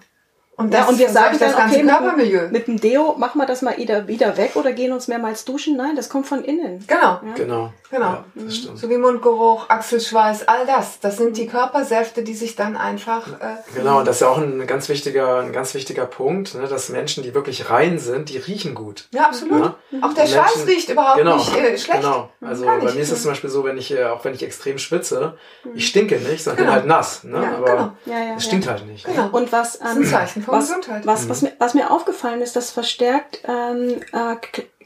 Und, 0.59 0.73
das, 0.73 0.81
ja, 0.81 0.89
und 0.89 0.99
wir 0.99 1.09
sagen 1.11 1.39
dann, 1.39 1.55
okay, 1.55 1.83
mit, 1.83 2.53
mit, 2.53 2.67
dem 2.67 2.81
Deo 2.81 3.15
machen 3.19 3.39
wir 3.39 3.47
das 3.47 3.61
mal 3.61 3.77
wieder, 3.77 4.09
wieder 4.09 4.39
weg 4.39 4.53
oder 4.55 4.73
gehen 4.73 4.93
uns 4.93 5.07
mehrmals 5.07 5.45
duschen. 5.45 5.77
Nein, 5.77 5.97
das 5.97 6.09
kommt 6.09 6.27
von 6.27 6.43
innen. 6.43 6.83
Genau. 6.87 7.03
Ja? 7.03 7.21
Genau. 7.37 7.73
Genau. 7.91 8.05
Ja, 8.05 8.25
mhm. 8.35 8.51
so 8.51 8.91
wie 8.91 8.97
Mundgeruch, 8.97 9.69
Achselschweiß, 9.69 10.49
all 10.49 10.67
das. 10.67 10.99
Das 11.01 11.19
sind 11.19 11.37
die 11.37 11.47
Körpersäfte, 11.47 12.23
die 12.23 12.35
sich 12.35 12.57
dann 12.57 12.77
einfach. 12.77 13.29
Äh, 13.41 13.57
genau, 13.75 14.01
und 14.01 14.09
das 14.09 14.17
ist 14.17 14.21
ja 14.23 14.29
auch 14.29 14.39
ein 14.39 14.67
ganz 14.67 14.89
wichtiger, 14.89 15.41
ein 15.41 15.53
ganz 15.53 15.73
wichtiger 15.75 16.07
Punkt, 16.07 16.55
ne, 16.55 16.67
dass 16.67 16.89
Menschen, 16.89 17.23
die 17.23 17.35
wirklich 17.35 17.71
rein 17.71 17.99
sind, 17.99 18.31
die 18.31 18.39
riechen 18.39 18.75
gut. 18.75 19.09
Ja, 19.13 19.27
absolut. 19.27 19.73
Ja? 19.91 20.01
Auch 20.03 20.15
der 20.15 20.25
Menschen, 20.25 20.41
Schweiß 20.41 20.67
riecht 20.67 20.89
überhaupt 20.89 21.19
genau, 21.19 21.37
nicht 21.37 21.57
äh, 21.57 21.79
schlecht. 21.79 22.01
Genau. 22.01 22.31
Also 22.41 22.65
bei 22.65 22.79
mir 22.81 23.01
ist 23.01 23.13
es 23.13 23.23
zum 23.23 23.31
Beispiel 23.31 23.51
so, 23.51 23.65
wenn 23.65 23.79
ich, 23.79 23.93
äh, 23.93 24.05
auch 24.05 24.25
wenn 24.25 24.35
ich 24.35 24.43
extrem 24.43 24.79
schwitze, 24.79 25.37
ich 25.65 25.71
mhm. 25.71 25.81
stinke 25.81 26.17
nicht, 26.17 26.43
sondern 26.43 26.65
genau. 26.65 26.73
bin 26.73 26.81
halt 26.81 26.87
nass. 26.87 27.25
Ne? 27.25 27.41
Ja, 27.41 27.57
Aber 27.57 27.67
genau. 27.67 27.93
ja, 28.07 28.25
ja, 28.25 28.35
es 28.37 28.45
stinkt 28.45 28.69
halt 28.69 28.87
nicht. 28.87 29.05
Genau. 29.05 29.29
Und 29.31 29.53
was, 29.53 29.81
ähm, 29.81 30.03
von 30.47 30.55
was, 30.55 30.69
Gesundheit. 30.69 31.07
Was, 31.07 31.29
was, 31.29 31.43
mir, 31.43 31.53
was 31.59 31.75
mir 31.75 31.91
aufgefallen 31.91 32.41
ist, 32.41 32.57
dass 32.57 32.71
verstärkt 32.71 33.41
ähm, 33.47 34.01
äh, 34.13 34.37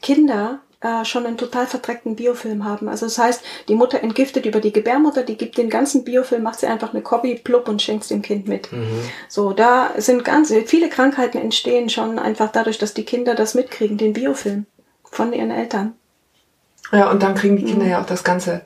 Kinder 0.01 0.61
äh, 0.81 1.05
schon 1.05 1.27
einen 1.27 1.37
total 1.37 1.67
verdreckten 1.67 2.17
Biofilm 2.17 2.65
haben. 2.65 2.89
Also 2.89 3.07
das 3.07 3.19
heißt, 3.19 3.43
die 3.69 3.75
Mutter 3.75 4.03
entgiftet 4.03 4.47
über 4.47 4.61
die 4.61 4.73
Gebärmutter, 4.73 5.23
die 5.23 5.37
gibt 5.37 5.59
den 5.59 5.69
ganzen 5.69 6.05
Biofilm, 6.05 6.43
macht 6.43 6.61
sie 6.61 6.67
einfach 6.67 6.93
eine 6.93 7.03
Copy, 7.03 7.35
plupp 7.35 7.69
und 7.69 7.83
schenkt 7.83 8.05
es 8.05 8.09
dem 8.09 8.23
Kind 8.23 8.49
mit. 8.49 8.73
Mhm. 8.73 9.03
So, 9.29 9.53
da 9.53 9.91
sind 9.99 10.25
ganz 10.25 10.53
viele 10.67 10.89
Krankheiten 10.89 11.39
entstehen 11.39 11.91
schon 11.91 12.19
einfach 12.19 12.51
dadurch, 12.51 12.79
dass 12.79 12.95
die 12.95 13.05
Kinder 13.05 13.35
das 13.35 13.55
mitkriegen, 13.55 13.99
den 13.99 14.15
Biofilm 14.15 14.67
von 15.05 15.33
ihren 15.33 15.51
Eltern. 15.51 15.93
Ja, 16.93 17.11
und 17.11 17.23
dann 17.23 17.35
kriegen 17.35 17.57
die 17.57 17.65
Kinder 17.65 17.85
mhm. 17.85 17.91
ja 17.91 18.01
auch 18.01 18.07
das 18.07 18.25
ganze, 18.25 18.63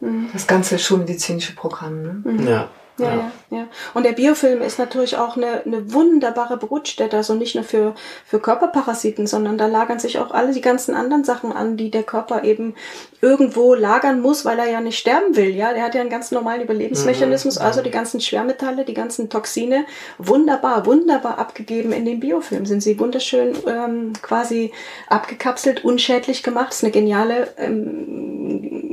mhm. 0.00 0.28
das 0.32 0.46
ganze 0.46 0.78
schulmedizinische 0.78 1.54
Programm. 1.54 2.02
Ne? 2.02 2.22
Mhm. 2.22 2.46
Ja. 2.46 2.68
Ja, 2.98 3.14
ja, 3.14 3.30
ja. 3.50 3.68
Und 3.92 4.06
der 4.06 4.12
Biofilm 4.12 4.62
ist 4.62 4.78
natürlich 4.78 5.18
auch 5.18 5.36
eine, 5.36 5.62
eine 5.66 5.92
wunderbare 5.92 6.56
Brutstätte, 6.56 7.16
also 7.18 7.34
nicht 7.34 7.54
nur 7.54 7.64
für, 7.64 7.94
für 8.24 8.40
Körperparasiten, 8.40 9.26
sondern 9.26 9.58
da 9.58 9.66
lagern 9.66 9.98
sich 9.98 10.18
auch 10.18 10.30
alle 10.30 10.52
die 10.52 10.62
ganzen 10.62 10.94
anderen 10.94 11.22
Sachen 11.22 11.52
an, 11.52 11.76
die 11.76 11.90
der 11.90 12.04
Körper 12.04 12.44
eben 12.44 12.74
irgendwo 13.20 13.74
lagern 13.74 14.20
muss, 14.20 14.44
weil 14.44 14.58
er 14.58 14.70
ja 14.70 14.80
nicht 14.80 14.98
sterben 14.98 15.36
will. 15.36 15.54
Ja, 15.54 15.74
der 15.74 15.82
hat 15.82 15.94
ja 15.94 16.00
einen 16.00 16.10
ganz 16.10 16.30
normalen 16.30 16.62
Überlebensmechanismus, 16.62 17.58
mhm. 17.58 17.66
also 17.66 17.82
die 17.82 17.90
ganzen 17.90 18.20
Schwermetalle, 18.20 18.84
die 18.84 18.94
ganzen 18.94 19.28
Toxine, 19.28 19.84
wunderbar, 20.18 20.86
wunderbar 20.86 21.38
abgegeben 21.38 21.92
in 21.92 22.06
den 22.06 22.20
Biofilm. 22.20 22.64
Sind 22.64 22.82
sie 22.82 22.98
wunderschön 22.98 23.54
ähm, 23.66 24.14
quasi 24.22 24.72
abgekapselt, 25.08 25.84
unschädlich 25.84 26.42
gemacht. 26.42 26.68
Das 26.68 26.76
ist 26.76 26.84
eine 26.84 26.92
geniale 26.92 27.48
ähm, 27.58 28.25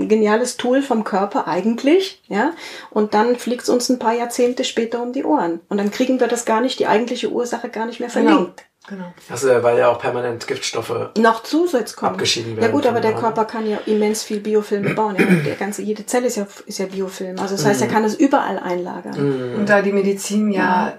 geniales 0.07 0.57
Tool 0.57 0.81
vom 0.81 1.03
Körper 1.03 1.47
eigentlich, 1.47 2.21
ja. 2.27 2.53
Und 2.89 3.13
dann 3.13 3.35
fliegt 3.35 3.63
es 3.63 3.69
uns 3.69 3.89
ein 3.89 3.99
paar 3.99 4.13
Jahrzehnte 4.13 4.63
später 4.63 5.01
um 5.01 5.13
die 5.13 5.23
Ohren. 5.23 5.59
Und 5.69 5.77
dann 5.77 5.91
kriegen 5.91 6.19
wir 6.19 6.27
das 6.27 6.45
gar 6.45 6.61
nicht, 6.61 6.79
die 6.79 6.87
eigentliche 6.87 7.31
Ursache 7.31 7.69
gar 7.69 7.85
nicht 7.85 7.99
mehr 7.99 8.09
genau. 8.09 8.29
verlinkt. 8.29 8.65
Genau. 8.89 9.13
Also, 9.29 9.47
weil 9.63 9.77
ja 9.77 9.89
auch 9.89 9.99
permanent 9.99 10.45
Giftstoffe 10.45 11.11
noch 11.17 11.43
Zusatz 11.43 11.95
kommen. 11.95 12.13
abgeschieden 12.13 12.57
werden. 12.57 12.65
Ja 12.65 12.71
gut, 12.71 12.85
aber 12.85 12.99
der 12.99 13.13
Körper 13.13 13.45
kann 13.45 13.65
ja 13.65 13.77
immens 13.85 14.23
viel 14.23 14.41
Biofilme 14.41 14.93
bauen. 14.93 15.15
Ja, 15.17 15.25
der 15.25 15.55
ganze, 15.55 15.81
jede 15.83 16.05
Zelle 16.05 16.27
ist 16.27 16.35
ja, 16.35 16.45
ist 16.65 16.79
ja 16.79 16.87
Biofilm. 16.87 17.39
Also 17.39 17.55
das 17.55 17.65
heißt, 17.65 17.81
er 17.81 17.87
mhm. 17.87 17.91
kann 17.91 18.03
es 18.03 18.15
überall 18.15 18.59
einlagern. 18.59 19.53
Mhm. 19.53 19.59
Und 19.59 19.69
da 19.69 19.81
die 19.81 19.93
Medizin 19.93 20.51
ja, 20.51 20.97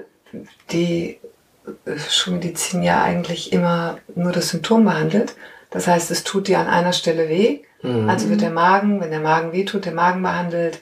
die 0.70 1.18
äh, 1.84 1.98
Schulmedizin 2.08 2.82
ja 2.82 3.02
eigentlich 3.02 3.52
immer 3.52 3.98
nur 4.14 4.32
das 4.32 4.48
Symptom 4.48 4.84
behandelt. 4.84 5.34
Das 5.70 5.86
heißt, 5.86 6.10
es 6.10 6.24
tut 6.24 6.48
dir 6.48 6.60
an 6.60 6.68
einer 6.68 6.94
Stelle 6.94 7.28
weh 7.28 7.60
Mhm. 7.84 8.08
Also 8.08 8.28
wird 8.30 8.40
der 8.40 8.50
Magen, 8.50 9.00
wenn 9.00 9.10
der 9.10 9.20
Magen 9.20 9.52
wehtut, 9.52 9.84
der 9.84 9.94
Magen 9.94 10.22
behandelt, 10.22 10.80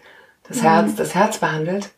das 0.48 0.58
mhm. 0.58 0.62
Herz, 0.62 0.94
das 0.96 1.14
Herz 1.14 1.38
behandelt, 1.38 1.90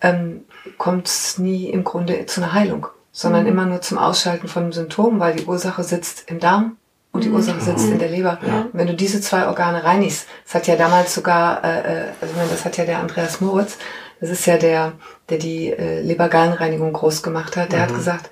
ähm, 0.00 0.44
kommt 0.78 1.08
es 1.08 1.38
nie 1.38 1.70
im 1.70 1.82
Grunde 1.82 2.26
zu 2.26 2.42
einer 2.42 2.52
Heilung, 2.52 2.86
sondern 3.10 3.42
mhm. 3.42 3.48
immer 3.48 3.66
nur 3.66 3.80
zum 3.80 3.98
Ausschalten 3.98 4.48
von 4.48 4.72
Symptomen, 4.72 5.18
weil 5.18 5.34
die 5.34 5.44
Ursache 5.44 5.82
sitzt 5.82 6.30
im 6.30 6.40
Darm 6.40 6.76
und 7.12 7.24
die 7.24 7.28
mhm. 7.28 7.36
Ursache 7.36 7.60
sitzt 7.60 7.88
in 7.88 7.98
der 7.98 8.10
Leber. 8.10 8.38
Ja. 8.46 8.60
Und 8.62 8.74
wenn 8.74 8.86
du 8.86 8.94
diese 8.94 9.20
zwei 9.20 9.46
Organe 9.46 9.82
reinigst, 9.82 10.26
das 10.44 10.54
hat 10.54 10.66
ja 10.66 10.76
damals 10.76 11.14
sogar, 11.14 11.64
äh, 11.64 11.78
äh 11.78 12.04
also 12.20 12.34
das 12.50 12.64
hat 12.64 12.76
ja 12.76 12.84
der 12.84 12.98
Andreas 12.98 13.40
Moritz, 13.40 13.78
das 14.20 14.30
ist 14.30 14.46
ja 14.46 14.56
der, 14.56 14.92
der 15.28 15.38
die 15.38 15.70
äh, 15.70 16.00
Lebergallenreinigung 16.00 16.92
groß 16.92 17.22
gemacht 17.22 17.56
hat, 17.56 17.72
der 17.72 17.82
hat 17.82 17.90
mhm. 17.90 17.96
gesagt, 17.96 18.30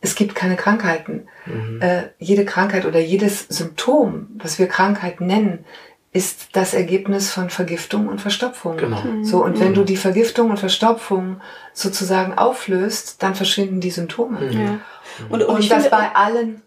es 0.00 0.14
gibt 0.14 0.34
keine 0.34 0.56
Krankheiten. 0.56 1.28
Mhm. 1.46 1.80
Äh, 1.82 2.08
jede 2.18 2.44
Krankheit 2.44 2.86
oder 2.86 3.00
jedes 3.00 3.46
Symptom, 3.48 4.28
was 4.34 4.58
wir 4.58 4.66
Krankheit 4.66 5.20
nennen, 5.20 5.64
ist 6.12 6.56
das 6.56 6.74
Ergebnis 6.74 7.30
von 7.30 7.50
Vergiftung 7.50 8.08
und 8.08 8.20
Verstopfung. 8.20 8.76
Genau. 8.76 9.00
Mhm. 9.02 9.24
So, 9.24 9.44
und 9.44 9.60
wenn 9.60 9.74
du 9.74 9.84
die 9.84 9.96
Vergiftung 9.96 10.50
und 10.50 10.58
Verstopfung 10.58 11.40
sozusagen 11.72 12.36
auflöst, 12.36 13.22
dann 13.22 13.34
verschwinden 13.34 13.80
die 13.80 13.90
Symptome. 13.90 14.40
Mhm. 14.40 14.52
Ja. 14.52 14.80
Und, 15.28 15.42
und, 15.42 15.48
und 15.48 15.70
das 15.70 15.84
finde, 15.84 15.90
bei 15.90 16.14
allen 16.14 16.62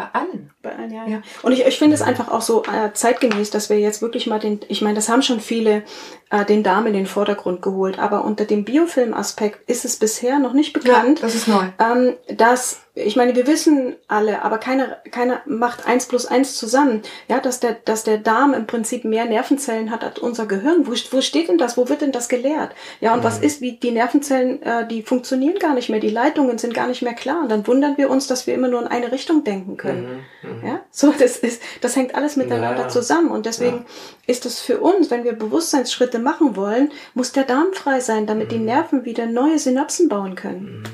bei 0.00 0.18
allen. 0.18 0.50
Bei 0.62 0.76
allen, 0.76 0.92
ja. 0.92 1.06
ja. 1.06 1.22
Und 1.42 1.52
ich, 1.52 1.64
ich 1.64 1.78
finde 1.78 1.94
es 1.94 2.02
einfach 2.02 2.30
auch 2.30 2.42
so 2.42 2.64
äh, 2.64 2.92
zeitgemäß, 2.92 3.50
dass 3.50 3.70
wir 3.70 3.78
jetzt 3.78 4.02
wirklich 4.02 4.26
mal 4.26 4.38
den, 4.38 4.60
ich 4.68 4.82
meine, 4.82 4.96
das 4.96 5.08
haben 5.08 5.22
schon 5.22 5.40
viele 5.40 5.84
äh, 6.28 6.44
den 6.44 6.62
Darm 6.62 6.86
in 6.86 6.92
den 6.92 7.06
Vordergrund 7.06 7.62
geholt, 7.62 7.98
aber 7.98 8.26
unter 8.26 8.44
dem 8.44 8.66
Biofilm-Aspekt 8.66 9.70
ist 9.70 9.86
es 9.86 9.96
bisher 9.96 10.38
noch 10.38 10.52
nicht 10.52 10.74
bekannt, 10.74 11.20
ja, 11.20 11.24
das 11.24 11.34
ist 11.34 11.48
neu. 11.48 11.64
Ähm, 11.78 12.14
dass 12.28 12.82
ich 12.94 13.16
meine, 13.16 13.36
wir 13.36 13.46
wissen 13.46 13.96
alle, 14.08 14.42
aber 14.42 14.58
keiner, 14.58 14.98
keiner 15.10 15.42
macht 15.46 15.86
eins 15.86 16.06
plus 16.06 16.26
eins 16.26 16.56
zusammen. 16.56 17.02
Ja, 17.28 17.38
dass 17.38 17.60
der, 17.60 17.76
dass 17.84 18.04
der 18.04 18.18
Darm 18.18 18.52
im 18.52 18.66
Prinzip 18.66 19.04
mehr 19.04 19.26
Nervenzellen 19.26 19.90
hat 19.90 20.02
als 20.02 20.18
unser 20.18 20.46
Gehirn. 20.46 20.86
Wo, 20.86 20.92
wo 20.92 21.20
steht 21.20 21.48
denn 21.48 21.58
das? 21.58 21.76
Wo 21.76 21.88
wird 21.88 22.00
denn 22.00 22.12
das 22.12 22.28
gelehrt? 22.28 22.72
Ja, 23.00 23.14
und 23.14 23.20
mhm. 23.20 23.24
was 23.24 23.38
ist, 23.38 23.60
wie 23.60 23.72
die 23.72 23.92
Nervenzellen, 23.92 24.60
äh, 24.62 24.86
die 24.88 25.02
funktionieren 25.02 25.58
gar 25.58 25.74
nicht 25.74 25.88
mehr, 25.88 26.00
die 26.00 26.10
Leitungen 26.10 26.58
sind 26.58 26.74
gar 26.74 26.88
nicht 26.88 27.02
mehr 27.02 27.14
klar. 27.14 27.42
Und 27.42 27.50
dann 27.50 27.66
wundern 27.66 27.96
wir 27.96 28.10
uns, 28.10 28.26
dass 28.26 28.46
wir 28.46 28.54
immer 28.54 28.68
nur 28.68 28.82
in 28.82 28.88
eine 28.88 29.12
Richtung 29.12 29.44
denken 29.44 29.76
können. 29.76 30.26
Mhm. 30.42 30.49
Mhm. 30.50 30.66
Ja, 30.66 30.80
so, 30.90 31.12
das 31.18 31.36
ist, 31.38 31.62
das 31.80 31.96
hängt 31.96 32.14
alles 32.14 32.36
miteinander 32.36 32.82
ja. 32.82 32.88
zusammen. 32.88 33.30
Und 33.30 33.46
deswegen 33.46 33.78
ja. 33.78 33.84
ist 34.26 34.46
es 34.46 34.60
für 34.60 34.80
uns, 34.80 35.10
wenn 35.10 35.24
wir 35.24 35.32
Bewusstseinsschritte 35.32 36.18
machen 36.18 36.56
wollen, 36.56 36.90
muss 37.14 37.32
der 37.32 37.44
Darm 37.44 37.72
frei 37.72 38.00
sein, 38.00 38.26
damit 38.26 38.52
die 38.52 38.58
mhm. 38.58 38.66
Nerven 38.66 39.04
wieder 39.04 39.26
neue 39.26 39.58
Synapsen 39.58 40.08
bauen 40.08 40.34
können. 40.34 40.84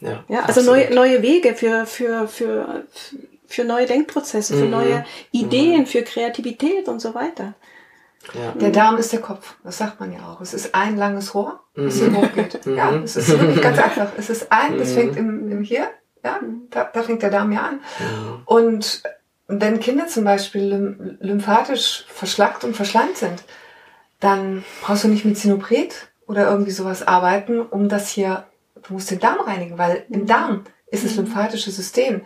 Mhm. 0.00 0.06
Ja, 0.08 0.24
ja 0.28 0.40
also 0.44 0.62
neue, 0.62 0.92
neue 0.94 1.22
Wege 1.22 1.54
für, 1.54 1.86
für, 1.86 2.26
für, 2.26 2.84
für 3.46 3.64
neue 3.64 3.86
Denkprozesse, 3.86 4.54
für 4.54 4.64
mhm. 4.64 4.70
neue 4.70 5.04
Ideen, 5.32 5.80
mhm. 5.80 5.86
für 5.86 6.02
Kreativität 6.02 6.88
und 6.88 7.00
so 7.00 7.14
weiter. 7.14 7.54
Ja. 8.34 8.52
Der 8.52 8.70
Darm 8.70 8.98
ist 8.98 9.12
der 9.12 9.20
Kopf, 9.20 9.54
das 9.64 9.78
sagt 9.78 9.98
man 9.98 10.12
ja 10.12 10.20
auch. 10.28 10.40
Es 10.40 10.52
ist 10.52 10.74
ein 10.74 10.96
langes 10.96 11.34
Rohr, 11.34 11.60
das 11.74 11.96
mhm. 11.96 12.10
hier 12.10 12.22
hochgeht. 12.22 12.66
Mhm. 12.66 12.76
Ja, 12.76 12.94
es 13.02 13.16
ist 13.16 13.28
wirklich 13.28 13.62
ganz 13.62 13.78
einfach. 13.78 14.12
Es 14.16 14.30
ist 14.30 14.52
ein, 14.52 14.78
das 14.78 14.90
mhm. 14.90 14.94
fängt 14.94 15.16
im, 15.16 15.50
im 15.50 15.62
hier, 15.62 15.88
ja, 16.24 16.40
da, 16.70 16.84
da 16.84 17.02
fängt 17.02 17.22
der 17.22 17.30
Darm 17.30 17.52
ja 17.52 17.62
an. 17.62 17.80
Und 18.44 19.02
wenn 19.46 19.80
Kinder 19.80 20.06
zum 20.06 20.24
Beispiel 20.24 21.18
lymphatisch 21.20 22.04
verschlackt 22.08 22.64
und 22.64 22.76
verschleimt 22.76 23.16
sind, 23.16 23.42
dann 24.20 24.64
brauchst 24.82 25.04
du 25.04 25.08
nicht 25.08 25.24
mit 25.24 25.38
Zinopret 25.38 26.08
oder 26.26 26.48
irgendwie 26.48 26.70
sowas 26.70 27.06
arbeiten, 27.06 27.60
um 27.60 27.88
das 27.88 28.08
hier, 28.10 28.44
du 28.86 28.92
musst 28.92 29.10
den 29.10 29.18
Darm 29.18 29.40
reinigen, 29.40 29.78
weil 29.78 30.04
im 30.10 30.26
Darm 30.26 30.64
ist 30.90 31.04
das 31.04 31.16
lymphatische 31.16 31.70
System 31.70 32.22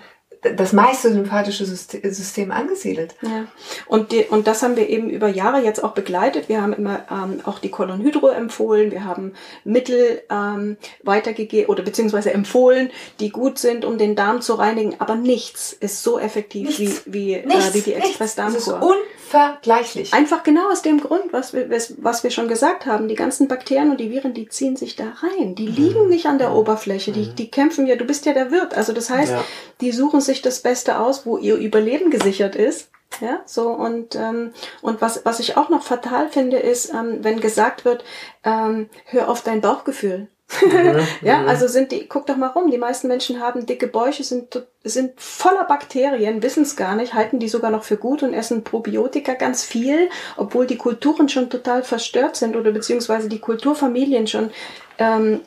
das 0.57 0.72
meiste 0.72 1.09
lymphatische 1.09 1.64
System 1.64 2.50
angesiedelt. 2.50 3.14
Ja. 3.22 3.46
Und, 3.87 4.12
die, 4.12 4.24
und 4.24 4.46
das 4.46 4.62
haben 4.62 4.76
wir 4.76 4.88
eben 4.88 5.09
über 5.09 5.28
Jahre 5.28 5.62
jetzt 5.62 5.83
auch 5.83 5.92
begleitet. 5.92 6.48
Wir 6.48 6.61
haben 6.61 6.72
immer 6.72 7.07
ähm, 7.11 7.40
auch 7.44 7.59
die 7.59 7.70
Colonhydro 7.70 8.28
empfohlen. 8.28 8.90
Wir 8.90 9.04
haben 9.04 9.33
Mittel 9.64 10.22
ähm, 10.30 10.76
weitergegeben 11.02 11.70
oder 11.70 11.83
beziehungsweise 11.83 12.33
empfohlen, 12.33 12.90
die 13.20 13.30
gut 13.30 13.59
sind, 13.59 13.85
um 13.85 13.98
den 13.98 14.16
Darm 14.16 14.40
zu 14.42 14.54
reinigen. 14.54 14.96
Aber 14.98 15.14
nichts 15.14 15.72
ist 15.72 16.02
so 16.02 16.18
effektiv 16.18 16.78
nichts. 16.78 17.02
wie, 17.07 17.12
wie, 17.12 17.46
nichts. 17.46 17.70
Äh, 17.70 17.74
wie 17.74 17.80
die 17.80 17.94
Express-Darmkur 17.94 18.83
unvergleichlich. 19.35 20.12
Einfach 20.12 20.42
genau 20.42 20.70
aus 20.70 20.83
dem 20.83 21.01
Grund, 21.01 21.33
was 21.33 21.53
wir, 21.53 21.68
was 21.70 22.23
wir 22.23 22.31
schon 22.31 22.49
gesagt 22.49 22.87
haben. 22.87 23.09
Die 23.09 23.14
ganzen 23.14 23.49
Bakterien 23.49 23.90
und 23.90 23.99
die 23.99 24.11
Viren, 24.11 24.35
die 24.35 24.49
ziehen 24.49 24.77
sich 24.77 24.97
da 24.97 25.12
rein. 25.23 25.55
Die 25.55 25.66
liegen 25.66 26.05
mhm. 26.05 26.09
nicht 26.09 26.27
an 26.27 26.38
der 26.38 26.51
mhm. 26.51 26.57
Oberfläche. 26.57 27.12
Die, 27.12 27.27
mhm. 27.27 27.35
die 27.35 27.51
kämpfen 27.51 27.87
ja, 27.87 27.97
du 27.97 28.05
bist 28.05 28.27
ja 28.27 28.33
der 28.33 28.51
Wirt. 28.51 28.75
Also 28.75 28.92
das 28.92 29.11
heißt, 29.11 29.33
ja. 29.33 29.44
die 29.81 29.92
suchen 29.92 30.20
sich 30.20 30.42
das 30.42 30.61
Beste 30.61 30.99
aus, 30.99 31.27
wo 31.27 31.37
ihr 31.38 31.57
Überleben 31.57 32.11
gesichert 32.11 32.57
ist. 32.57 32.90
Ja, 33.20 33.42
so 33.47 33.68
und 33.68 34.16
ähm, 34.16 34.53
und 34.83 35.01
was 35.01 35.25
was 35.25 35.38
ich 35.38 35.57
auch 35.57 35.68
noch 35.68 35.85
fatal 35.85 36.31
finde 36.31 36.57
ist, 36.57 36.92
ähm, 36.92 37.18
wenn 37.20 37.38
gesagt 37.38 37.85
wird, 37.85 38.03
ähm, 38.42 38.88
hör 39.05 39.29
auf 39.29 39.42
dein 39.42 39.61
Bauchgefühl. 39.61 40.29
Ja, 41.23 41.44
also 41.47 41.68
sind 41.68 41.90
die, 41.92 42.07
guck 42.07 42.27
doch 42.27 42.37
mal 42.37 42.49
rum, 42.49 42.70
die 42.70 42.79
meisten 42.79 43.09
Menschen 43.09 43.40
haben 43.40 43.66
dicke 43.66 43.87
Bäuche, 43.87 44.23
sind, 44.23 44.66
sind 44.85 45.12
voller 45.16 45.64
Bakterien, 45.64 46.42
wissen 46.42 46.62
es 46.62 46.77
gar 46.77 46.94
nicht, 46.94 47.14
halten 47.14 47.38
die 47.38 47.49
sogar 47.49 47.70
noch 47.70 47.85
für 47.85 47.97
gut 47.97 48.23
und 48.23 48.35
essen 48.35 48.64
Probiotika 48.64 49.33
ganz 49.33 49.64
viel, 49.64 50.11
obwohl 50.37 50.66
die 50.66 50.77
Kulturen 50.77 51.29
schon 51.29 51.49
total 51.49 51.83
verstört 51.83 52.37
sind 52.37 52.55
oder 52.55 52.70
beziehungsweise 52.70 53.29
die 53.29 53.38
Kulturfamilien 53.38 54.27
schon 54.27 54.51
ähm, 54.99 55.40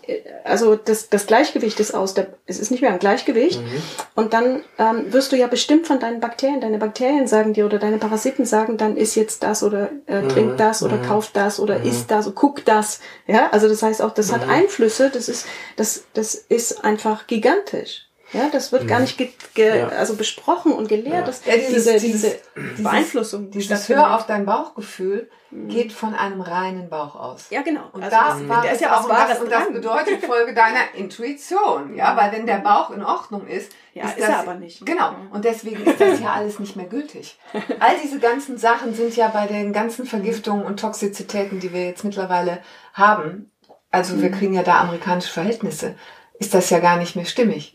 also 0.43 0.76
das, 0.76 1.10
das 1.10 1.26
Gleichgewicht 1.26 1.80
ist 1.80 1.93
aus, 1.93 2.13
der, 2.13 2.28
es 2.45 2.60
ist 2.60 2.69
nicht 2.69 2.82
mehr 2.82 2.91
ein 2.91 3.00
Gleichgewicht. 3.00 3.62
Mhm. 3.62 3.82
Und 4.15 4.34
dann 4.34 4.63
ähm, 4.78 5.13
wirst 5.13 5.32
du 5.32 5.38
ja 5.38 5.47
bestimmt 5.47 5.88
von 5.88 6.00
deinen 6.00 6.19
Bakterien, 6.19 6.60
deine 6.60 6.78
Bakterien 6.78 7.28
sagen 7.28 7.54
dir 7.54 7.65
oder 7.65 7.80
deine 7.80 7.97
Parasiten 7.97 8.45
sagen, 8.45 8.78
dann 8.78 8.97
ist 8.97 9.15
jetzt 9.15 9.43
das 9.43 9.63
oder 9.63 9.89
äh, 10.08 10.21
mhm. 10.21 10.30
trink 10.30 10.58
das 10.58 10.84
oder 10.84 10.97
mhm. 10.97 11.04
kauf 11.04 11.32
das 11.32 11.60
oder 11.60 11.80
mhm. 11.80 11.86
isst 11.86 12.12
das 12.12 12.28
oder 12.28 12.36
guck 12.36 12.65
das. 12.65 13.00
Ja, 13.26 13.50
also 13.52 13.69
das 13.69 13.82
heißt 13.82 14.02
auch, 14.02 14.13
das 14.13 14.34
hat 14.34 14.45
mhm. 14.45 14.52
Einflüsse, 14.52 15.10
das 15.10 15.30
ist, 15.30 15.45
das, 15.78 16.04
das 16.13 16.36
ist 16.36 16.84
einfach 16.84 17.28
gigantisch. 17.28 18.07
Ja, 18.33 18.49
das 18.51 18.73
wird 18.73 18.87
gar 18.87 18.97
mhm. 18.97 19.03
nicht 19.03 19.17
ge, 19.17 19.29
ge 19.53 19.79
ja. 19.79 19.87
also 19.87 20.15
besprochen 20.15 20.73
und 20.73 20.89
gelehrt, 20.89 21.13
ja. 21.13 21.21
dass 21.21 21.45
ja, 21.45 21.55
dieses, 21.55 21.85
diese, 21.85 21.99
diese, 21.99 22.39
diese 22.55 22.83
Beeinflussung. 22.83 23.51
Dieses 23.51 23.87
Hör 23.87 24.15
auf 24.15 24.25
dein 24.25 24.45
Bauchgefühl 24.45 25.29
mhm. 25.49 25.69
geht 25.69 25.93
von 25.93 26.13
einem 26.13 26.41
reinen 26.41 26.89
Bauch 26.89 27.15
aus. 27.15 27.45
Ja, 27.51 27.61
genau. 27.61 27.83
Und 27.93 28.03
also 28.03 28.15
da 28.17 28.27
das, 28.27 28.49
war 28.49 28.63
da 28.63 28.69
ist 28.69 28.81
ja 28.81 28.91
was 28.91 29.07
Wahres 29.07 29.29
das, 29.29 29.39
Und 29.39 29.51
das 29.51 29.71
bedeutet 29.71 30.25
Folge 30.25 30.53
deiner 30.55 30.93
Intuition, 30.95 31.95
ja, 31.95 32.17
weil 32.17 32.33
wenn 32.33 32.45
der 32.45 32.57
Bauch 32.57 32.89
in 32.91 33.01
Ordnung 33.01 33.47
ist, 33.47 33.71
ja, 33.93 34.03
ist, 34.03 34.17
ist 34.17 34.21
das, 34.23 34.29
er 34.29 34.39
aber 34.39 34.55
nicht. 34.55 34.85
Genau. 34.85 35.15
Und 35.31 35.45
deswegen 35.45 35.85
ist 35.85 36.01
das 36.01 36.19
ja 36.19 36.33
alles 36.33 36.59
nicht 36.59 36.75
mehr 36.75 36.87
gültig. 36.87 37.39
All 37.79 37.95
diese 38.03 38.19
ganzen 38.19 38.57
Sachen 38.57 38.93
sind 38.93 39.15
ja 39.15 39.29
bei 39.29 39.47
den 39.47 39.71
ganzen 39.71 40.05
Vergiftungen 40.05 40.65
und 40.65 40.81
Toxizitäten, 40.81 41.61
die 41.61 41.71
wir 41.71 41.85
jetzt 41.85 42.03
mittlerweile 42.03 42.59
haben, 42.93 43.51
also 43.89 44.21
wir 44.21 44.29
mhm. 44.29 44.35
kriegen 44.35 44.53
ja 44.53 44.63
da 44.63 44.79
amerikanische 44.81 45.31
Verhältnisse, 45.31 45.95
ist 46.39 46.53
das 46.53 46.69
ja 46.69 46.79
gar 46.79 46.97
nicht 46.97 47.15
mehr 47.15 47.25
stimmig 47.25 47.73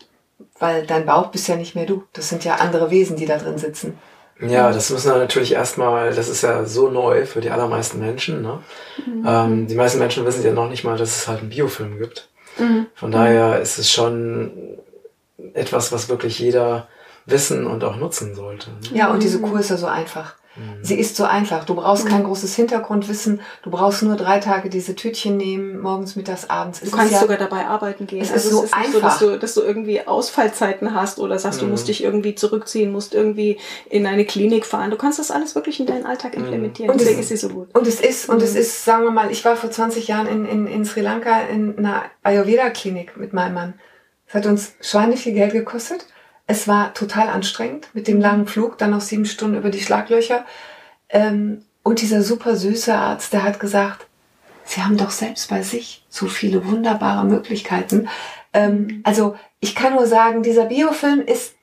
weil 0.59 0.87
dein 0.87 1.07
Bauch 1.07 1.29
bist 1.29 1.49
ja 1.49 1.57
nicht 1.57 1.75
mehr 1.75 1.87
du. 1.87 2.05
Das 2.13 2.29
sind 2.29 2.45
ja 2.45 2.57
andere 2.57 2.91
Wesen, 2.91 3.17
die 3.17 3.27
da 3.27 3.39
drin 3.39 3.59
sitzen. 3.59 3.99
Ja, 4.41 4.73
das 4.73 4.91
müssen 4.91 5.13
wir 5.13 5.19
natürlich 5.19 5.53
erstmal, 5.53 6.15
das 6.15 6.29
ist 6.29 6.43
ja 6.43 6.65
so 6.65 6.91
neu 6.91 7.27
für 7.27 7.41
die 7.41 7.51
allermeisten 7.51 8.01
Menschen. 8.01 8.43
Ne? 8.43 8.59
Mhm. 9.07 9.25
Ähm, 9.27 9.67
die 9.69 9.77
meisten 9.77 9.99
Menschen 9.99 10.25
wissen 10.27 10.45
ja 10.45 10.53
noch 10.53 10.69
nicht 10.69 10.85
mal, 10.85 10.97
dass 10.97 11.17
es 11.17 11.29
halt 11.29 11.41
einen 11.41 11.51
Biofilm 11.51 11.99
gibt. 11.99 12.29
Mhm. 12.59 12.87
Von 12.95 13.13
daher 13.13 13.61
ist 13.61 13.79
es 13.79 13.91
schon 13.91 14.79
etwas, 15.55 15.93
was 15.93 16.09
wirklich 16.09 16.39
jeder 16.39 16.89
wissen 17.27 17.67
und 17.67 17.85
auch 17.85 17.97
nutzen 17.97 18.35
sollte. 18.35 18.71
Ne? 18.71 18.99
Ja, 18.99 19.11
und 19.11 19.23
diese 19.23 19.41
Kur 19.41 19.61
ist 19.61 19.71
ja 19.71 19.77
so 19.77 19.87
einfach. 19.87 20.35
Mhm. 20.57 20.85
Sie 20.85 20.99
ist 20.99 21.17
so 21.17 21.25
einfach. 21.25 21.65
Du 21.65 21.75
brauchst 21.75 22.05
mhm. 22.05 22.09
kein 22.09 22.25
großes 22.25 22.55
Hintergrundwissen. 22.55 23.41
Du 23.63 23.71
brauchst 23.71 24.03
nur 24.03 24.17
drei 24.17 24.39
Tage 24.39 24.69
diese 24.69 24.95
Tütchen 24.95 25.37
nehmen, 25.37 25.81
morgens, 25.81 26.15
mittags, 26.17 26.51
abends. 26.51 26.83
Es 26.83 26.91
du 26.91 26.97
kannst 26.97 27.13
ja, 27.13 27.21
sogar 27.21 27.39
dabei 27.39 27.67
arbeiten 27.67 28.07
gehen. 28.07 28.21
Es 28.21 28.33
also 28.33 28.49
ist 28.49 28.53
so 28.53 28.59
es 28.59 28.65
ist 28.67 28.75
einfach. 28.75 28.93
So, 28.93 29.01
dass, 29.01 29.19
du, 29.19 29.39
dass 29.39 29.55
du 29.55 29.61
irgendwie 29.63 30.07
Ausfallzeiten 30.07 30.95
hast 30.95 31.19
oder 31.19 31.39
sagst, 31.39 31.61
mhm. 31.61 31.67
du 31.67 31.71
musst 31.73 31.89
dich 31.89 32.05
irgendwie 32.05 32.35
zurückziehen, 32.35 32.93
musst 32.93 33.15
irgendwie 33.15 33.59
in 33.89 34.07
eine 34.07 34.25
Klinik 34.25 34.67
fahren. 34.67 34.91
Du 34.91 34.97
kannst 34.97 35.19
das 35.19 35.31
alles 35.31 35.55
wirklich 35.55 35.81
in 35.81 35.87
deinen 35.87 36.05
Alltag 36.05 36.37
mhm. 36.37 36.45
implementieren. 36.45 36.91
Und 36.91 37.01
Deswegen 37.01 37.21
ist 37.21 37.29
sie 37.29 37.37
so 37.37 37.49
gut. 37.49 37.75
Und 37.75 37.87
es 37.87 38.01
ist, 38.01 38.29
und 38.29 38.43
es 38.43 38.53
mhm. 38.53 38.61
ist, 38.61 38.85
sagen 38.85 39.05
wir 39.05 39.11
mal, 39.11 39.31
ich 39.31 39.45
war 39.45 39.57
vor 39.57 39.71
20 39.71 40.09
Jahren 40.09 40.27
in, 40.27 40.45
in, 40.45 40.67
in 40.67 40.85
Sri 40.85 41.01
Lanka 41.01 41.43
in 41.43 41.79
einer 41.79 42.05
Ayurveda-Klinik 42.23 43.17
mit 43.17 43.33
meinem 43.33 43.55
Mann. 43.55 43.75
Es 44.27 44.35
hat 44.35 44.47
uns 44.47 44.75
schweine 44.81 45.17
viel 45.17 45.35
Geld 45.35 45.53
gekostet. 45.53 46.07
Es 46.47 46.69
war 46.69 46.95
total 46.95 47.29
anstrengend 47.29 47.89
mit 47.95 48.09
dem 48.09 48.21
langen 48.21 48.47
Flug, 48.47 48.79
dann 48.79 48.91
noch 48.91 49.01
sieben 49.01 49.27
Stunden 49.27 49.57
über 49.57 49.71
die 49.71 49.81
Schlaglöcher. 49.81 50.45
Ähm, 51.09 51.65
und 51.83 52.01
dieser 52.01 52.23
super 52.23 52.57
süße 52.57 52.95
Arzt, 52.95 53.33
der 53.33 53.43
hat 53.43 53.61
gesagt, 53.61 54.07
Sie 54.65 54.83
haben 54.83 54.97
doch 54.97 55.11
selbst 55.11 55.49
bei 55.51 55.63
sich 55.63 56.05
so 56.09 56.27
viele 56.27 56.65
wunderbare 56.67 57.27
Möglichkeiten. 57.27 58.09
Ähm, 58.53 59.03
also 59.05 59.37
ich 59.61 59.75
kann 59.75 59.95
nur 59.95 60.07
sagen, 60.07 60.43
dieser 60.43 60.67
Biofilm 60.67 61.21
ist 61.21 61.55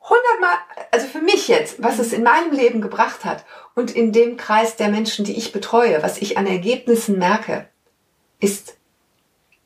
hundertmal, 0.00 0.58
also 0.90 1.06
für 1.06 1.20
mich 1.20 1.48
jetzt, 1.48 1.82
was 1.82 1.98
es 1.98 2.12
in 2.12 2.22
meinem 2.22 2.52
Leben 2.52 2.80
gebracht 2.80 3.24
hat 3.24 3.44
und 3.74 3.90
in 3.90 4.12
dem 4.12 4.36
Kreis 4.36 4.76
der 4.76 4.88
Menschen, 4.88 5.24
die 5.24 5.36
ich 5.36 5.52
betreue, 5.52 6.02
was 6.02 6.18
ich 6.18 6.36
an 6.36 6.46
Ergebnissen 6.46 7.18
merke, 7.18 7.68
ist 8.40 8.76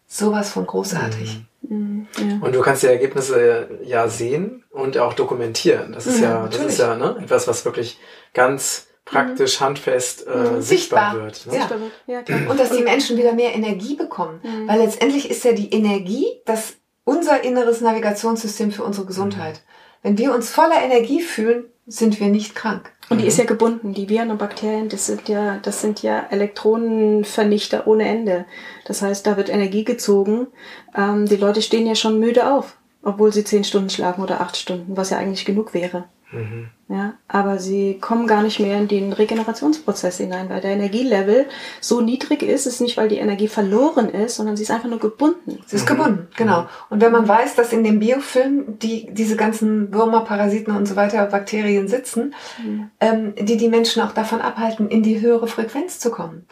sowas 0.07 0.51
von 0.51 0.67
großartig. 0.67 1.39
Mhm. 1.39 1.48
Mhm, 1.69 2.07
ja. 2.17 2.39
Und 2.41 2.55
du 2.55 2.61
kannst 2.61 2.83
die 2.83 2.87
Ergebnisse 2.87 3.69
ja 3.85 4.09
sehen 4.09 4.65
und 4.71 4.97
auch 4.99 5.13
dokumentieren. 5.13 5.93
Das 5.93 6.07
ist 6.07 6.21
ja, 6.21 6.43
ja 6.43 6.49
das 6.49 6.61
ist 6.61 6.79
ja 6.79 6.97
ne, 6.97 7.17
etwas, 7.23 7.47
was 7.47 7.65
wirklich 7.65 7.99
ganz 8.33 8.89
praktisch, 9.05 9.61
mhm. 9.61 9.65
handfest 9.65 10.27
äh, 10.27 10.31
mhm. 10.31 10.63
sichtbar. 10.63 10.63
sichtbar, 10.63 11.15
wird. 11.15 11.47
Ne? 11.47 11.57
Ja. 11.57 12.15
ja 12.15 12.23
klar. 12.23 12.51
Und 12.51 12.61
dass 12.61 12.71
die 12.71 12.83
Menschen 12.83 13.17
wieder 13.17 13.33
mehr 13.33 13.55
Energie 13.55 13.97
bekommen. 13.97 14.41
Mhm. 14.43 14.69
Weil 14.69 14.81
letztendlich 14.81 15.31
ist 15.31 15.45
ja 15.45 15.53
die 15.53 15.71
Energie 15.73 16.27
das 16.45 16.75
unser 17.05 17.43
inneres 17.43 17.81
Navigationssystem 17.81 18.71
für 18.71 18.85
unsere 18.85 19.07
Gesundheit. 19.07 19.55
Mhm. 19.55 19.99
Wenn 20.03 20.19
wir 20.19 20.35
uns 20.35 20.51
voller 20.51 20.83
Energie 20.83 21.23
fühlen, 21.23 21.67
sind 21.89 22.21
wir 22.21 22.29
nicht 22.29 22.55
krank. 22.55 22.93
Und 23.09 23.23
die 23.23 23.27
ist 23.27 23.39
ja 23.39 23.45
gebunden. 23.45 23.95
Die 23.95 24.09
Viren 24.11 24.31
und 24.31 24.39
Bakterien, 24.39 24.91
das 24.91 25.07
sind 25.07 25.29
ja, 25.29 25.59
das 25.63 25.81
sind 25.81 26.03
ja 26.03 26.27
Elektronenvernichter 26.31 27.87
ohne 27.87 28.07
Ende. 28.07 28.45
Das 28.85 29.01
heißt, 29.01 29.27
da 29.27 29.39
wird 29.39 29.49
Energie 29.49 29.85
gezogen. 29.85 30.49
Ähm, 30.95 31.27
die 31.27 31.37
Leute 31.37 31.63
stehen 31.63 31.87
ja 31.87 31.95
schon 31.95 32.21
müde 32.21 32.53
auf, 32.53 32.77
obwohl 33.03 33.33
sie 33.33 33.45
zehn 33.45 33.65
Stunden 33.65 33.89
schlafen 33.89 34.23
oder 34.23 34.43
acht 34.43 34.59
Stunden, 34.59 34.97
was 34.97 35.11
ja 35.11 35.17
eigentlich 35.17 35.47
genug 35.47 35.73
wäre. 35.73 36.05
Mhm. 36.31 36.69
Ja, 36.89 37.15
aber 37.27 37.59
sie 37.59 37.99
kommen 37.99 38.27
gar 38.27 38.43
nicht 38.43 38.61
mehr 38.61 38.79
in 38.79 38.89
den 38.89 39.13
Regenerationsprozess 39.13 40.19
hinein, 40.19 40.49
weil 40.51 40.61
der 40.61 40.73
Energielevel 40.73 41.47
so 41.81 42.01
niedrig 42.01 42.43
ist. 42.43 42.67
Es 42.67 42.75
ist 42.75 42.81
nicht, 42.81 42.97
weil 42.97 43.09
die 43.09 43.19
Energie 43.19 43.49
verloren 43.49 44.09
ist, 44.11 44.37
sondern 44.37 44.57
sie 44.57 44.63
ist 44.63 44.71
einfach 44.71 44.89
nur 44.89 44.99
gebunden. 44.99 45.59
Sie 45.67 45.77
ist 45.77 45.87
gebunden, 45.87 46.29
genau. 46.37 46.67
Und 46.91 47.01
wenn 47.01 47.13
man 47.13 47.29
weiß, 47.29 47.55
dass 47.55 47.73
in 47.73 47.85
dem 47.85 47.99
Biofilm 47.99 48.79
die, 48.79 49.09
diese 49.11 49.37
ganzen 49.37 49.93
Würmer, 49.93 50.25
Parasiten 50.25 50.77
und 50.77 50.87
so 50.87 50.97
weiter, 50.97 51.25
Bakterien 51.27 51.89
sitzen, 51.89 52.35
mhm. 52.63 52.91
ähm, 53.01 53.35
die 53.39 53.57
die 53.57 53.69
Menschen 53.69 54.03
auch 54.03 54.13
davon 54.13 54.41
abhalten, 54.41 54.89
in 54.89 55.03
die 55.03 55.21
höhere 55.21 55.47
Frequenz 55.47 55.99
zu 55.99 56.11
kommen, 56.11 56.47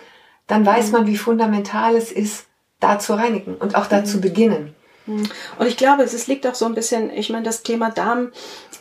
dann 0.46 0.64
weiß 0.64 0.86
mhm. 0.86 0.92
man, 0.92 1.06
wie 1.06 1.16
fundamental 1.16 1.96
es 1.96 2.12
ist, 2.12 2.46
da 2.80 2.98
zu 2.98 3.14
reinigen 3.14 3.54
und 3.56 3.74
auch 3.74 3.86
da 3.86 4.04
zu 4.04 4.18
mhm. 4.18 4.20
beginnen. 4.22 4.74
Mhm. 5.06 5.28
Und 5.58 5.66
ich 5.66 5.76
glaube, 5.76 6.02
es 6.02 6.26
liegt 6.26 6.46
auch 6.46 6.54
so 6.54 6.66
ein 6.66 6.74
bisschen, 6.74 7.10
ich 7.10 7.30
meine, 7.30 7.44
das 7.44 7.62
Thema 7.62 7.90
Darm 7.90 8.32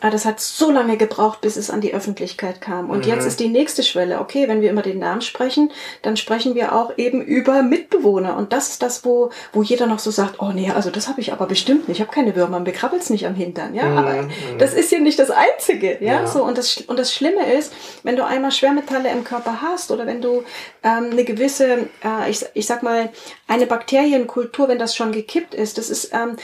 Ah, 0.06 0.12
das 0.12 0.24
hat 0.24 0.40
so 0.40 0.70
lange 0.70 0.98
gebraucht, 0.98 1.42
bis 1.42 1.56
es 1.56 1.72
an 1.72 1.82
die 1.82 1.96
Öffentlichkeit 1.96 2.62
kam. 2.62 2.92
Und 2.92 3.06
mhm. 3.06 3.12
jetzt 3.12 3.26
ist 3.26 3.40
die 3.40 3.48
nächste 3.48 3.82
Schwelle. 3.82 4.20
Okay, 4.20 4.48
wenn 4.48 4.62
wir 4.62 4.72
über 4.72 4.84
den 4.84 5.00
Namen 5.00 5.22
sprechen, 5.22 5.72
dann 6.04 6.16
sprechen 6.16 6.54
wir 6.54 6.76
auch 6.76 6.96
eben 6.98 7.24
über 7.24 7.64
Mitbewohner. 7.64 8.38
Und 8.38 8.54
das 8.54 8.70
ist 8.70 8.84
das, 8.84 9.04
wo, 9.04 9.32
wo 9.52 9.64
jeder 9.64 9.88
noch 9.88 9.98
so 9.98 10.12
sagt, 10.12 10.40
oh 10.40 10.52
nee, 10.54 10.70
also 10.70 10.92
das 10.92 11.08
habe 11.08 11.22
ich 11.22 11.34
aber 11.34 11.48
bestimmt 11.48 11.88
nicht. 11.88 11.98
Ich 11.98 12.06
habe 12.06 12.14
keine 12.14 12.36
Würmer, 12.36 12.60
mir 12.60 12.72
krabbelt's 12.72 13.10
nicht 13.10 13.26
am 13.26 13.34
Hintern. 13.34 13.74
Ja, 13.74 13.86
mhm. 13.86 13.98
aber 13.98 14.14
mhm. 14.22 14.30
das 14.60 14.76
ist 14.76 14.92
ja 14.92 15.00
nicht 15.00 15.18
das 15.18 15.32
Einzige. 15.32 15.98
Ja, 16.00 16.22
ja, 16.22 16.28
so. 16.28 16.44
Und 16.44 16.60
das, 16.60 16.78
und 16.82 17.00
das 17.00 17.12
Schlimme 17.12 17.52
ist, 17.52 17.74
wenn 18.04 18.16
du 18.16 18.24
einmal 18.24 18.52
Schwermetalle 18.52 19.10
im 19.10 19.24
Körper 19.24 19.64
hast 19.64 19.90
oder 19.90 20.06
wenn 20.06 20.22
du 20.22 20.44
ähm, 20.84 21.10
eine 21.14 21.24
gewisse, 21.24 21.90
äh, 22.04 22.30
ich, 22.30 22.46
ich 22.54 22.68
sag 22.68 22.84
mal, 22.84 23.10
eine 23.48 23.66
Bakterienkultur, 23.66 24.68
wenn 24.68 24.78
das 24.78 24.96
schon 24.96 25.12
gekippt 25.12 25.56
ist, 25.56 25.80
das 25.80 25.90
ist, 25.90 26.14
ähm, 26.14 26.38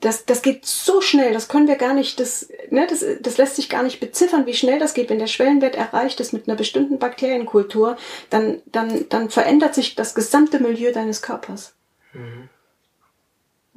das, 0.00 0.26
das 0.26 0.42
geht 0.42 0.64
so 0.64 1.00
schnell, 1.00 1.32
das 1.32 1.48
können 1.48 1.66
wir 1.66 1.76
gar 1.76 1.92
nicht, 1.92 2.20
das, 2.20 2.48
ne, 2.70 2.86
das, 2.88 3.04
das 3.20 3.36
lässt 3.36 3.56
sich 3.56 3.68
gar 3.68 3.82
nicht 3.82 3.98
beziffern, 3.98 4.46
wie 4.46 4.54
schnell 4.54 4.78
das 4.78 4.94
geht. 4.94 5.10
Wenn 5.10 5.18
der 5.18 5.26
Schwellenwert 5.26 5.74
erreicht 5.74 6.20
ist 6.20 6.32
mit 6.32 6.48
einer 6.48 6.56
bestimmten 6.56 6.98
Bakterienkultur, 6.98 7.96
dann, 8.30 8.62
dann, 8.66 9.08
dann 9.08 9.30
verändert 9.30 9.74
sich 9.74 9.96
das 9.96 10.14
gesamte 10.14 10.60
Milieu 10.60 10.92
deines 10.92 11.22
Körpers. 11.22 11.74
Mhm. 12.12 12.48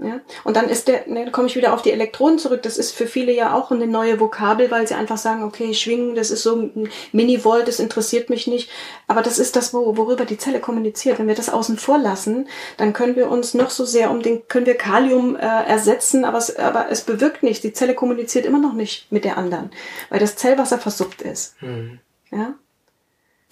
Ja? 0.01 0.19
Und 0.43 0.57
dann 0.57 0.67
ist 0.67 0.87
der, 0.87 1.07
ne, 1.07 1.29
komme 1.31 1.47
ich 1.47 1.55
wieder 1.55 1.73
auf 1.73 1.83
die 1.83 1.91
Elektronen 1.91 2.39
zurück. 2.39 2.63
Das 2.63 2.79
ist 2.79 2.91
für 2.91 3.05
viele 3.05 3.31
ja 3.31 3.53
auch 3.53 3.69
eine 3.69 3.85
neue 3.85 4.19
Vokabel, 4.19 4.71
weil 4.71 4.87
sie 4.87 4.95
einfach 4.95 5.17
sagen, 5.17 5.43
okay, 5.43 5.75
schwingen, 5.75 6.15
das 6.15 6.31
ist 6.31 6.41
so 6.41 6.55
ein 6.55 6.89
Mini-Volt, 7.11 7.67
das 7.67 7.79
interessiert 7.79 8.31
mich 8.31 8.47
nicht. 8.47 8.69
Aber 9.07 9.21
das 9.21 9.37
ist 9.37 9.55
das, 9.55 9.73
worüber 9.73 10.25
die 10.25 10.39
Zelle 10.39 10.59
kommuniziert. 10.59 11.19
Wenn 11.19 11.27
wir 11.27 11.35
das 11.35 11.49
außen 11.49 11.77
vor 11.77 11.99
lassen, 11.99 12.47
dann 12.77 12.93
können 12.93 13.15
wir 13.15 13.29
uns 13.29 13.53
noch 13.53 13.69
so 13.69 13.85
sehr 13.85 14.09
um 14.09 14.23
den, 14.23 14.47
können 14.47 14.65
wir 14.65 14.75
Kalium 14.75 15.35
äh, 15.35 15.39
ersetzen, 15.39 16.25
aber 16.25 16.39
es, 16.39 16.55
aber 16.55 16.89
es 16.89 17.01
bewirkt 17.01 17.43
nichts. 17.43 17.61
Die 17.61 17.73
Zelle 17.73 17.93
kommuniziert 17.93 18.45
immer 18.45 18.59
noch 18.59 18.73
nicht 18.73 19.11
mit 19.11 19.23
der 19.23 19.37
anderen, 19.37 19.69
weil 20.09 20.19
das 20.19 20.35
Zellwasser 20.35 20.79
versuppt 20.79 21.21
ist. 21.21 21.61
Mhm. 21.61 21.99
Ja? 22.31 22.55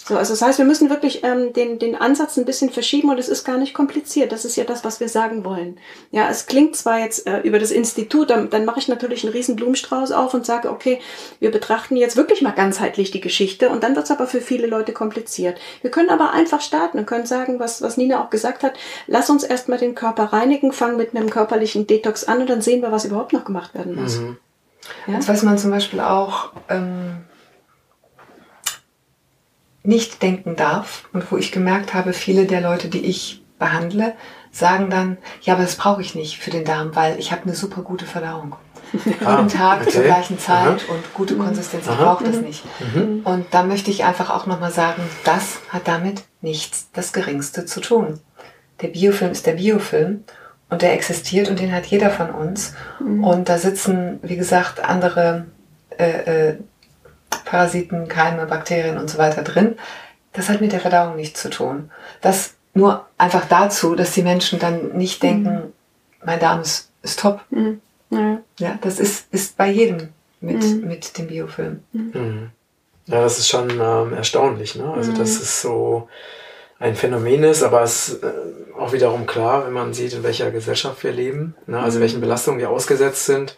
So, 0.09 0.17
also 0.17 0.33
das 0.33 0.41
heißt, 0.41 0.57
wir 0.57 0.65
müssen 0.65 0.89
wirklich 0.89 1.23
ähm, 1.23 1.53
den, 1.53 1.77
den 1.77 1.95
Ansatz 1.95 2.35
ein 2.35 2.45
bisschen 2.45 2.71
verschieben 2.71 3.11
und 3.11 3.19
es 3.19 3.29
ist 3.29 3.45
gar 3.45 3.59
nicht 3.59 3.75
kompliziert. 3.75 4.31
Das 4.31 4.43
ist 4.43 4.55
ja 4.55 4.63
das, 4.63 4.83
was 4.83 4.99
wir 4.99 5.07
sagen 5.07 5.45
wollen. 5.45 5.77
Ja, 6.09 6.27
es 6.31 6.47
klingt 6.47 6.75
zwar 6.75 6.97
jetzt 6.97 7.27
äh, 7.27 7.41
über 7.41 7.59
das 7.59 7.69
Institut, 7.69 8.31
dann, 8.31 8.49
dann 8.49 8.65
mache 8.65 8.79
ich 8.79 8.87
natürlich 8.87 9.23
einen 9.23 9.33
riesen 9.33 9.55
Blumenstrauß 9.55 10.11
auf 10.11 10.33
und 10.33 10.47
sage, 10.47 10.71
okay, 10.71 10.99
wir 11.39 11.51
betrachten 11.51 11.95
jetzt 11.95 12.17
wirklich 12.17 12.41
mal 12.41 12.53
ganzheitlich 12.53 13.11
die 13.11 13.21
Geschichte 13.21 13.69
und 13.69 13.83
dann 13.83 13.95
wird 13.95 14.05
es 14.05 14.11
aber 14.11 14.25
für 14.25 14.41
viele 14.41 14.65
Leute 14.65 14.93
kompliziert. 14.93 15.59
Wir 15.83 15.91
können 15.91 16.09
aber 16.09 16.31
einfach 16.31 16.61
starten 16.61 16.97
und 16.97 17.05
können 17.05 17.27
sagen, 17.27 17.59
was, 17.59 17.83
was 17.83 17.95
Nina 17.95 18.25
auch 18.25 18.31
gesagt 18.31 18.63
hat, 18.63 18.73
lass 19.05 19.29
uns 19.29 19.43
erstmal 19.43 19.77
den 19.77 19.93
Körper 19.93 20.33
reinigen, 20.33 20.71
fangen 20.71 20.97
mit 20.97 21.15
einem 21.15 21.29
körperlichen 21.29 21.85
Detox 21.85 22.23
an 22.23 22.41
und 22.41 22.49
dann 22.49 22.63
sehen 22.63 22.81
wir, 22.81 22.91
was 22.91 23.05
überhaupt 23.05 23.31
noch 23.31 23.45
gemacht 23.45 23.75
werden 23.75 23.93
muss. 23.93 24.17
Mhm. 24.17 24.37
Ja? 25.05 25.17
Das 25.17 25.27
weiß 25.27 25.43
man 25.43 25.59
zum 25.59 25.69
Beispiel 25.69 25.99
auch. 25.99 26.49
Ähm 26.67 27.28
nicht 29.89 30.21
denken 30.21 30.55
darf 30.55 31.09
und 31.13 31.31
wo 31.31 31.37
ich 31.37 31.51
gemerkt 31.51 31.93
habe, 31.93 32.13
viele 32.13 32.45
der 32.45 32.61
Leute, 32.61 32.87
die 32.87 33.05
ich 33.05 33.43
behandle, 33.57 34.13
sagen 34.51 34.89
dann, 34.89 35.17
ja, 35.41 35.53
aber 35.53 35.63
das 35.63 35.75
brauche 35.75 36.01
ich 36.01 36.15
nicht 36.15 36.37
für 36.37 36.51
den 36.51 36.63
Darm, 36.63 36.95
weil 36.95 37.19
ich 37.19 37.31
habe 37.31 37.43
eine 37.43 37.55
super 37.55 37.81
gute 37.81 38.05
Verdauung. 38.05 38.55
Ah, 39.23 39.37
Jeden 39.37 39.49
Tag 39.49 39.81
okay. 39.81 39.91
zur 39.91 40.03
gleichen 40.03 40.39
Zeit 40.39 40.83
Aha. 40.87 40.93
und 40.93 41.13
gute 41.13 41.35
mhm. 41.35 41.45
Konsistenz, 41.45 41.85
ich 41.87 41.95
brauche 41.95 42.23
das 42.23 42.37
mhm. 42.37 42.41
nicht. 42.41 42.63
Mhm. 42.79 43.21
Und 43.23 43.45
da 43.51 43.61
möchte 43.61 43.91
ich 43.91 44.03
einfach 44.03 44.31
auch 44.31 44.47
nochmal 44.47 44.71
sagen, 44.71 45.03
das 45.25 45.59
hat 45.69 45.87
damit 45.87 46.23
nichts 46.41 46.87
das 46.91 47.13
Geringste 47.13 47.67
zu 47.67 47.81
tun. 47.81 48.19
Der 48.81 48.87
Biofilm 48.87 49.31
ist 49.31 49.45
der 49.45 49.53
Biofilm 49.53 50.23
und 50.69 50.81
der 50.81 50.93
existiert 50.93 51.49
und 51.49 51.59
den 51.59 51.71
hat 51.71 51.85
jeder 51.85 52.09
von 52.09 52.31
uns. 52.31 52.73
Mhm. 52.99 53.23
Und 53.23 53.49
da 53.49 53.59
sitzen, 53.59 54.19
wie 54.23 54.37
gesagt, 54.37 54.83
andere 54.83 55.45
äh, 55.99 56.49
äh, 56.49 56.57
Parasiten, 57.49 58.07
Keime, 58.07 58.45
Bakterien 58.45 58.97
und 58.99 59.09
so 59.09 59.17
weiter 59.17 59.41
drin. 59.41 59.75
Das 60.33 60.49
hat 60.49 60.61
mit 60.61 60.71
der 60.71 60.79
Verdauung 60.79 61.15
nichts 61.15 61.41
zu 61.41 61.49
tun. 61.49 61.89
Das 62.21 62.53
nur 62.75 63.07
einfach 63.17 63.45
dazu, 63.45 63.95
dass 63.95 64.11
die 64.11 64.21
Menschen 64.21 64.59
dann 64.59 64.95
nicht 64.95 65.23
denken, 65.23 65.53
mhm. 65.53 65.73
mein 66.23 66.39
Darm 66.39 66.61
ist, 66.61 66.89
ist 67.01 67.19
top. 67.19 67.41
Mhm. 67.49 67.81
Ja. 68.11 68.39
ja. 68.59 68.79
das 68.81 68.99
ist, 68.99 69.33
ist 69.33 69.57
bei 69.57 69.71
jedem 69.71 70.09
mit, 70.41 70.61
mhm. 70.61 70.87
mit 70.87 71.17
dem 71.17 71.27
Biofilm. 71.27 71.83
Mhm. 71.91 72.11
Mhm. 72.13 72.49
Ja, 73.07 73.21
das 73.21 73.39
ist 73.39 73.49
schon 73.49 73.71
ähm, 73.71 74.13
erstaunlich. 74.13 74.75
Ne? 74.75 74.93
Also, 74.93 75.11
dass 75.11 75.37
mhm. 75.37 75.41
es 75.41 75.61
so 75.63 76.07
ein 76.77 76.95
Phänomen 76.95 77.43
ist, 77.43 77.63
aber 77.63 77.81
es 77.81 78.09
ist 78.09 78.23
äh, 78.23 78.31
auch 78.77 78.93
wiederum 78.93 79.25
klar, 79.25 79.65
wenn 79.65 79.73
man 79.73 79.95
sieht, 79.95 80.13
in 80.13 80.21
welcher 80.21 80.51
Gesellschaft 80.51 81.03
wir 81.03 81.11
leben, 81.11 81.55
ne? 81.65 81.79
also 81.79 81.99
welchen 81.99 82.21
Belastungen 82.21 82.59
wir 82.59 82.69
ausgesetzt 82.69 83.25
sind 83.25 83.57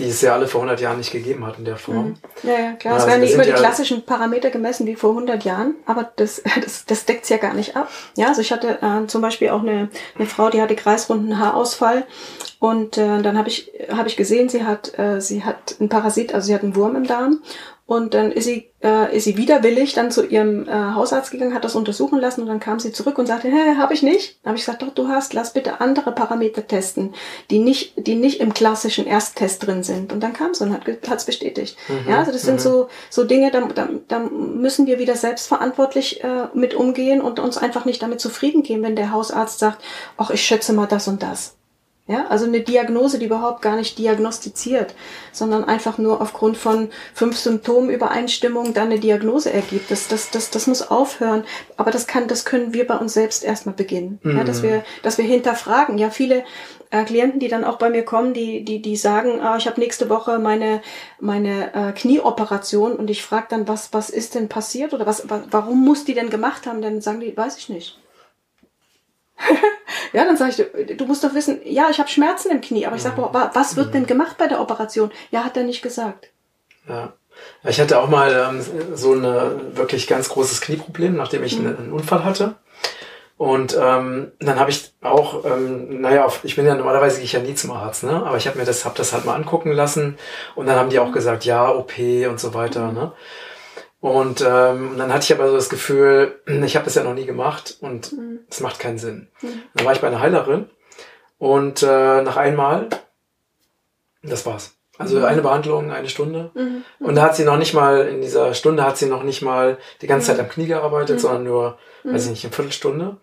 die 0.00 0.08
es 0.08 0.20
ja 0.20 0.32
alle 0.32 0.48
vor 0.48 0.62
100 0.62 0.80
Jahren 0.80 0.98
nicht 0.98 1.12
gegeben 1.12 1.46
hat 1.46 1.58
in 1.58 1.64
der 1.64 1.76
Form. 1.76 2.08
Mhm. 2.08 2.14
Ja, 2.42 2.58
ja, 2.58 2.72
klar. 2.72 2.96
es 2.96 3.02
also 3.02 3.08
werden 3.08 3.20
nicht 3.20 3.34
immer 3.34 3.44
die 3.44 3.52
klassischen 3.52 4.04
Parameter 4.04 4.50
gemessen 4.50 4.86
wie 4.86 4.96
vor 4.96 5.10
100 5.10 5.44
Jahren, 5.44 5.74
aber 5.86 6.10
das, 6.16 6.42
das, 6.62 6.86
das 6.86 7.04
deckt 7.04 7.28
ja 7.28 7.36
gar 7.36 7.54
nicht 7.54 7.76
ab. 7.76 7.88
Ja, 8.16 8.28
also 8.28 8.40
ich 8.40 8.50
hatte 8.50 8.78
äh, 8.82 9.06
zum 9.06 9.22
Beispiel 9.22 9.50
auch 9.50 9.60
eine, 9.60 9.90
eine 10.18 10.26
Frau, 10.26 10.50
die 10.50 10.60
hatte 10.60 10.74
kreisrunden 10.74 11.38
Haarausfall 11.38 12.06
und 12.58 12.98
äh, 12.98 13.22
dann 13.22 13.38
habe 13.38 13.48
ich, 13.48 13.70
hab 13.90 14.06
ich 14.06 14.16
gesehen, 14.16 14.48
sie 14.48 14.64
hat, 14.64 14.98
äh, 14.98 15.20
sie 15.20 15.44
hat 15.44 15.76
einen 15.78 15.88
Parasit, 15.88 16.34
also 16.34 16.46
sie 16.46 16.54
hat 16.54 16.62
einen 16.62 16.74
Wurm 16.74 16.96
im 16.96 17.06
Darm 17.06 17.40
und 17.90 18.14
dann 18.14 18.30
ist 18.30 18.44
sie, 18.44 18.70
äh, 18.84 19.16
ist 19.16 19.24
sie 19.24 19.36
widerwillig 19.36 19.94
dann 19.94 20.12
zu 20.12 20.24
ihrem 20.24 20.68
äh, 20.68 20.70
Hausarzt 20.70 21.32
gegangen, 21.32 21.54
hat 21.54 21.64
das 21.64 21.74
untersuchen 21.74 22.20
lassen 22.20 22.42
und 22.42 22.46
dann 22.46 22.60
kam 22.60 22.78
sie 22.78 22.92
zurück 22.92 23.18
und 23.18 23.26
sagte, 23.26 23.48
hä, 23.48 23.78
habe 23.78 23.94
ich 23.94 24.04
nicht. 24.04 24.38
Dann 24.44 24.50
habe 24.50 24.58
ich 24.58 24.64
gesagt, 24.64 24.82
doch, 24.82 24.94
du 24.94 25.08
hast, 25.08 25.34
lass 25.34 25.54
bitte 25.54 25.80
andere 25.80 26.12
Parameter 26.12 26.64
testen, 26.64 27.16
die 27.50 27.58
nicht, 27.58 28.06
die 28.06 28.14
nicht 28.14 28.38
im 28.38 28.54
klassischen 28.54 29.08
Ersttest 29.08 29.66
drin 29.66 29.82
sind. 29.82 30.12
Und 30.12 30.20
dann 30.20 30.34
kam 30.34 30.54
sie 30.54 30.62
und 30.62 30.72
hat 30.72 31.18
es 31.18 31.24
bestätigt. 31.24 31.76
Mhm. 31.88 32.08
Ja, 32.08 32.18
also 32.20 32.30
das 32.30 32.42
sind 32.42 32.60
mhm. 32.60 32.60
so, 32.60 32.88
so 33.10 33.24
Dinge, 33.24 33.50
da, 33.50 33.62
da, 33.62 33.88
da 34.06 34.20
müssen 34.20 34.86
wir 34.86 35.00
wieder 35.00 35.16
selbstverantwortlich 35.16 36.22
äh, 36.22 36.46
mit 36.54 36.74
umgehen 36.74 37.20
und 37.20 37.40
uns 37.40 37.58
einfach 37.58 37.86
nicht 37.86 38.00
damit 38.00 38.20
zufrieden 38.20 38.62
geben, 38.62 38.84
wenn 38.84 38.94
der 38.94 39.10
Hausarzt 39.10 39.58
sagt, 39.58 39.82
ach, 40.16 40.30
ich 40.30 40.42
schätze 40.42 40.72
mal 40.74 40.86
das 40.86 41.08
und 41.08 41.24
das. 41.24 41.56
Ja, 42.10 42.26
also 42.26 42.46
eine 42.46 42.58
Diagnose, 42.58 43.20
die 43.20 43.26
überhaupt 43.26 43.62
gar 43.62 43.76
nicht 43.76 43.96
diagnostiziert, 43.96 44.96
sondern 45.30 45.62
einfach 45.62 45.96
nur 45.96 46.20
aufgrund 46.20 46.56
von 46.56 46.88
fünf 47.14 47.36
Symptomübereinstimmungen 47.36 48.74
dann 48.74 48.86
eine 48.86 48.98
Diagnose 48.98 49.52
ergibt. 49.52 49.92
Das, 49.92 50.08
das, 50.08 50.28
das, 50.30 50.50
das 50.50 50.66
muss 50.66 50.82
aufhören. 50.82 51.44
Aber 51.76 51.92
das 51.92 52.08
kann, 52.08 52.26
das 52.26 52.44
können 52.44 52.74
wir 52.74 52.84
bei 52.84 52.96
uns 52.96 53.14
selbst 53.14 53.44
erstmal 53.44 53.76
beginnen. 53.76 54.18
Mhm. 54.24 54.38
Ja, 54.38 54.42
dass 54.42 54.58
mhm. 54.58 54.64
wir, 54.64 54.84
dass 55.04 55.18
wir 55.18 55.24
hinterfragen. 55.24 55.98
Ja, 55.98 56.10
viele 56.10 56.42
äh, 56.90 57.04
Klienten, 57.04 57.38
die 57.38 57.46
dann 57.46 57.62
auch 57.62 57.78
bei 57.78 57.90
mir 57.90 58.04
kommen, 58.04 58.34
die, 58.34 58.64
die, 58.64 58.82
die 58.82 58.96
sagen, 58.96 59.40
ah, 59.40 59.56
ich 59.56 59.68
habe 59.68 59.78
nächste 59.78 60.08
Woche 60.08 60.40
meine, 60.40 60.82
meine 61.20 61.72
äh, 61.74 61.92
Knieoperation 61.92 62.94
und 62.94 63.08
ich 63.08 63.22
frage 63.22 63.46
dann, 63.50 63.68
was, 63.68 63.92
was 63.92 64.10
ist 64.10 64.34
denn 64.34 64.48
passiert 64.48 64.94
oder 64.94 65.06
was, 65.06 65.28
warum 65.28 65.84
muss 65.84 66.04
die 66.04 66.14
denn 66.14 66.28
gemacht 66.28 66.66
haben? 66.66 66.82
Dann 66.82 67.00
sagen 67.00 67.20
die, 67.20 67.36
weiß 67.36 67.56
ich 67.58 67.68
nicht. 67.68 68.00
ja, 70.12 70.24
dann 70.24 70.36
sage 70.36 70.68
ich, 70.86 70.96
du 70.96 71.06
musst 71.06 71.24
doch 71.24 71.34
wissen, 71.34 71.60
ja, 71.64 71.88
ich 71.90 71.98
habe 71.98 72.08
Schmerzen 72.08 72.50
im 72.50 72.60
Knie, 72.60 72.86
aber 72.86 72.96
ich 72.96 73.02
sage, 73.02 73.16
was 73.32 73.76
wird 73.76 73.94
denn 73.94 74.06
gemacht 74.06 74.36
bei 74.38 74.46
der 74.46 74.60
Operation? 74.60 75.10
Ja, 75.30 75.44
hat 75.44 75.56
er 75.56 75.64
nicht 75.64 75.82
gesagt. 75.82 76.28
Ja. 76.88 77.12
Ich 77.64 77.80
hatte 77.80 77.98
auch 77.98 78.08
mal 78.08 78.32
ähm, 78.32 78.94
so 78.94 79.14
ein 79.14 79.76
wirklich 79.76 80.06
ganz 80.06 80.28
großes 80.28 80.60
Knieproblem, 80.60 81.16
nachdem 81.16 81.42
ich 81.42 81.58
mhm. 81.58 81.66
einen 81.66 81.92
Unfall 81.92 82.24
hatte. 82.24 82.56
Und 83.40 83.74
ähm, 83.80 84.32
dann 84.38 84.60
habe 84.60 84.70
ich 84.70 84.92
auch, 85.00 85.46
ähm, 85.46 86.02
naja, 86.02 86.28
ich 86.42 86.56
bin 86.56 86.66
ja 86.66 86.74
normalerweise 86.74 87.16
gehe 87.16 87.24
ich 87.24 87.32
ja 87.32 87.40
nie 87.40 87.54
zum 87.54 87.70
Arzt, 87.70 88.04
ne? 88.04 88.22
Aber 88.26 88.36
ich 88.36 88.46
habe 88.46 88.58
mir 88.58 88.66
das, 88.66 88.84
hab 88.84 88.96
das 88.96 89.14
halt 89.14 89.24
mal 89.24 89.34
angucken 89.34 89.72
lassen 89.72 90.18
und 90.56 90.66
dann 90.66 90.76
haben 90.76 90.90
die 90.90 90.98
auch 90.98 91.10
gesagt, 91.10 91.46
ja, 91.46 91.70
OP 91.70 91.98
und 92.28 92.38
so 92.38 92.52
weiter, 92.52 92.92
ne? 92.92 93.12
Und 94.00 94.40
ähm, 94.40 94.94
dann 94.96 95.12
hatte 95.12 95.24
ich 95.24 95.32
aber 95.32 95.48
so 95.48 95.56
das 95.56 95.68
Gefühl, 95.68 96.40
ich 96.64 96.76
habe 96.76 96.86
das 96.86 96.94
ja 96.94 97.04
noch 97.04 97.14
nie 97.14 97.26
gemacht 97.26 97.76
und 97.80 98.12
mhm. 98.12 98.40
es 98.48 98.60
macht 98.60 98.78
keinen 98.78 98.98
Sinn. 98.98 99.28
Mhm. 99.42 99.62
Dann 99.74 99.86
war 99.86 99.92
ich 99.92 100.00
bei 100.00 100.08
einer 100.08 100.20
Heilerin 100.20 100.70
und 101.38 101.82
äh, 101.82 102.22
nach 102.22 102.36
einmal, 102.36 102.88
das 104.22 104.46
war's. 104.46 104.74
Also 104.98 105.18
mhm. 105.18 105.24
eine 105.24 105.42
Behandlung, 105.42 105.90
eine 105.90 106.08
Stunde. 106.10 106.50
Mhm. 106.54 106.84
Und 106.98 107.14
da 107.14 107.22
hat 107.22 107.36
sie 107.36 107.44
noch 107.44 107.56
nicht 107.56 107.72
mal, 107.72 108.06
in 108.06 108.20
dieser 108.20 108.52
Stunde 108.52 108.84
hat 108.84 108.98
sie 108.98 109.06
noch 109.06 109.22
nicht 109.22 109.40
mal 109.40 109.78
die 110.02 110.06
ganze 110.06 110.28
Zeit 110.28 110.36
mhm. 110.36 110.42
am 110.42 110.48
Knie 110.50 110.66
gearbeitet, 110.66 111.16
mhm. 111.16 111.20
sondern 111.20 111.44
nur, 111.44 111.78
weiß 112.04 112.24
ich 112.24 112.30
nicht, 112.30 112.44
eine 112.44 112.52
Viertelstunde. 112.52 113.16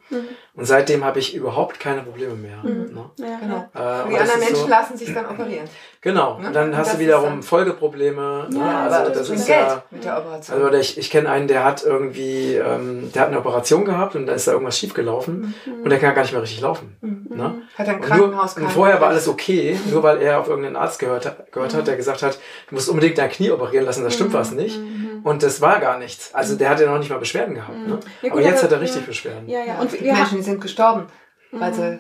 Und 0.53 0.65
seitdem 0.65 1.05
habe 1.05 1.19
ich 1.19 1.35
überhaupt 1.35 1.79
keine 1.79 2.01
Probleme 2.01 2.33
mehr. 2.33 2.57
Mhm. 2.63 2.93
Ne? 2.93 3.09
Ja, 3.17 3.37
genau. 3.39 3.69
Äh, 3.73 4.09
die 4.09 4.17
anderen 4.17 4.39
Menschen 4.39 4.55
so, 4.55 4.67
lassen 4.67 4.97
sich 4.97 5.13
dann 5.13 5.27
operieren. 5.27 5.67
Genau. 6.01 6.39
Ne? 6.39 6.47
Und 6.47 6.55
dann 6.55 6.69
und 6.69 6.77
hast 6.77 6.95
du 6.95 6.99
wiederum 6.99 7.43
Folgeprobleme. 7.43 8.47
Ne? 8.49 8.59
Ja, 8.59 8.83
also 8.83 9.09
das, 9.09 9.19
das 9.19 9.29
ist 9.29 9.47
Geld 9.47 9.67
ja. 9.67 9.83
Mit 9.91 10.03
der 10.03 10.17
Operation. 10.17 10.63
Also 10.63 10.77
ich, 10.77 10.97
ich 10.97 11.09
kenne 11.09 11.29
einen, 11.29 11.47
der 11.47 11.63
hat 11.63 11.83
irgendwie, 11.83 12.55
ähm, 12.55 13.11
der 13.13 13.23
hat 13.23 13.29
eine 13.29 13.39
Operation 13.39 13.85
gehabt 13.85 14.15
und 14.15 14.25
da 14.25 14.33
ist 14.33 14.47
da 14.47 14.53
irgendwas 14.53 14.77
schiefgelaufen 14.77 15.53
mhm. 15.65 15.83
und 15.83 15.89
der 15.89 15.99
kann 15.99 16.15
gar 16.15 16.21
nicht 16.21 16.31
mehr 16.31 16.41
richtig 16.41 16.61
laufen. 16.61 16.97
Mhm. 17.01 17.37
Ne? 17.37 17.61
Hat 17.77 17.89
ein 17.89 18.01
Krankenhaus 18.01 18.57
nur, 18.57 18.65
Und 18.65 18.71
vorher 18.71 19.01
war 19.01 19.09
alles 19.09 19.27
okay, 19.27 19.79
nur 19.91 20.01
weil 20.01 20.21
er 20.21 20.39
auf 20.39 20.47
irgendeinen 20.47 20.75
Arzt 20.75 20.99
gehört, 20.99 21.51
gehört 21.51 21.73
hat, 21.73 21.81
mhm. 21.81 21.85
der 21.85 21.97
gesagt 21.97 22.23
hat, 22.23 22.39
du 22.69 22.75
musst 22.75 22.89
unbedingt 22.89 23.17
dein 23.17 23.29
Knie 23.29 23.51
operieren 23.51 23.85
lassen, 23.85 24.03
da 24.03 24.09
stimmt 24.09 24.31
mhm. 24.31 24.37
was 24.37 24.51
nicht. 24.51 24.79
Mhm. 25.27 25.31
Und 25.31 25.43
das 25.43 25.61
war 25.61 25.79
gar 25.79 25.99
nichts. 25.99 26.33
Also 26.33 26.55
der 26.55 26.69
hat 26.69 26.79
ja 26.79 26.89
noch 26.89 26.99
nicht 26.99 27.09
mal 27.09 27.19
Beschwerden 27.19 27.55
gehabt. 27.55 27.77
Ne? 27.77 27.99
Ja, 28.21 28.29
gut, 28.29 28.31
aber 28.31 28.41
jetzt 28.41 28.63
aber, 28.63 28.63
hat 28.63 28.71
er 28.71 28.81
richtig 28.81 29.05
Beschwerden. 29.05 29.47
Ja, 29.47 29.63
ja. 29.63 29.79
Und 29.79 29.91
wir 29.93 30.13
Menschen 30.13 30.41
sind 30.41 30.61
gestorben 30.61 31.07
weil 31.51 31.73
sie 31.73 31.81
Ne? 31.81 31.99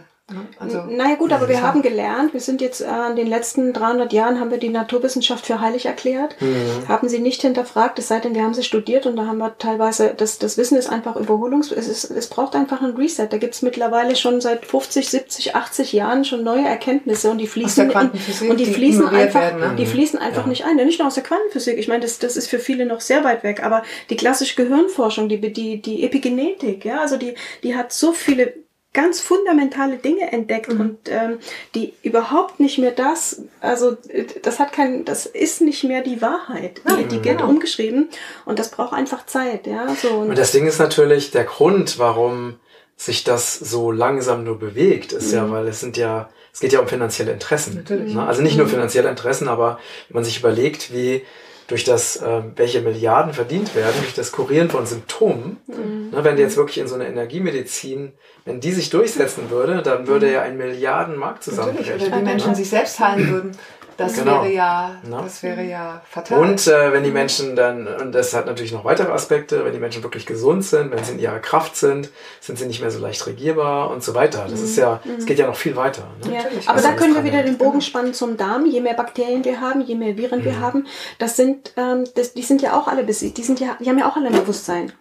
Also, 0.59 0.81
naja 0.81 1.15
gut, 1.15 1.31
aber 1.31 1.47
wir 1.47 1.61
haben 1.61 1.81
gelernt, 1.81 2.33
wir 2.33 2.41
sind 2.41 2.59
jetzt 2.59 2.81
äh, 2.81 3.09
in 3.09 3.15
den 3.15 3.27
letzten 3.27 3.71
300 3.71 4.11
Jahren 4.11 4.41
haben 4.41 4.51
wir 4.51 4.57
die 4.57 4.67
Naturwissenschaft 4.67 5.45
für 5.45 5.61
heilig 5.61 5.85
erklärt, 5.85 6.35
mhm. 6.41 6.85
haben 6.89 7.07
sie 7.07 7.19
nicht 7.19 7.43
hinterfragt, 7.43 7.97
es 7.97 8.09
sei 8.09 8.19
denn, 8.19 8.35
wir 8.35 8.43
haben 8.43 8.53
sie 8.53 8.63
studiert 8.63 9.05
und 9.05 9.15
da 9.15 9.25
haben 9.25 9.37
wir 9.37 9.57
teilweise, 9.57 10.13
das, 10.17 10.37
das 10.37 10.57
Wissen 10.57 10.77
ist 10.77 10.89
einfach 10.89 11.15
Überholungs, 11.15 11.71
es, 11.71 11.87
ist, 11.87 12.11
es 12.11 12.27
braucht 12.27 12.55
einfach 12.55 12.81
einen 12.81 12.97
Reset. 12.97 13.27
Da 13.29 13.37
gibt's 13.37 13.61
mittlerweile 13.61 14.17
schon 14.17 14.41
seit 14.41 14.65
50, 14.65 15.07
70, 15.07 15.55
80 15.55 15.93
Jahren 15.93 16.25
schon 16.25 16.43
neue 16.43 16.67
Erkenntnisse 16.67 17.31
und 17.31 17.37
die 17.37 17.47
fließen, 17.47 17.89
in, 17.89 17.97
und 17.97 18.59
die, 18.59 18.65
die 18.65 18.73
fließen 18.73 19.07
einfach, 19.07 19.39
werden, 19.39 19.61
ne? 19.61 19.75
die 19.77 19.85
fließen 19.85 20.19
einfach 20.19 20.43
ja. 20.43 20.49
nicht 20.49 20.65
ein. 20.65 20.77
Ja, 20.77 20.83
nicht 20.83 20.99
nur 20.99 21.07
aus 21.07 21.15
der 21.15 21.23
Quantenphysik, 21.23 21.77
ich 21.77 21.87
meine, 21.87 22.01
das, 22.01 22.19
das 22.19 22.35
ist 22.35 22.49
für 22.49 22.59
viele 22.59 22.85
noch 22.85 22.99
sehr 22.99 23.23
weit 23.23 23.43
weg, 23.43 23.63
aber 23.63 23.81
die 24.09 24.17
klassische 24.17 24.57
Gehirnforschung, 24.57 25.29
die, 25.29 25.39
die, 25.53 25.81
die 25.81 26.03
Epigenetik, 26.03 26.83
ja, 26.83 26.99
also 26.99 27.15
die, 27.15 27.33
die 27.63 27.77
hat 27.77 27.93
so 27.93 28.11
viele 28.11 28.66
ganz 28.97 29.21
fundamentale 29.21 29.97
Dinge 29.97 30.31
entdeckt 30.31 30.73
mhm. 30.73 30.81
und 30.81 30.97
ähm, 31.05 31.37
die 31.75 31.93
überhaupt 32.01 32.59
nicht 32.59 32.79
mehr 32.79 32.89
das, 32.89 33.43
also 33.61 33.95
das 34.41 34.59
hat 34.59 34.73
kein, 34.73 35.05
das 35.05 35.27
ist 35.27 35.61
nicht 35.61 35.83
mehr 35.83 36.01
die 36.01 36.19
Wahrheit. 36.19 36.81
Die, 36.89 37.03
die 37.03 37.23
wird 37.23 37.37
genau. 37.37 37.47
umgeschrieben 37.47 38.09
und 38.45 38.57
das 38.57 38.71
braucht 38.71 38.93
einfach 38.93 39.27
Zeit, 39.27 39.67
ja. 39.67 39.87
So 40.01 40.09
und, 40.09 40.29
und 40.29 40.37
das 40.37 40.51
Ding 40.51 40.65
ist 40.65 40.79
natürlich 40.79 41.29
der 41.29 41.43
Grund, 41.43 41.99
warum 41.99 42.55
sich 42.95 43.23
das 43.23 43.53
so 43.53 43.91
langsam 43.91 44.43
nur 44.43 44.57
bewegt, 44.57 45.13
ist 45.13 45.27
mhm. 45.27 45.35
ja, 45.35 45.51
weil 45.51 45.67
es 45.67 45.79
sind 45.79 45.95
ja, 45.95 46.29
es 46.51 46.59
geht 46.59 46.73
ja 46.73 46.79
um 46.79 46.87
finanzielle 46.87 47.31
Interessen. 47.31 47.75
Natürlich. 47.75 48.15
Ne? 48.15 48.25
Also 48.25 48.41
nicht 48.41 48.57
nur 48.57 48.65
mhm. 48.65 48.71
finanzielle 48.71 49.09
Interessen, 49.09 49.47
aber 49.47 49.79
wenn 50.09 50.15
man 50.15 50.23
sich 50.23 50.39
überlegt, 50.39 50.91
wie 50.91 51.21
durch 51.67 51.83
das, 51.83 52.17
äh, 52.17 52.41
welche 52.55 52.81
Milliarden 52.81 53.33
verdient 53.33 53.75
werden, 53.75 53.95
durch 54.01 54.13
das 54.13 54.31
Kurieren 54.31 54.69
von 54.69 54.85
Symptomen, 54.85 55.57
mhm. 55.67 56.11
ne, 56.11 56.23
wenn 56.23 56.37
die 56.37 56.41
jetzt 56.41 56.55
wirklich 56.55 56.77
in 56.77 56.87
so 56.87 56.95
eine 56.95 57.07
Energiemedizin, 57.07 58.13
wenn 58.45 58.61
die 58.61 58.71
sich 58.71 58.89
durchsetzen 58.89 59.49
würde, 59.49 59.81
dann 59.81 60.07
würde 60.07 60.27
mhm. 60.27 60.33
ja 60.33 60.41
ein 60.43 60.57
Milliardenmarkt 60.57 61.43
zusammenbrechen. 61.43 61.95
Oder 61.95 62.17
die 62.17 62.23
Menschen 62.23 62.55
sich 62.55 62.69
selbst 62.69 62.99
heilen 62.99 63.29
würden. 63.29 63.51
Das 63.97 64.13
genau. 64.13 64.43
wäre 64.43 64.53
ja, 64.53 64.95
no? 65.09 65.21
das 65.21 65.41
wäre 65.41 65.63
ja 65.63 66.01
fatal. 66.07 66.39
Und 66.39 66.67
äh, 66.67 66.93
wenn 66.93 67.03
die 67.03 67.11
Menschen 67.11 67.55
dann, 67.55 67.87
und 67.87 68.11
das 68.13 68.33
hat 68.35 68.45
natürlich 68.45 68.71
noch 68.71 68.85
weitere 68.85 69.11
Aspekte, 69.11 69.65
wenn 69.65 69.73
die 69.73 69.79
Menschen 69.79 70.03
wirklich 70.03 70.27
gesund 70.27 70.63
sind, 70.63 70.91
wenn 70.91 71.03
sie 71.03 71.13
in 71.13 71.19
ihrer 71.19 71.39
Kraft 71.39 71.75
sind, 71.75 72.09
sind 72.39 72.59
sie 72.59 72.67
nicht 72.67 72.79
mehr 72.79 72.91
so 72.91 72.99
leicht 72.99 73.25
regierbar 73.25 73.89
und 73.89 74.03
so 74.03 74.13
weiter. 74.13 74.45
Das 74.49 74.61
ist 74.61 74.77
ja, 74.77 75.01
es 75.17 75.25
geht 75.25 75.39
ja 75.39 75.47
noch 75.47 75.55
viel 75.55 75.75
weiter. 75.75 76.03
Ne? 76.25 76.35
Ja. 76.35 76.41
Aber 76.67 76.79
da 76.79 76.93
können 76.93 77.15
wir 77.15 77.23
wieder 77.23 77.41
den 77.41 77.57
Bogen 77.57 77.81
spannen 77.81 78.13
zum 78.13 78.37
Darm. 78.37 78.65
Je 78.67 78.81
mehr 78.81 78.93
Bakterien 78.93 79.43
wir 79.43 79.59
haben, 79.59 79.81
je 79.81 79.95
mehr 79.95 80.15
Viren 80.15 80.41
mhm. 80.41 80.45
wir 80.45 80.59
haben, 80.59 80.87
das 81.17 81.35
sind, 81.35 81.73
ähm, 81.75 82.03
das, 82.15 82.33
die 82.33 82.43
sind 82.43 82.61
ja 82.61 82.79
auch 82.79 82.87
alle 82.87 83.03
besiegt. 83.03 83.37
Die 83.37 83.43
sind 83.43 83.59
ja, 83.59 83.77
die 83.79 83.89
haben 83.89 83.97
ja 83.97 84.07
auch 84.07 84.15
alle 84.15 84.27
ein 84.27 84.33
Bewusstsein. 84.33 84.93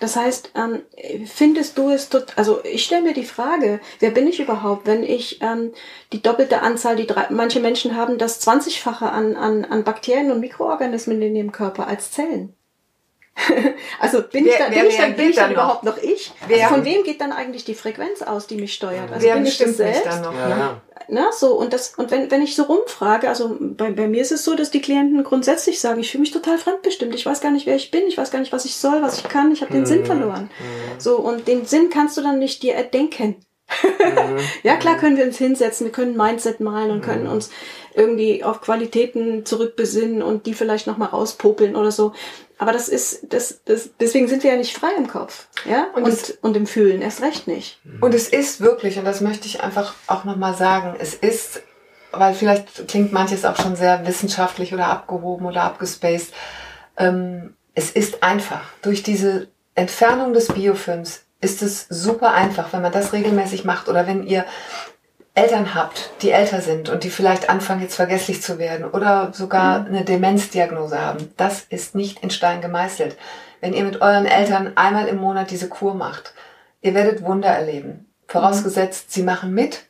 Das 0.00 0.16
heißt, 0.16 0.52
ähm, 0.54 0.82
findest 1.26 1.78
du 1.78 1.90
es, 1.90 2.08
tot, 2.08 2.26
also 2.36 2.62
ich 2.64 2.84
stelle 2.84 3.02
mir 3.02 3.14
die 3.14 3.24
Frage, 3.24 3.80
wer 4.00 4.10
bin 4.10 4.26
ich 4.26 4.40
überhaupt, 4.40 4.86
wenn 4.86 5.02
ich 5.02 5.40
ähm, 5.42 5.72
die 6.12 6.22
doppelte 6.22 6.62
Anzahl, 6.62 6.96
die 6.96 7.06
drei, 7.06 7.26
manche 7.30 7.60
Menschen 7.60 7.96
haben 7.96 8.18
das 8.18 8.46
20-fache 8.46 9.06
an, 9.06 9.36
an, 9.36 9.64
an 9.64 9.84
Bakterien 9.84 10.30
und 10.30 10.40
Mikroorganismen 10.40 11.20
in 11.22 11.36
ihrem 11.36 11.52
Körper 11.52 11.86
als 11.86 12.10
Zellen. 12.10 12.54
also 14.00 14.22
bin 14.22 14.44
wer, 14.44 14.52
ich 14.52 14.58
dann, 14.58 14.70
bin 14.70 14.86
ich 14.86 14.96
dann, 14.96 15.16
bin 15.16 15.30
ich 15.30 15.36
dann, 15.36 15.44
dann 15.44 15.52
überhaupt 15.52 15.82
noch 15.84 15.98
ich? 15.98 16.32
Also 16.48 16.74
von 16.74 16.84
wem 16.84 17.02
geht 17.02 17.20
dann 17.20 17.32
eigentlich 17.32 17.64
die 17.64 17.74
Frequenz 17.74 18.22
aus, 18.22 18.46
die 18.46 18.56
mich 18.56 18.74
steuert? 18.74 19.12
Also 19.12 19.26
wer 19.26 19.34
bin 19.34 19.46
ich 19.46 19.58
das 19.58 19.76
selbst? 19.76 20.06
Dann 20.06 20.22
noch, 20.22 20.34
ja. 20.34 20.48
ne? 20.48 20.80
Na, 21.08 21.32
so, 21.32 21.54
und 21.54 21.72
das, 21.72 21.94
und 21.96 22.10
wenn, 22.10 22.30
wenn 22.30 22.40
ich 22.40 22.54
so 22.54 22.62
rumfrage, 22.62 23.28
also 23.28 23.56
bei, 23.60 23.90
bei 23.90 24.08
mir 24.08 24.22
ist 24.22 24.32
es 24.32 24.44
so, 24.44 24.54
dass 24.54 24.70
die 24.70 24.80
Klienten 24.80 25.22
grundsätzlich 25.22 25.80
sagen, 25.80 26.00
ich 26.00 26.10
fühle 26.10 26.22
mich 26.22 26.30
total 26.30 26.56
fremdbestimmt, 26.56 27.14
ich 27.14 27.26
weiß 27.26 27.40
gar 27.40 27.50
nicht, 27.50 27.66
wer 27.66 27.76
ich 27.76 27.90
bin, 27.90 28.06
ich 28.06 28.16
weiß 28.16 28.30
gar 28.30 28.38
nicht, 28.38 28.52
was 28.52 28.64
ich 28.64 28.76
soll, 28.76 29.02
was 29.02 29.18
ich 29.18 29.28
kann, 29.28 29.52
ich 29.52 29.60
habe 29.60 29.72
den 29.72 29.82
mhm. 29.82 29.86
Sinn 29.86 30.06
verloren. 30.06 30.44
Mhm. 30.44 31.00
So, 31.00 31.16
und 31.16 31.46
den 31.46 31.66
Sinn 31.66 31.90
kannst 31.90 32.16
du 32.16 32.22
dann 32.22 32.38
nicht 32.38 32.62
dir 32.62 32.74
erdenken. 32.74 33.36
Mhm. 33.82 34.38
ja, 34.62 34.76
klar 34.76 34.96
können 34.96 35.16
wir 35.16 35.24
uns 35.24 35.38
hinsetzen, 35.38 35.86
wir 35.86 35.92
können 35.92 36.12
ein 36.12 36.28
Mindset 36.28 36.60
malen 36.60 36.90
und 36.90 37.02
können 37.02 37.24
mhm. 37.24 37.32
uns 37.32 37.50
irgendwie 37.94 38.42
auf 38.42 38.60
Qualitäten 38.60 39.44
zurückbesinnen 39.44 40.22
und 40.22 40.46
die 40.46 40.54
vielleicht 40.54 40.86
nochmal 40.86 41.08
rauspopeln 41.08 41.76
oder 41.76 41.92
so. 41.92 42.12
Aber 42.58 42.72
das 42.72 42.88
ist, 42.88 43.32
das, 43.32 43.60
das, 43.64 43.90
deswegen 43.98 44.28
sind 44.28 44.44
wir 44.44 44.52
ja 44.52 44.56
nicht 44.56 44.76
frei 44.76 44.90
im 44.96 45.08
Kopf, 45.08 45.48
ja, 45.64 45.88
und, 45.94 46.04
und, 46.04 46.12
es, 46.12 46.30
und 46.40 46.56
im 46.56 46.66
Fühlen 46.66 47.02
erst 47.02 47.22
recht 47.22 47.48
nicht. 47.48 47.80
Und 48.00 48.14
es 48.14 48.28
ist 48.28 48.60
wirklich, 48.60 48.98
und 48.98 49.04
das 49.04 49.20
möchte 49.20 49.46
ich 49.46 49.62
einfach 49.62 49.94
auch 50.06 50.24
nochmal 50.24 50.54
sagen, 50.54 50.94
es 50.98 51.14
ist, 51.14 51.62
weil 52.12 52.34
vielleicht 52.34 52.86
klingt 52.86 53.12
manches 53.12 53.44
auch 53.44 53.56
schon 53.56 53.74
sehr 53.74 54.06
wissenschaftlich 54.06 54.72
oder 54.72 54.86
abgehoben 54.86 55.46
oder 55.46 55.62
abgespaced, 55.62 56.32
ähm, 56.96 57.54
es 57.74 57.90
ist 57.90 58.22
einfach. 58.22 58.62
Durch 58.82 59.02
diese 59.02 59.48
Entfernung 59.74 60.32
des 60.32 60.52
Biofilms 60.52 61.24
ist 61.40 61.60
es 61.60 61.86
super 61.90 62.32
einfach, 62.32 62.72
wenn 62.72 62.82
man 62.82 62.92
das 62.92 63.12
regelmäßig 63.12 63.64
macht 63.64 63.88
oder 63.88 64.06
wenn 64.06 64.26
ihr 64.26 64.46
Eltern 65.34 65.74
habt, 65.74 66.10
die 66.22 66.30
älter 66.30 66.60
sind 66.60 66.88
und 66.88 67.02
die 67.02 67.10
vielleicht 67.10 67.50
anfangen 67.50 67.82
jetzt 67.82 67.96
vergesslich 67.96 68.40
zu 68.40 68.58
werden 68.58 68.84
oder 68.84 69.32
sogar 69.32 69.80
mhm. 69.80 69.86
eine 69.86 70.04
Demenzdiagnose 70.04 71.00
haben, 71.00 71.32
das 71.36 71.62
ist 71.68 71.96
nicht 71.96 72.22
in 72.22 72.30
Stein 72.30 72.60
gemeißelt. 72.60 73.16
Wenn 73.60 73.72
ihr 73.72 73.84
mit 73.84 74.00
euren 74.00 74.26
Eltern 74.26 74.72
einmal 74.76 75.08
im 75.08 75.16
Monat 75.16 75.50
diese 75.50 75.68
Kur 75.68 75.94
macht, 75.94 76.34
ihr 76.82 76.94
werdet 76.94 77.22
Wunder 77.22 77.48
erleben. 77.48 78.06
Vorausgesetzt, 78.28 79.12
sie 79.12 79.22
machen 79.22 79.52
mit 79.52 79.86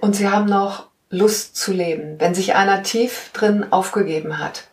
und 0.00 0.16
sie 0.16 0.28
haben 0.28 0.46
noch 0.46 0.88
Lust 1.10 1.56
zu 1.56 1.72
leben. 1.72 2.18
Wenn 2.18 2.34
sich 2.34 2.54
einer 2.54 2.82
tief 2.82 3.30
drin 3.32 3.66
aufgegeben 3.70 4.38
hat, 4.38 4.64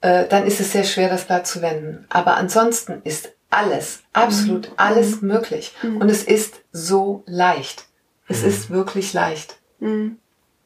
äh, 0.00 0.26
dann 0.26 0.46
ist 0.46 0.60
es 0.60 0.72
sehr 0.72 0.84
schwer, 0.84 1.08
das 1.08 1.24
Blatt 1.24 1.46
zu 1.46 1.60
wenden. 1.62 2.06
Aber 2.08 2.36
ansonsten 2.36 3.00
ist 3.02 3.32
alles, 3.50 4.02
absolut 4.12 4.68
mhm. 4.68 4.74
alles 4.76 5.22
möglich. 5.22 5.74
Mhm. 5.82 5.96
Und 5.96 6.08
es 6.08 6.22
ist 6.22 6.60
so 6.70 7.24
leicht. 7.26 7.86
Es 8.30 8.42
mhm. 8.42 8.48
ist 8.48 8.70
wirklich 8.70 9.12
leicht. 9.12 9.56
Mhm. 9.80 10.16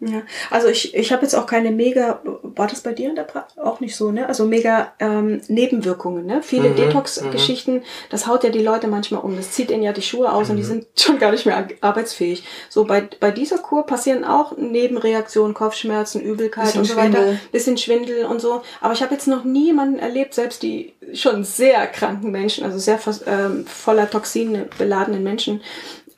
Ja, 0.01 0.23
also 0.51 0.69
ich, 0.69 0.95
ich 0.95 1.13
habe 1.13 1.23
jetzt 1.23 1.35
auch 1.35 1.47
keine 1.47 1.71
mega, 1.71 2.21
war 2.43 2.67
das 2.67 2.83
bei 2.83 2.93
dir 2.93 3.09
in 3.09 3.15
der 3.15 3.23
pra 3.23 3.47
auch 3.57 3.81
nicht 3.81 3.97
so, 3.97 4.11
ne? 4.11 4.29
Also 4.29 4.45
mega 4.45 4.93
ähm, 4.99 5.41
Nebenwirkungen, 5.49 6.27
ne? 6.27 6.43
Viele 6.43 6.71
mhm, 6.71 6.77
Detox-Geschichten, 6.77 7.77
mhm. 7.77 7.83
das 8.11 8.27
haut 8.27 8.45
ja 8.45 8.51
die 8.51 8.63
Leute 8.63 8.89
manchmal 8.89 9.23
um. 9.23 9.37
Das 9.37 9.53
zieht 9.53 9.71
ihnen 9.71 9.83
ja 9.83 9.93
die 9.93 10.03
Schuhe 10.03 10.33
aus 10.33 10.51
und 10.51 10.57
die 10.57 10.63
mhm. 10.63 10.67
sind 10.67 10.87
schon 10.99 11.19
gar 11.19 11.31
nicht 11.31 11.47
mehr 11.47 11.69
arbeitsfähig. 11.81 12.45
So 12.69 12.85
bei, 12.85 13.09
bei 13.21 13.31
dieser 13.31 13.59
Kur 13.59 13.87
passieren 13.87 14.25
auch 14.25 14.57
Nebenreaktionen, 14.59 15.55
Kopfschmerzen, 15.55 16.21
Übelkeit 16.21 16.67
bisschen 16.67 16.81
und 16.81 16.87
so 16.87 16.97
weiter, 16.97 17.19
Schwindel. 17.19 17.41
bisschen 17.53 17.79
Schwindel 17.79 18.25
und 18.27 18.41
so. 18.41 18.63
Aber 18.81 18.93
ich 18.93 19.03
habe 19.03 19.15
jetzt 19.15 19.29
noch 19.29 19.45
niemanden 19.45 20.01
erlebt, 20.01 20.35
selbst 20.35 20.63
die 20.63 20.93
schon 21.15 21.45
sehr 21.45 21.87
kranken 21.87 22.31
Menschen, 22.31 22.65
also 22.65 22.79
sehr 22.79 22.99
ähm, 23.27 23.65
voller 23.67 24.11
Toxine 24.11 24.69
beladenen 24.77 25.23
Menschen, 25.23 25.63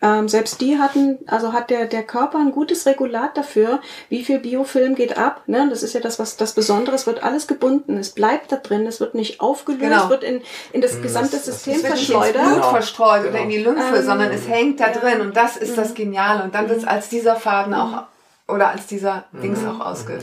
ähm, 0.03 0.29
selbst 0.29 0.61
die 0.61 0.79
hatten, 0.79 1.19
also 1.27 1.53
hat 1.53 1.71
der, 1.71 1.87
der 1.87 2.03
Körper 2.03 2.39
ein 2.39 2.53
gutes 2.53 2.87
Regulat 2.87 3.37
dafür, 3.37 3.81
wie 4.09 4.25
viel 4.25 4.39
Biofilm 4.39 4.95
geht 4.95 5.17
ab. 5.17 5.43
Ne? 5.47 5.67
Das 5.71 5.83
ist 5.83 5.95
ja 5.95 6.01
das, 6.01 6.19
was 6.19 6.37
das 6.37 6.53
Besondere, 6.53 6.95
es 6.95 7.07
wird 7.07 7.23
alles 7.23 7.47
gebunden, 7.47 7.97
es 7.97 8.11
bleibt 8.11 8.53
da 8.53 8.57
drin, 8.57 8.87
es 8.87 9.01
wird 9.01 9.15
nicht 9.15 9.41
aufgelöst, 9.41 9.83
genau. 9.83 10.11
wird 10.11 10.23
in, 10.23 10.43
in 10.73 10.83
das 10.83 11.01
gesamte 11.01 11.37
das, 11.37 11.47
System 11.47 11.81
das 11.81 11.93
verschleudert. 11.93 12.37
Nicht 12.37 12.45
ins 12.45 12.59
Blut 12.59 12.71
verstreut 12.71 13.23
genau. 13.23 13.31
oder 13.31 13.43
in 13.43 13.49
die 13.49 13.59
Lymphe, 13.59 13.97
ähm, 13.97 14.05
sondern 14.05 14.31
es 14.33 14.47
hängt 14.47 14.81
da 14.81 14.89
ja. 14.89 14.99
drin 14.99 15.21
und 15.23 15.37
das 15.37 15.57
ist 15.57 15.79
das 15.79 15.91
mhm. 15.91 15.95
Geniale. 15.95 16.45
Und 16.45 16.55
dann 16.55 16.69
wird 16.69 16.79
es 16.79 16.85
mhm. 16.85 16.91
als 16.91 17.09
dieser 17.09 17.37
Faden 17.37 17.73
auch 17.73 17.91
mhm. 17.91 18.55
oder 18.55 18.69
als 18.69 18.87
dieser 18.87 19.25
Dings 19.33 19.61
auch 19.65 19.81
ausge. 19.81 20.19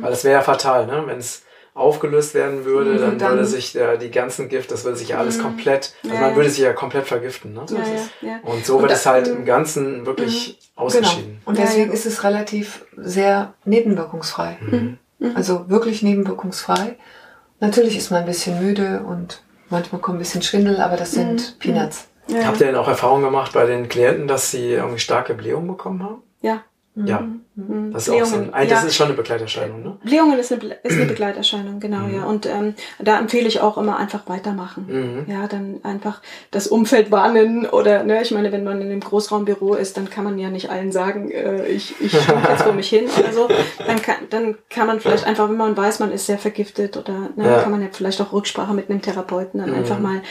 Weil 0.00 0.10
das 0.10 0.24
wäre 0.24 0.34
ja 0.34 0.42
fatal, 0.42 0.86
ne? 0.86 1.02
wenn 1.06 1.18
es 1.18 1.42
aufgelöst 1.78 2.34
werden 2.34 2.64
würde, 2.64 2.92
mhm, 2.92 2.98
dann, 2.98 3.18
dann, 3.18 3.30
würde 3.32 3.46
sich 3.46 3.76
äh, 3.76 3.96
die 3.98 4.10
ganzen 4.10 4.48
Gift, 4.48 4.70
das 4.70 4.84
würde 4.84 4.96
sich 4.96 5.10
ja 5.10 5.18
alles 5.18 5.38
mhm. 5.38 5.42
komplett, 5.42 5.94
also 6.02 6.14
ja, 6.14 6.20
man 6.20 6.36
würde 6.36 6.50
sich 6.50 6.58
ja 6.58 6.72
komplett 6.72 7.06
vergiften. 7.06 7.52
Ne? 7.54 7.64
Ja, 7.70 8.28
ja, 8.28 8.40
Und 8.42 8.66
so 8.66 8.76
und 8.76 8.82
wird 8.82 8.92
es 8.92 9.06
halt 9.06 9.28
im 9.28 9.44
Ganzen 9.44 10.04
wirklich 10.04 10.58
mhm. 10.76 10.82
ausgeschieden. 10.82 11.24
Genau. 11.24 11.40
Und 11.44 11.58
deswegen 11.58 11.92
ist 11.92 12.06
es 12.06 12.24
relativ 12.24 12.84
sehr 12.96 13.54
nebenwirkungsfrei. 13.64 14.58
Mhm. 14.60 14.98
Mhm. 15.18 15.36
Also 15.36 15.68
wirklich 15.68 16.02
nebenwirkungsfrei. 16.02 16.96
Natürlich 17.60 17.96
ist 17.96 18.10
man 18.10 18.20
ein 18.20 18.26
bisschen 18.26 18.64
müde 18.64 19.02
und 19.06 19.42
manchmal 19.68 20.00
kommt 20.00 20.16
ein 20.16 20.20
bisschen 20.20 20.42
Schwindel, 20.42 20.80
aber 20.80 20.96
das 20.96 21.12
sind 21.12 21.58
Peanuts. 21.58 22.08
Habt 22.44 22.60
ihr 22.60 22.66
denn 22.66 22.76
auch 22.76 22.88
Erfahrungen 22.88 23.24
gemacht 23.24 23.52
bei 23.54 23.66
den 23.66 23.88
Klienten, 23.88 24.28
dass 24.28 24.50
sie 24.50 24.72
irgendwie 24.72 24.98
starke 24.98 25.34
Blähungen 25.34 25.66
bekommen 25.66 26.02
haben? 26.02 26.22
Ja, 26.42 26.62
ja, 27.06 27.20
mhm. 27.20 27.42
mhm. 27.54 27.92
das 27.92 28.02
ist 28.02 28.08
Blähungen, 28.10 28.24
auch 28.24 28.36
so 28.36 28.52
ein, 28.52 28.68
das 28.68 28.82
ja. 28.82 28.88
ist 28.88 28.94
schon 28.94 29.06
eine 29.06 29.16
Begleiterscheinung, 29.16 29.82
ne? 29.82 29.96
Blähungen 30.02 30.38
ist 30.38 30.52
eine, 30.52 30.74
ist 30.82 30.96
eine 30.96 31.06
Begleiterscheinung, 31.06 31.80
genau, 31.80 32.06
mhm. 32.06 32.14
ja. 32.14 32.24
Und 32.24 32.46
ähm, 32.46 32.74
da 32.98 33.18
empfehle 33.18 33.46
ich 33.46 33.60
auch 33.60 33.78
immer 33.78 33.96
einfach 33.96 34.28
weitermachen. 34.28 34.86
Mhm. 35.26 35.32
Ja, 35.32 35.46
dann 35.46 35.80
einfach 35.82 36.22
das 36.50 36.66
Umfeld 36.66 37.10
warnen 37.10 37.66
oder, 37.66 38.04
ne, 38.04 38.22
ich 38.22 38.30
meine, 38.30 38.52
wenn 38.52 38.64
man 38.64 38.80
in 38.80 38.90
einem 38.90 39.00
Großraumbüro 39.00 39.74
ist, 39.74 39.96
dann 39.96 40.10
kann 40.10 40.24
man 40.24 40.38
ja 40.38 40.50
nicht 40.50 40.70
allen 40.70 40.92
sagen, 40.92 41.30
äh, 41.30 41.66
ich, 41.66 41.94
ich 42.00 42.12
jetzt 42.48 42.62
vor 42.62 42.72
mich 42.72 42.88
hin 42.88 43.04
oder 43.18 43.32
so. 43.32 43.48
Dann 43.86 44.02
kann, 44.02 44.16
dann 44.30 44.56
kann 44.70 44.86
man 44.86 45.00
vielleicht 45.00 45.26
einfach, 45.26 45.48
wenn 45.48 45.56
man 45.56 45.76
weiß, 45.76 45.98
man 46.00 46.12
ist 46.12 46.26
sehr 46.26 46.38
vergiftet 46.38 46.96
oder 46.96 47.30
ne, 47.36 47.46
ja. 47.46 47.60
kann 47.60 47.70
man 47.70 47.82
ja 47.82 47.88
vielleicht 47.92 48.20
auch 48.20 48.32
Rücksprache 48.32 48.74
mit 48.74 48.90
einem 48.90 49.02
Therapeuten 49.02 49.60
dann 49.60 49.70
mhm. 49.70 49.76
einfach 49.76 49.98
mal 49.98 50.22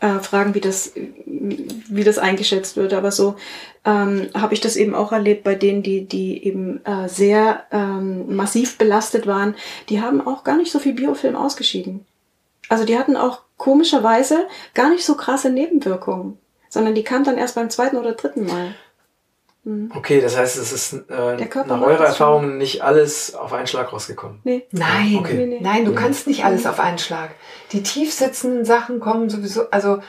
äh, 0.00 0.18
fragen, 0.20 0.54
wie 0.54 0.60
das, 0.60 0.92
wie 1.26 2.04
das 2.04 2.18
eingeschätzt 2.18 2.76
wird. 2.76 2.92
Aber 2.92 3.10
so 3.10 3.36
ähm, 3.84 4.28
habe 4.34 4.54
ich 4.54 4.60
das 4.60 4.76
eben 4.76 4.94
auch 4.94 5.12
erlebt 5.12 5.44
bei 5.44 5.54
denen, 5.54 5.82
die, 5.82 6.06
die 6.06 6.44
eben 6.44 6.84
äh, 6.84 7.08
sehr 7.08 7.64
ähm, 7.70 8.34
massiv 8.34 8.78
belastet 8.78 9.26
waren. 9.26 9.54
Die 9.88 10.00
haben 10.00 10.26
auch 10.26 10.44
gar 10.44 10.56
nicht 10.56 10.72
so 10.72 10.78
viel 10.78 10.94
Biofilm 10.94 11.36
ausgeschieden. 11.36 12.06
Also 12.68 12.84
die 12.84 12.98
hatten 12.98 13.16
auch 13.16 13.42
komischerweise 13.56 14.46
gar 14.74 14.90
nicht 14.90 15.04
so 15.04 15.14
krasse 15.16 15.50
Nebenwirkungen, 15.50 16.38
sondern 16.68 16.94
die 16.94 17.02
kamen 17.02 17.24
dann 17.24 17.38
erst 17.38 17.54
beim 17.54 17.70
zweiten 17.70 17.96
oder 17.96 18.12
dritten 18.12 18.46
Mal. 18.46 18.74
Mhm. 19.64 19.92
Okay, 19.94 20.20
das 20.20 20.36
heißt, 20.36 20.56
es 20.56 20.72
ist 20.72 20.92
äh, 21.10 21.36
nach 21.66 21.80
eurer 21.80 22.06
Erfahrung 22.06 22.42
schon. 22.42 22.58
nicht 22.58 22.82
alles 22.82 23.34
auf 23.34 23.52
einen 23.52 23.66
Schlag 23.66 23.92
rausgekommen. 23.92 24.40
Nee. 24.44 24.66
Nein, 24.70 25.16
okay. 25.18 25.34
nee, 25.34 25.46
nee. 25.46 25.60
nein, 25.60 25.84
du 25.84 25.92
mhm. 25.92 25.96
kannst 25.96 26.26
nicht 26.26 26.44
alles 26.44 26.66
auf 26.66 26.80
einen 26.80 26.98
Schlag. 26.98 27.30
Die 27.72 27.82
tief 27.82 28.12
sitzenden 28.12 28.64
Sachen 28.64 29.00
kommen 29.00 29.28
sowieso, 29.28 29.70
also 29.70 30.00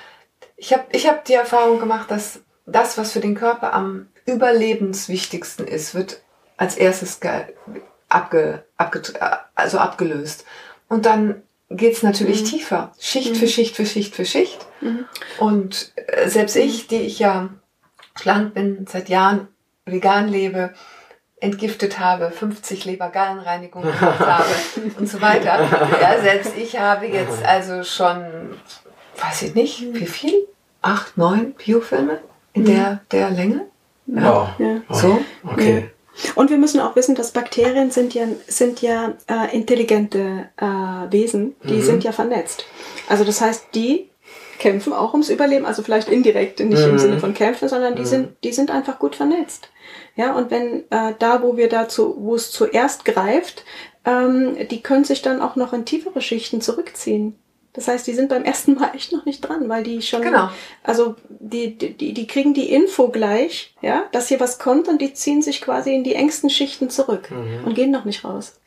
ich 0.56 0.74
habe 0.74 0.84
ich 0.92 1.08
hab 1.08 1.26
die 1.26 1.34
Erfahrung 1.34 1.80
gemacht, 1.80 2.12
dass 2.12 2.42
das, 2.66 2.98
was 2.98 3.12
für 3.12 3.20
den 3.20 3.36
Körper 3.36 3.74
am 3.74 4.08
überlebenswichtigsten 4.26 5.68
ist, 5.68 5.96
wird 5.96 6.22
als 6.58 6.76
erstes 6.76 7.20
abge, 8.10 8.64
abge, 8.78 9.02
also 9.56 9.78
abgelöst. 9.78 10.46
Und 10.88 11.06
dann 11.06 11.42
geht's 11.70 12.04
natürlich 12.04 12.42
mhm. 12.42 12.46
tiefer, 12.46 12.94
Schicht 13.00 13.32
mhm. 13.32 13.36
für 13.36 13.48
Schicht 13.48 13.76
für 13.76 13.86
Schicht 13.86 14.16
für 14.16 14.26
Schicht. 14.26 14.66
Mhm. 14.82 15.06
Und 15.40 15.94
äh, 15.96 16.28
selbst 16.28 16.56
ich, 16.56 16.88
die 16.88 17.02
ich 17.02 17.20
ja 17.20 17.50
schlank 18.20 18.54
bin, 18.54 18.86
seit 18.88 19.10
Jahren 19.10 19.48
vegan 19.86 20.28
lebe, 20.28 20.74
entgiftet 21.42 22.00
habe, 22.00 22.32
50 22.32 22.86
Lebergallenreinigungen 22.86 23.92
gemacht 23.98 24.20
habe 24.20 24.46
und 25.00 25.08
so 25.10 25.22
weiter. 25.22 25.60
Ja, 26.02 26.20
selbst 26.22 26.54
ich 26.58 26.78
habe 26.80 27.06
jetzt 27.08 27.44
also 27.46 27.84
schon, 27.84 28.24
weiß 29.18 29.44
ich 29.44 29.56
nicht, 29.56 29.94
wie 29.94 30.06
viel? 30.06 30.34
Acht, 30.82 31.18
neun 31.18 31.54
Biofilme 31.54 32.20
In 32.54 32.66
der, 32.66 33.02
der 33.12 33.30
Länge? 33.32 33.66
Wow. 34.06 34.50
Ja. 34.58 34.82
So? 34.90 35.20
Okay. 35.44 35.90
Und 36.36 36.50
wir 36.50 36.58
müssen 36.58 36.82
auch 36.82 36.96
wissen, 36.98 37.16
dass 37.16 37.32
Bakterien 37.32 37.92
sind 37.92 38.14
ja, 38.14 38.26
sind 38.48 38.82
ja 38.82 39.14
äh, 39.28 39.56
intelligente 39.56 40.50
äh, 40.58 40.66
Wesen, 41.12 41.56
die 41.64 41.76
Mhm. 41.76 41.82
sind 41.82 42.04
ja 42.04 42.12
vernetzt. 42.12 42.66
Also 43.08 43.24
das 43.24 43.40
heißt, 43.40 43.68
die 43.76 44.09
kämpfen 44.60 44.94
auch 44.94 45.14
ums 45.14 45.30
Überleben, 45.30 45.66
also 45.66 45.82
vielleicht 45.82 46.10
indirekt, 46.10 46.60
nicht 46.60 46.84
Mhm. 46.86 46.92
im 46.92 47.00
Sinne 47.00 47.20
von 47.20 47.34
kämpfen, 47.34 47.68
sondern 47.70 47.96
die 47.96 48.06
sind, 48.06 48.30
die 48.44 48.52
sind 48.52 48.70
einfach 48.70 49.00
gut 49.00 49.16
vernetzt. 49.16 49.70
Ja, 50.16 50.34
und 50.36 50.52
wenn 50.52 50.84
äh, 50.92 51.14
da, 51.18 51.42
wo 51.42 51.58
wir 51.58 51.70
dazu, 51.70 52.16
wo 52.20 52.36
es 52.36 52.52
zuerst 52.52 53.06
greift, 53.06 53.64
ähm, 54.06 54.56
die 54.70 54.82
können 54.82 55.04
sich 55.06 55.22
dann 55.22 55.42
auch 55.42 55.56
noch 55.56 55.74
in 55.74 55.86
tiefere 55.86 56.22
Schichten 56.22 56.62
zurückziehen. 56.62 57.36
Das 57.74 57.88
heißt, 57.88 58.08
die 58.08 58.14
sind 58.14 58.30
beim 58.30 58.44
ersten 58.44 58.74
Mal 58.74 58.92
echt 58.96 59.12
noch 59.14 59.26
nicht 59.26 59.42
dran, 59.42 59.70
weil 59.70 59.84
die 59.84 60.02
schon, 60.02 60.22
Genau. 60.24 60.50
also 60.84 61.16
die, 61.30 61.78
die, 61.78 62.14
die 62.14 62.28
kriegen 62.28 62.54
die 62.54 62.72
Info 62.74 63.10
gleich, 63.10 63.76
ja, 63.82 64.06
dass 64.12 64.28
hier 64.28 64.40
was 64.40 64.58
kommt 64.60 64.88
und 64.88 65.00
die 65.02 65.14
ziehen 65.14 65.42
sich 65.42 65.62
quasi 65.62 65.94
in 65.94 66.04
die 66.04 66.16
engsten 66.16 66.50
Schichten 66.50 66.90
zurück 66.90 67.30
und 67.66 67.76
gehen 67.76 67.92
noch 67.92 68.06
nicht 68.06 68.24
raus. 68.26 68.60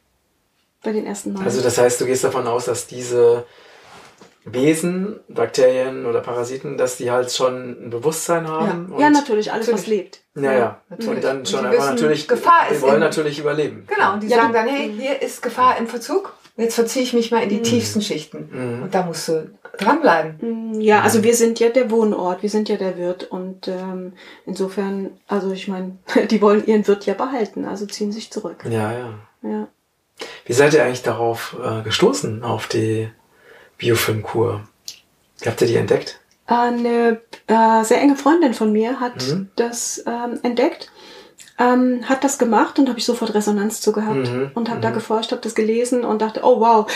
Bei 0.84 0.93
den 0.93 1.05
ersten 1.07 1.32
Mal. 1.32 1.45
Also 1.45 1.61
das 1.61 1.78
heißt, 1.78 2.01
du 2.01 2.07
gehst 2.07 2.24
davon 2.24 2.47
aus, 2.47 2.64
dass 2.64 2.86
diese 2.86 3.45
Wesen, 4.45 5.20
Bakterien 5.28 6.05
oder 6.07 6.20
Parasiten, 6.20 6.76
dass 6.76 6.97
die 6.97 7.11
halt 7.11 7.30
schon 7.30 7.86
ein 7.86 7.90
Bewusstsein 7.90 8.49
haben. 8.49 8.93
ja, 8.99 9.07
und- 9.07 9.12
natürlich, 9.12 9.53
alles, 9.53 9.68
was 9.72 9.82
Natürlich. 9.82 9.99
lebt. 10.01 10.20
Ja, 10.34 10.53
ja. 10.53 10.80
natürlich. 10.88 11.16
Und 11.16 11.24
dann 11.24 11.38
Und 11.38 11.49
schon 11.49 11.61
die 11.61 11.66
einfach 11.66 11.82
wissen, 11.84 11.95
natürlich, 11.95 12.28
Gefahr 12.28 12.66
die 12.68 12.74
ist 12.74 12.82
wollen 12.82 13.01
natürlich 13.01 13.38
überleben. 13.38 13.86
Genau, 13.86 14.14
und 14.14 14.22
die 14.22 14.28
Ja, 14.28 14.38
sagen 14.38 14.53
dann, 14.53 14.66
hey, 14.68 14.93
hier 14.99 15.20
ist 15.22 15.43
Gefahr 15.43 15.76
im 15.78 15.86
Verzug, 15.86 16.32
jetzt 16.57 16.74
verziehe 16.74 17.03
ich 17.05 17.12
mich 17.12 17.30
mal 17.30 17.43
in 17.43 17.51
die 17.51 17.62
tiefsten 17.62 18.01
Schichten. 18.03 18.49
Mhm. 18.51 18.82
Und 18.84 18.95
da 18.95 19.05
musst 19.05 19.28
du 19.28 19.51
dranbleiben. 19.78 20.74
Mm, 20.76 20.80
Ja, 20.80 21.03
also 21.03 21.22
wir 21.22 21.34
sind 21.34 21.61
ja 21.61 21.68
der 21.68 21.90
Wohnort, 21.90 22.43
wir 22.43 22.51
sind 22.51 22.68
ja 22.68 22.76
der 22.76 22.97
Wirt 22.99 23.24
und 23.30 23.68
ähm, 23.68 24.14
insofern, 24.45 25.11
also 25.28 25.53
ich 25.53 25.68
meine, 25.68 25.99
die 26.30 26.43
wollen 26.43 26.66
ihren 26.66 26.86
Wirt 26.88 27.07
ja 27.07 27.14
behalten, 27.14 27.64
also 27.64 27.86
ziehen 27.86 28.11
sich 28.12 28.30
zurück. 28.32 28.64
Ja, 28.68 28.93
ja. 28.93 29.14
Ja. 29.43 29.68
Wie 30.47 30.53
seid 30.53 30.74
ihr 30.74 30.84
eigentlich 30.84 31.03
darauf 31.03 31.57
äh, 31.64 31.82
gestoßen, 31.82 32.43
auf 32.45 32.66
die 32.68 33.09
Biofilmkur? 33.83 34.62
Habt 35.45 35.61
ihr 35.61 35.66
die 35.66 35.74
entdeckt? 35.76 36.20
Eine 36.47 37.20
äh, 37.49 37.83
sehr 37.85 38.01
enge 38.01 38.14
Freundin 38.16 38.55
von 38.55 38.72
mir 38.72 39.01
hat 39.01 39.26
Mhm. 39.26 39.51
das 39.57 40.03
ähm, 40.07 40.39
entdeckt, 40.43 40.91
ähm, 41.59 42.09
hat 42.09 42.22
das 42.24 42.39
gemacht 42.39 42.78
und 42.78 42.89
habe 42.89 42.99
ich 43.01 43.05
sofort 43.05 43.35
Resonanz 43.35 43.80
zu 43.80 43.91
gehabt 43.93 44.28
Mhm, 44.28 44.53
und 44.55 44.70
habe 44.70 44.80
da 44.80 44.91
geforscht, 44.91 45.33
habe 45.33 45.43
das 45.43 45.55
gelesen 45.57 46.05
und 46.05 46.22
dachte, 46.22 46.41
oh 46.45 46.61
wow, 46.61 46.91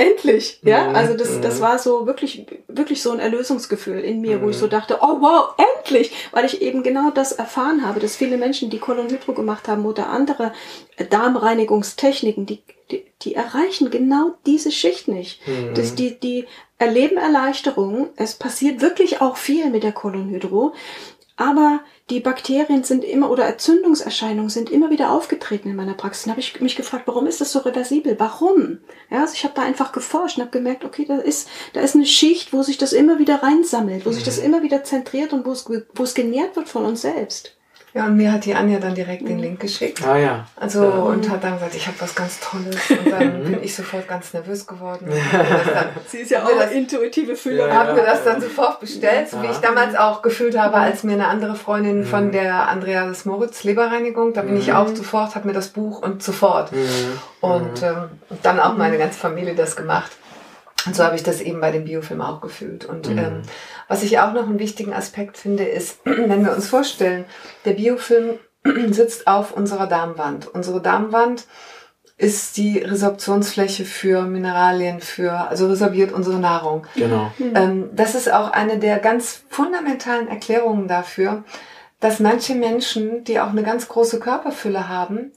endlich, 0.00 0.60
ja, 0.62 0.88
Mhm, 0.88 0.96
also 0.96 1.14
das, 1.14 1.40
das 1.40 1.58
mhm. 1.58 1.62
war 1.62 1.78
so 1.78 2.06
wirklich, 2.06 2.46
wirklich 2.68 3.02
so 3.02 3.10
ein 3.10 3.18
Erlösungsgefühl 3.18 4.00
in 4.00 4.20
mir, 4.20 4.42
wo 4.42 4.48
ich 4.48 4.56
so 4.56 4.66
dachte, 4.66 4.98
oh 5.00 5.20
wow, 5.20 5.54
endlich, 5.76 6.12
weil 6.32 6.44
ich 6.44 6.62
eben 6.62 6.82
genau 6.82 7.10
das 7.10 7.32
erfahren 7.32 7.86
habe, 7.86 8.00
dass 8.00 8.16
viele 8.16 8.36
Menschen, 8.36 8.70
die 8.70 8.78
Kolonhydro 8.78 9.32
gemacht 9.32 9.68
haben 9.68 9.84
oder 9.84 10.08
andere 10.08 10.52
äh, 10.96 11.04
Darmreinigungstechniken, 11.04 12.46
die, 12.46 12.62
die, 12.90 13.04
die 13.22 13.34
erreichen 13.34 13.90
genau 13.90 14.34
diese 14.46 14.70
Schicht 14.70 15.08
nicht. 15.08 15.46
Mhm. 15.46 15.74
Das, 15.74 15.94
die, 15.94 16.18
die 16.18 16.46
erleben 16.78 17.18
Erleichterung. 17.18 18.08
Es 18.16 18.34
passiert 18.34 18.80
wirklich 18.80 19.20
auch 19.20 19.36
viel 19.36 19.70
mit 19.70 19.82
der 19.82 19.92
Kolonhydro. 19.92 20.72
Aber 21.36 21.80
die 22.10 22.20
Bakterien 22.20 22.82
sind 22.82 23.04
immer 23.04 23.30
oder 23.30 23.46
Entzündungserscheinungen 23.46 24.50
sind 24.50 24.68
immer 24.68 24.90
wieder 24.90 25.12
aufgetreten 25.12 25.70
in 25.70 25.76
meiner 25.76 25.94
Praxis. 25.94 26.24
Dann 26.24 26.32
habe 26.32 26.40
ich 26.40 26.60
mich 26.60 26.74
gefragt, 26.74 27.06
warum 27.06 27.26
ist 27.26 27.40
das 27.40 27.52
so 27.52 27.60
reversibel? 27.60 28.18
Warum? 28.18 28.78
Ja, 29.10 29.20
also 29.20 29.34
ich 29.34 29.44
habe 29.44 29.54
da 29.54 29.62
einfach 29.62 29.92
geforscht 29.92 30.36
und 30.36 30.42
habe 30.42 30.50
gemerkt, 30.50 30.84
okay, 30.84 31.04
da 31.06 31.18
ist, 31.18 31.48
da 31.72 31.80
ist 31.80 31.94
eine 31.94 32.06
Schicht, 32.06 32.52
wo 32.52 32.62
sich 32.62 32.78
das 32.78 32.92
immer 32.92 33.18
wieder 33.20 33.42
reinsammelt, 33.42 34.04
wo 34.06 34.12
sich 34.12 34.24
das 34.24 34.38
immer 34.38 34.62
wieder 34.62 34.82
zentriert 34.82 35.32
und 35.32 35.46
wo 35.46 35.52
es, 35.52 35.70
wo 35.94 36.02
es 36.02 36.14
genährt 36.14 36.56
wird 36.56 36.68
von 36.68 36.84
uns 36.84 37.02
selbst. 37.02 37.56
Ja, 37.92 38.04
und 38.06 38.16
mir 38.16 38.32
hat 38.32 38.44
die 38.44 38.54
Anja 38.54 38.78
dann 38.78 38.94
direkt 38.94 39.22
Mhm. 39.22 39.26
den 39.26 39.38
Link 39.40 39.60
geschickt. 39.60 40.06
Ah 40.06 40.16
ja. 40.16 40.46
Also 40.56 40.84
und 40.86 41.28
hat 41.28 41.42
dann 41.42 41.54
gesagt, 41.54 41.74
ich 41.74 41.86
habe 41.88 42.00
was 42.00 42.14
ganz 42.14 42.38
Tolles. 42.38 42.76
Und 42.90 43.10
dann 43.10 43.42
bin 43.42 43.58
ich 43.62 43.74
sofort 43.74 44.06
ganz 44.06 44.32
nervös 44.32 44.64
geworden. 44.66 45.08
Dann- 45.32 45.88
Sie 46.06 46.18
ist 46.18 46.30
ja 46.30 46.44
mir 46.44 46.54
das- 46.58 46.70
intuitive 46.70 47.34
Ja, 47.50 47.66
ja. 47.66 47.74
habe 47.74 47.94
mir 47.94 48.02
das 48.04 48.22
dann 48.24 48.40
sofort 48.40 48.78
bestellt, 48.80 49.28
so 49.28 49.40
wie 49.42 49.46
Ja. 49.46 49.50
ich 49.52 49.58
damals 49.58 49.96
auch 49.96 50.22
gefühlt 50.22 50.56
habe, 50.56 50.76
als 50.76 51.02
mir 51.02 51.14
eine 51.14 51.26
andere 51.26 51.56
Freundin 51.56 52.04
von 52.04 52.30
der 52.30 52.68
Andreas 52.68 53.24
Moritz 53.24 53.64
Leberreinigung, 53.64 54.32
da 54.34 54.42
bin 54.42 54.56
ich 54.56 54.72
auch 54.72 54.88
sofort, 54.94 55.34
habe 55.34 55.48
mir 55.48 55.54
das 55.54 55.68
Buch 55.68 56.00
und 56.02 56.22
sofort. 56.22 56.70
Mhm. 56.72 56.86
Und 57.40 57.82
ähm, 57.82 58.04
dann 58.42 58.60
auch 58.60 58.76
meine 58.76 58.98
ganze 58.98 59.18
Familie 59.18 59.54
das 59.56 59.74
gemacht. 59.74 60.12
Und 60.86 60.96
so 60.96 61.04
habe 61.04 61.14
ich 61.16 61.22
das 61.22 61.40
eben 61.42 61.60
bei 61.60 61.72
dem 61.72 61.84
Biofilm 61.84 62.22
auch 62.22 62.40
gefühlt. 62.40 62.86
Und 62.86 63.06
ähm, 63.08 63.42
was 63.90 64.04
ich 64.04 64.20
auch 64.20 64.32
noch 64.32 64.44
einen 64.44 64.60
wichtigen 64.60 64.94
Aspekt 64.94 65.36
finde, 65.36 65.64
ist, 65.64 65.98
wenn 66.04 66.44
wir 66.44 66.54
uns 66.54 66.68
vorstellen, 66.68 67.24
der 67.64 67.72
Biofilm 67.72 68.38
sitzt 68.92 69.26
auf 69.26 69.52
unserer 69.52 69.88
Darmwand. 69.88 70.46
Unsere 70.46 70.80
Darmwand 70.80 71.44
ist 72.16 72.56
die 72.56 72.78
Resorptionsfläche 72.78 73.84
für 73.84 74.22
Mineralien, 74.22 75.00
für, 75.00 75.32
also 75.32 75.66
resorbiert 75.66 76.12
unsere 76.12 76.38
Nahrung. 76.38 76.86
Genau. 76.94 77.32
Ähm, 77.40 77.90
das 77.92 78.14
ist 78.14 78.32
auch 78.32 78.52
eine 78.52 78.78
der 78.78 79.00
ganz 79.00 79.42
fundamentalen 79.48 80.28
Erklärungen 80.28 80.86
dafür, 80.86 81.42
dass 81.98 82.20
manche 82.20 82.54
Menschen, 82.54 83.24
die 83.24 83.40
auch 83.40 83.50
eine 83.50 83.64
ganz 83.64 83.88
große 83.88 84.20
Körperfülle 84.20 84.88
haben, 84.88 85.32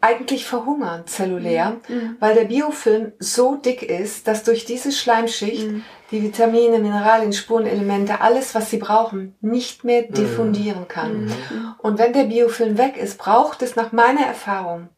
eigentlich 0.00 0.46
verhungern 0.46 1.06
zellulär, 1.06 1.76
weil 2.18 2.34
der 2.34 2.44
Biofilm 2.44 3.12
so 3.18 3.56
dick 3.56 3.82
ist, 3.82 4.26
dass 4.26 4.44
durch 4.44 4.64
diese 4.64 4.92
Schleimschicht 4.92 5.66
die 6.10 6.22
Vitamine, 6.22 6.78
Mineralien, 6.80 7.32
Spurenelemente, 7.32 8.20
alles, 8.20 8.54
was 8.54 8.70
sie 8.70 8.78
brauchen, 8.78 9.36
nicht 9.40 9.84
mehr 9.84 10.02
diffundieren 10.02 10.88
kann. 10.88 11.32
Und 11.78 11.98
wenn 11.98 12.12
der 12.12 12.24
Biofilm 12.24 12.78
weg 12.78 12.96
ist, 12.96 13.18
braucht 13.18 13.62
es 13.62 13.76
nach 13.76 13.92
meiner 13.92 14.26
Erfahrung 14.26 14.88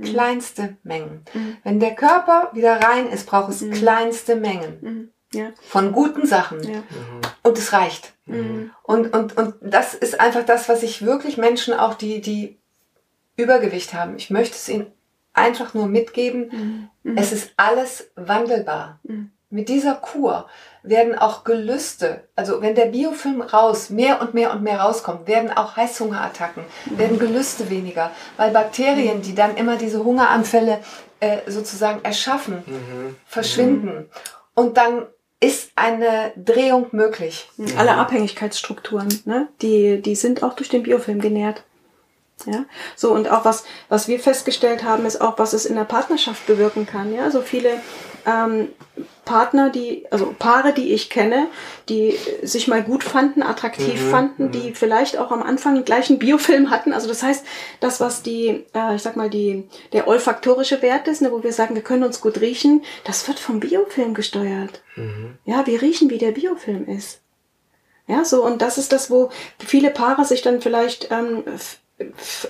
kleinste 0.00 0.76
Mengen. 0.84 1.24
Wenn 1.64 1.80
der 1.80 1.94
Körper 1.96 2.50
wieder 2.52 2.80
rein 2.80 3.08
ist, 3.08 3.26
braucht 3.26 3.50
es 3.50 3.68
kleinste 3.70 4.36
Mengen 4.36 5.12
Ja. 5.32 5.50
von 5.60 5.90
guten 5.92 6.26
Sachen. 6.26 6.62
Ja. 6.62 6.82
Und 7.42 7.58
es 7.58 7.72
reicht. 7.72 8.12
Mhm. 8.26 8.70
Und, 8.84 9.12
und, 9.12 9.36
und 9.36 9.54
das 9.60 9.94
ist 9.94 10.20
einfach 10.20 10.44
das, 10.44 10.68
was 10.68 10.82
ich 10.84 11.04
wirklich 11.04 11.36
Menschen 11.38 11.74
auch, 11.74 11.94
die, 11.94 12.20
die 12.20 12.58
Übergewicht 13.36 13.94
haben, 13.94 14.16
ich 14.16 14.30
möchte 14.30 14.54
es 14.54 14.68
ihnen 14.68 14.86
einfach 15.32 15.74
nur 15.74 15.86
mitgeben. 15.86 16.88
Es 17.16 17.32
ist 17.32 17.52
alles 17.56 18.10
wandelbar. 18.14 19.00
Mit 19.50 19.68
dieser 19.68 19.96
Kur 19.96 20.46
werden 20.84 21.18
auch 21.18 21.42
Gelüste, 21.42 22.22
also 22.36 22.62
wenn 22.62 22.76
der 22.76 22.86
Biofilm 22.86 23.42
raus, 23.42 23.90
mehr 23.90 24.20
und 24.22 24.32
mehr 24.32 24.52
und 24.52 24.62
mehr 24.62 24.80
rauskommt, 24.80 25.26
werden 25.26 25.50
auch 25.50 25.76
Heißhungerattacken, 25.76 26.62
werden 26.86 27.18
Gelüste 27.18 27.68
weniger, 27.68 28.12
weil 28.36 28.52
Bakterien, 28.52 29.22
die 29.22 29.34
dann 29.34 29.56
immer 29.56 29.76
diese 29.76 30.04
Hungeranfälle 30.04 30.78
äh, 31.18 31.38
sozusagen 31.48 32.02
erschaffen, 32.04 32.62
verschwinden. 33.26 34.08
Und 34.54 34.76
dann 34.76 35.06
ist 35.40 35.72
eine 35.74 36.32
Drehung 36.36 36.86
möglich. 36.92 37.48
Alle 37.76 37.94
Abhängigkeitsstrukturen, 37.94 39.08
ne? 39.24 39.48
die, 39.62 40.00
die 40.00 40.14
sind 40.14 40.42
auch 40.42 40.54
durch 40.54 40.68
den 40.68 40.82
Biofilm 40.84 41.20
genährt. 41.20 41.64
Ja, 42.46 42.64
so 42.96 43.12
und 43.12 43.30
auch 43.30 43.44
was, 43.44 43.64
was 43.90 44.08
wir 44.08 44.18
festgestellt 44.18 44.82
haben, 44.82 45.04
ist 45.04 45.20
auch, 45.20 45.38
was 45.38 45.52
es 45.52 45.66
in 45.66 45.74
der 45.74 45.84
Partnerschaft 45.84 46.46
bewirken 46.46 46.86
kann. 46.86 47.12
Ja, 47.12 47.30
so 47.30 47.42
viele 47.42 47.68
ähm, 48.24 48.68
Partner, 49.30 49.70
die, 49.70 50.06
also 50.10 50.34
Paare, 50.36 50.72
die 50.72 50.92
ich 50.92 51.08
kenne, 51.08 51.46
die 51.88 52.18
sich 52.42 52.66
mal 52.66 52.82
gut 52.82 53.04
fanden, 53.04 53.44
attraktiv 53.44 54.00
fanden, 54.10 54.50
die 54.50 54.72
vielleicht 54.74 55.18
auch 55.18 55.30
am 55.30 55.44
Anfang 55.44 55.76
den 55.76 55.84
gleichen 55.84 56.18
Biofilm 56.18 56.70
hatten. 56.70 56.92
Also 56.92 57.06
das 57.06 57.22
heißt, 57.22 57.46
das, 57.78 58.00
was 58.00 58.24
die, 58.24 58.64
äh, 58.74 58.96
ich 58.96 59.02
sag 59.02 59.14
mal, 59.14 59.30
die, 59.30 59.68
der 59.92 60.08
olfaktorische 60.08 60.82
Wert 60.82 61.06
ist, 61.06 61.22
ne, 61.22 61.30
wo 61.30 61.44
wir 61.44 61.52
sagen, 61.52 61.76
wir 61.76 61.82
können 61.82 62.02
uns 62.02 62.20
gut 62.20 62.40
riechen, 62.40 62.82
das 63.04 63.28
wird 63.28 63.38
vom 63.38 63.60
Biofilm 63.60 64.14
gesteuert. 64.14 64.82
Ja, 65.44 65.64
wir 65.64 65.80
riechen, 65.80 66.10
wie 66.10 66.18
der 66.18 66.32
Biofilm 66.32 66.88
ist. 66.88 67.20
Ja, 68.08 68.24
so, 68.24 68.44
und 68.44 68.60
das 68.60 68.78
ist 68.78 68.90
das, 68.90 69.12
wo 69.12 69.30
viele 69.64 69.90
Paare 69.90 70.24
sich 70.24 70.42
dann 70.42 70.60
vielleicht 70.60 71.12
ähm, 71.12 71.44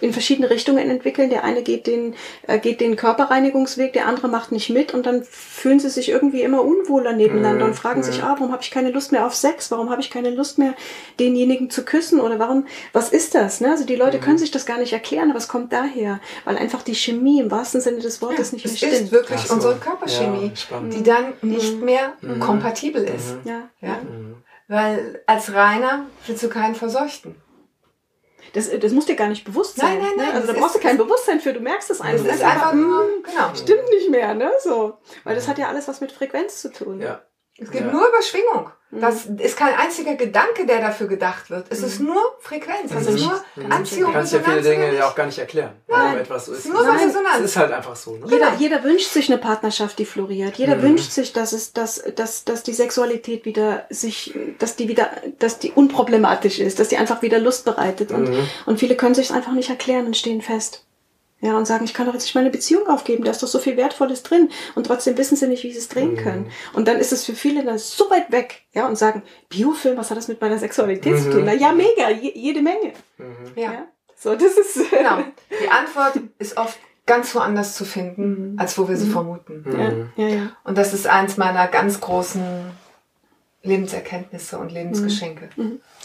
in 0.00 0.12
verschiedene 0.12 0.50
Richtungen 0.50 0.88
entwickeln. 0.90 1.30
Der 1.30 1.44
eine 1.44 1.62
geht 1.62 1.86
den, 1.86 2.14
äh, 2.46 2.58
geht 2.58 2.80
den 2.80 2.96
Körperreinigungsweg, 2.96 3.92
der 3.92 4.06
andere 4.06 4.28
macht 4.28 4.52
nicht 4.52 4.70
mit 4.70 4.94
und 4.94 5.06
dann 5.06 5.22
fühlen 5.24 5.80
sie 5.80 5.90
sich 5.90 6.08
irgendwie 6.08 6.42
immer 6.42 6.62
unwohler 6.64 7.12
nebeneinander 7.12 7.64
und 7.64 7.74
fragen 7.74 8.02
sich, 8.02 8.22
ah, 8.22 8.36
warum 8.38 8.52
habe 8.52 8.62
ich 8.62 8.70
keine 8.70 8.90
Lust 8.90 9.12
mehr 9.12 9.26
auf 9.26 9.34
Sex? 9.34 9.70
Warum 9.70 9.90
habe 9.90 10.00
ich 10.00 10.10
keine 10.10 10.30
Lust 10.30 10.58
mehr, 10.58 10.74
denjenigen 11.18 11.70
zu 11.70 11.84
küssen? 11.84 12.20
Oder 12.20 12.38
warum, 12.38 12.66
was 12.92 13.10
ist 13.10 13.34
das? 13.34 13.60
Ne? 13.60 13.70
Also 13.70 13.84
die 13.84 13.96
Leute 13.96 14.20
können 14.20 14.38
sich 14.38 14.50
das 14.50 14.66
gar 14.66 14.78
nicht 14.78 14.92
erklären, 14.92 15.32
es 15.36 15.48
kommt 15.48 15.72
daher, 15.72 16.20
weil 16.44 16.56
einfach 16.58 16.82
die 16.82 16.94
Chemie 16.94 17.40
im 17.40 17.50
wahrsten 17.50 17.80
Sinne 17.80 17.98
des 18.00 18.20
Wortes 18.20 18.52
nicht 18.52 18.64
mehr 18.64 18.72
Es 18.72 18.78
stimmt. 18.78 18.92
ist 18.92 19.12
wirklich 19.12 19.40
so. 19.40 19.54
unsere 19.54 19.76
Körperchemie, 19.76 20.52
Ja, 20.70 20.80
die 20.92 21.02
dann 21.02 21.32
nicht 21.42 21.80
mehr 21.80 22.12
kompatibel 22.38 23.02
ist. 23.04 23.36
ja. 23.44 23.68
Ja? 23.80 23.98
Weil 24.68 25.20
als 25.26 25.52
Reiner 25.52 26.06
willst 26.26 26.42
du 26.42 26.48
keinen 26.48 26.74
Verseuchten. 26.74 27.34
Das, 28.52 28.68
das 28.80 28.92
muss 28.92 29.06
dir 29.06 29.16
gar 29.16 29.28
nicht 29.28 29.44
bewusst 29.44 29.78
Nein, 29.78 29.98
sein. 29.98 29.98
nein, 30.00 30.12
nein, 30.16 30.26
Ne? 30.28 30.34
Also 30.34 30.46
da 30.48 30.52
das 30.54 30.60
brauchst 30.62 30.74
du 30.76 30.80
kein 30.80 30.96
Bewusstsein 30.98 31.40
für, 31.40 31.52
du 31.52 31.60
merkst 31.60 31.90
es 31.90 32.00
einfach. 32.00 32.24
Es 32.26 32.34
ist 32.36 32.42
einfach 32.42 32.72
nur, 32.74 33.00
hm, 33.02 33.22
genau. 33.22 33.54
Stimmt 33.54 33.88
nicht 33.90 34.10
mehr, 34.10 34.34
ne? 34.34 34.50
So. 34.62 34.98
Weil 35.24 35.34
das 35.36 35.46
hat 35.48 35.58
ja 35.58 35.68
alles 35.68 35.86
was 35.88 36.00
mit 36.00 36.12
Frequenz 36.12 36.60
zu 36.60 36.72
tun. 36.72 37.00
Ja. 37.00 37.22
Es 37.58 37.70
geht 37.70 37.82
Ja. 37.82 37.92
nur 37.92 38.08
über 38.08 38.22
Schwingung. 38.22 38.70
Das 38.92 39.26
ist 39.26 39.56
kein 39.56 39.74
einziger 39.76 40.16
Gedanke, 40.16 40.66
der 40.66 40.80
dafür 40.80 41.06
gedacht 41.06 41.48
wird. 41.48 41.66
Es 41.70 41.80
ist 41.82 42.00
nur 42.00 42.20
Frequenz. 42.40 42.90
Es 42.92 43.06
ist 43.06 43.20
nur 43.24 43.40
Anziehung. 43.70 44.10
Du 44.10 44.18
kannst 44.18 44.32
ja 44.32 44.40
viele. 44.40 44.62
Dinge 44.62 44.92
ja 44.96 45.08
auch 45.08 45.14
gar 45.14 45.26
nicht 45.26 45.38
erklären. 45.38 45.70
Warum 45.86 46.16
etwas 46.18 46.46
so 46.46 46.52
ist. 46.52 46.66
Nur 46.68 46.80
Es 46.80 47.00
Resonanz. 47.04 47.44
ist 47.44 47.56
halt 47.56 47.70
einfach 47.72 47.94
so. 47.94 48.16
Ne? 48.16 48.26
Jeder, 48.28 48.52
jeder 48.58 48.82
wünscht 48.82 49.10
sich 49.12 49.30
eine 49.30 49.38
Partnerschaft, 49.40 49.96
die 50.00 50.04
floriert. 50.04 50.56
Jeder 50.56 50.74
Mhm. 50.76 50.82
wünscht 50.82 51.12
sich, 51.12 51.32
dass 51.32 51.52
es, 51.52 51.72
dass, 51.72 52.02
dass, 52.16 52.44
dass 52.44 52.64
die 52.64 52.72
Sexualität 52.72 53.44
wieder 53.44 53.86
sich, 53.90 54.34
dass 54.58 54.74
die 54.74 54.88
wieder, 54.88 55.08
dass 55.38 55.60
die 55.60 55.70
unproblematisch 55.70 56.58
ist, 56.58 56.80
dass 56.80 56.88
die 56.88 56.96
einfach 56.96 57.22
wieder 57.22 57.38
Lust 57.38 57.64
bereitet. 57.64 58.10
Und, 58.10 58.28
Mhm. 58.28 58.48
und 58.66 58.80
viele 58.80 58.96
können 58.96 59.14
sich 59.14 59.26
es 59.30 59.32
einfach 59.32 59.52
nicht 59.52 59.70
erklären 59.70 60.06
und 60.06 60.16
stehen 60.16 60.42
fest. 60.42 60.84
Ja, 61.42 61.56
und 61.56 61.66
sagen, 61.66 61.84
ich 61.86 61.94
kann 61.94 62.06
doch 62.06 62.12
jetzt 62.12 62.24
nicht 62.24 62.34
meine 62.34 62.50
Beziehung 62.50 62.86
aufgeben, 62.86 63.24
da 63.24 63.30
ist 63.30 63.42
doch 63.42 63.48
so 63.48 63.58
viel 63.58 63.76
Wertvolles 63.78 64.22
drin. 64.22 64.50
Und 64.74 64.86
trotzdem 64.86 65.16
wissen 65.16 65.36
sie 65.36 65.48
nicht, 65.48 65.62
wie 65.64 65.72
sie 65.72 65.78
es 65.78 65.88
drehen 65.88 66.16
können. 66.16 66.50
Und 66.74 66.86
dann 66.86 66.98
ist 66.98 67.12
es 67.12 67.24
für 67.24 67.34
viele 67.34 67.64
dann 67.64 67.78
so 67.78 68.10
weit 68.10 68.30
weg, 68.30 68.62
ja, 68.72 68.86
und 68.86 68.96
sagen, 68.96 69.22
Biofilm, 69.48 69.96
was 69.96 70.10
hat 70.10 70.18
das 70.18 70.28
mit 70.28 70.40
meiner 70.40 70.58
Sexualität 70.58 71.18
zu 71.18 71.30
tun? 71.30 71.42
Na 71.46 71.54
ja, 71.54 71.72
mega, 71.72 72.10
je, 72.10 72.32
jede 72.34 72.60
Menge. 72.60 72.92
Ja. 73.56 73.72
Ja. 73.72 73.86
So, 74.16 74.34
das 74.34 74.52
ist, 74.58 74.90
Genau. 74.90 75.24
Die 75.62 75.70
Antwort 75.70 76.20
ist 76.38 76.58
oft 76.58 76.78
ganz 77.06 77.34
woanders 77.34 77.74
zu 77.74 77.86
finden, 77.86 78.56
als 78.58 78.76
wo 78.78 78.86
wir 78.86 78.96
sie 78.96 79.08
vermuten. 79.08 79.64
ja, 80.16 80.24
ja, 80.24 80.34
ja. 80.34 80.56
Und 80.64 80.76
das 80.76 80.92
ist 80.92 81.06
eins 81.06 81.38
meiner 81.38 81.66
ganz 81.68 82.00
großen 82.00 82.42
Lebenserkenntnisse 83.62 84.58
und 84.58 84.72
Lebensgeschenke. 84.72 85.50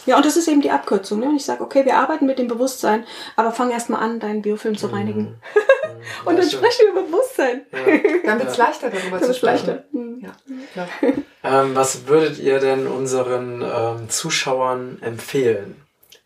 Ja, 0.04 0.16
und 0.16 0.26
das 0.26 0.36
ist 0.36 0.46
eben 0.46 0.60
die 0.60 0.70
Abkürzung. 0.70 1.20
Ne? 1.20 1.26
Und 1.26 1.36
ich 1.36 1.44
sage, 1.44 1.62
okay, 1.62 1.86
wir 1.86 1.96
arbeiten 1.96 2.26
mit 2.26 2.38
dem 2.38 2.48
Bewusstsein, 2.48 3.04
aber 3.34 3.50
fang 3.50 3.70
erst 3.70 3.88
mal 3.88 3.98
an, 3.98 4.20
deinen 4.20 4.42
Biofilm 4.42 4.76
zu 4.76 4.88
reinigen. 4.88 5.40
und 6.26 6.38
dann 6.38 6.50
sprechen 6.50 6.82
wir 6.84 6.90
über 6.92 7.02
Bewusstsein. 7.02 7.62
Dann 8.24 8.38
wird 8.38 8.50
es 8.50 8.58
leichter, 8.58 8.90
darüber 8.90 9.18
Das 9.18 9.28
zu 9.28 9.34
sprechen. 9.34 9.66
leichter. 9.66 9.84
Mhm. 9.92 10.26
Ja. 10.74 10.86
Ähm, 11.42 11.74
was 11.74 12.06
würdet 12.08 12.38
ihr 12.38 12.58
denn 12.58 12.86
unseren 12.86 13.62
ähm, 13.62 14.10
Zuschauern 14.10 14.98
empfehlen? 15.00 15.76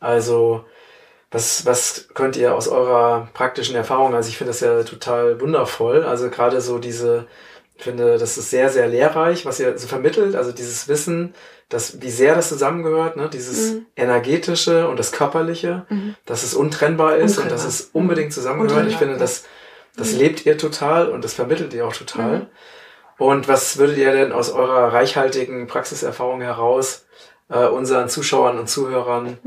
Also, 0.01 0.65
was, 1.31 1.65
was 1.65 2.09
könnt 2.15 2.37
ihr 2.37 2.55
aus 2.55 2.67
eurer 2.67 3.29
praktischen 3.35 3.77
Erfahrung, 3.77 4.15
also 4.15 4.29
ich 4.29 4.39
finde 4.39 4.51
das 4.51 4.61
ja 4.61 4.83
total 4.83 5.41
wundervoll, 5.41 6.03
also 6.03 6.29
gerade 6.29 6.61
so 6.61 6.79
diese, 6.79 7.27
ich 7.81 7.85
finde, 7.85 8.19
das 8.19 8.37
ist 8.37 8.51
sehr, 8.51 8.69
sehr 8.69 8.89
lehrreich, 8.89 9.47
was 9.47 9.59
ihr 9.59 9.79
so 9.79 9.89
vermittelt, 9.89 10.37
also 10.37 10.53
dieses 10.53 10.87
Wissen, 10.87 11.33
dass, 11.71 12.03
wie 12.03 12.11
sehr 12.11 12.35
das 12.35 12.51
zusammengehört, 12.51 13.17
ne? 13.17 13.31
dieses 13.33 13.77
energetische 13.97 14.87
und 14.87 14.99
das 14.99 15.13
körperliche, 15.13 15.87
dass 16.27 16.43
es 16.43 16.53
untrennbar 16.53 17.17
ist 17.17 17.39
und 17.39 17.51
dass 17.51 17.65
Untrennbar. 17.65 17.69
es 17.69 17.91
unbedingt 17.95 18.33
zusammengehört. 18.35 18.87
Ich 18.87 18.99
finde, 18.99 19.15
Untrennbar, 19.15 19.19
das, 19.19 19.45
das 19.97 20.13
lebt 20.13 20.45
ihr 20.45 20.59
total 20.59 21.09
und 21.09 21.25
das 21.25 21.33
vermittelt 21.33 21.73
ihr 21.73 21.87
auch 21.87 21.97
total. 21.97 22.49
Und 23.17 23.49
was 23.49 23.79
würdet 23.79 23.97
ihr 23.97 24.13
denn 24.13 24.33
aus 24.33 24.51
eurer 24.51 24.93
reichhaltigen 24.93 25.67
Praxiserfahrung 25.67 26.43
heraus 26.43 27.07
äh, 27.49 27.65
unseren 27.65 28.11
Zuschauern 28.11 28.59
und 28.59 28.69
Zuhörern 28.69 29.39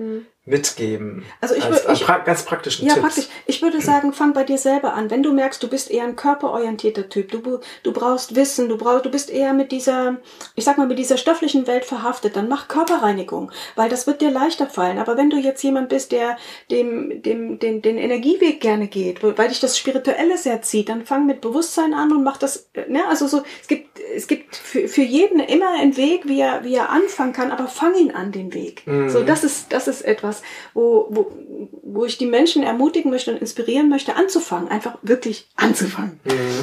mitgeben? 0.46 1.24
Also 1.42 1.56
ich 1.56 1.64
als, 1.64 1.84
wür- 1.84 1.88
an 1.88 1.94
ich- 1.96 2.04
pra 2.06 2.18
ganz 2.20 2.44
praktischen 2.44 2.86
Ja, 2.86 2.94
Tipps. 2.94 3.06
praktisch. 3.06 3.28
Ich 3.46 3.62
würde 3.62 3.80
sagen, 3.82 4.12
fang 4.14 4.34
bei 4.34 4.44
dir 4.44 4.58
selber 4.58 4.94
an. 4.94 5.10
Wenn 5.10 5.24
du 5.24 5.32
merkst, 5.32 5.64
du 5.64 5.68
bist 5.70 5.90
eher 5.90 6.04
ein 6.04 6.16
körperorientierter 6.16 7.08
Typ, 7.10 7.32
du, 7.32 7.60
du 7.84 7.92
brauchst 7.94 8.36
Wissen, 8.36 8.68
du 8.70 8.78
brauchst, 8.78 9.06
du 9.06 9.10
bist 9.12 9.30
eher 9.30 9.54
mit 9.54 9.72
dieser, 9.72 10.18
ich 10.56 10.66
sag 10.66 10.78
mal, 10.78 10.88
mit 10.88 11.00
dieser 11.00 11.18
stofflichen 11.18 11.66
Welt 11.68 11.86
verhaftet, 11.86 12.36
dann 12.36 12.50
mach 12.50 12.68
Körperreinigung, 12.68 13.52
weil 13.76 13.90
das 13.90 14.06
wird 14.06 14.22
dir 14.22 14.32
leichter 14.32 14.68
fallen. 14.68 15.00
Aber 15.00 15.16
wenn 15.18 15.30
du 15.30 15.38
jetzt 15.38 15.64
jemand 15.64 15.90
bist, 15.90 16.12
der 16.12 16.38
dem, 16.72 17.22
dem, 17.22 17.60
den, 17.60 17.82
den 17.82 17.98
Energieweg 17.98 18.60
gerne 18.60 18.88
geht, 18.88 19.24
weil 19.24 19.48
dich 19.48 19.60
das 19.62 19.78
Spirituelle 19.78 20.38
sehr 20.38 20.62
zieht, 20.62 20.90
dann 20.90 21.06
fang 21.06 21.26
mit 21.26 21.40
Bewusstsein 21.42 21.94
an 21.94 22.12
und 22.12 22.24
mach 22.24 22.38
das, 22.38 22.70
ne, 22.88 23.08
also 23.08 23.28
so, 23.28 23.44
es 23.62 23.68
gibt, 23.68 24.00
es 24.16 24.28
gibt 24.28 24.56
für, 24.56 24.88
für 24.88 25.02
jeden 25.04 25.40
immer 25.40 25.70
einen 25.80 25.96
Weg, 25.96 26.28
wie 26.28 26.42
er, 26.42 26.64
wie 26.64 26.76
er 26.76 26.90
anfangen 26.90 27.32
kann, 27.34 27.52
aber 27.52 27.68
fang 27.68 27.96
ihn 27.96 28.12
an, 28.12 28.32
den 28.34 28.54
Weg. 28.54 28.84
So, 29.08 29.24
das 29.24 29.44
ist, 29.44 29.72
das 29.72 29.88
ist 29.88 30.02
etwas, 30.02 30.33
wo, 30.74 31.08
wo, 31.10 31.32
wo 31.84 32.06
ich 32.06 32.18
die 32.18 32.26
Menschen 32.26 32.64
ermutigen 32.64 33.12
möchte 33.12 33.32
und 33.32 33.38
inspirieren 33.38 33.90
möchte, 33.90 34.16
anzufangen, 34.16 34.70
einfach 34.70 34.98
wirklich 35.02 35.48
anzufangen. 35.56 36.20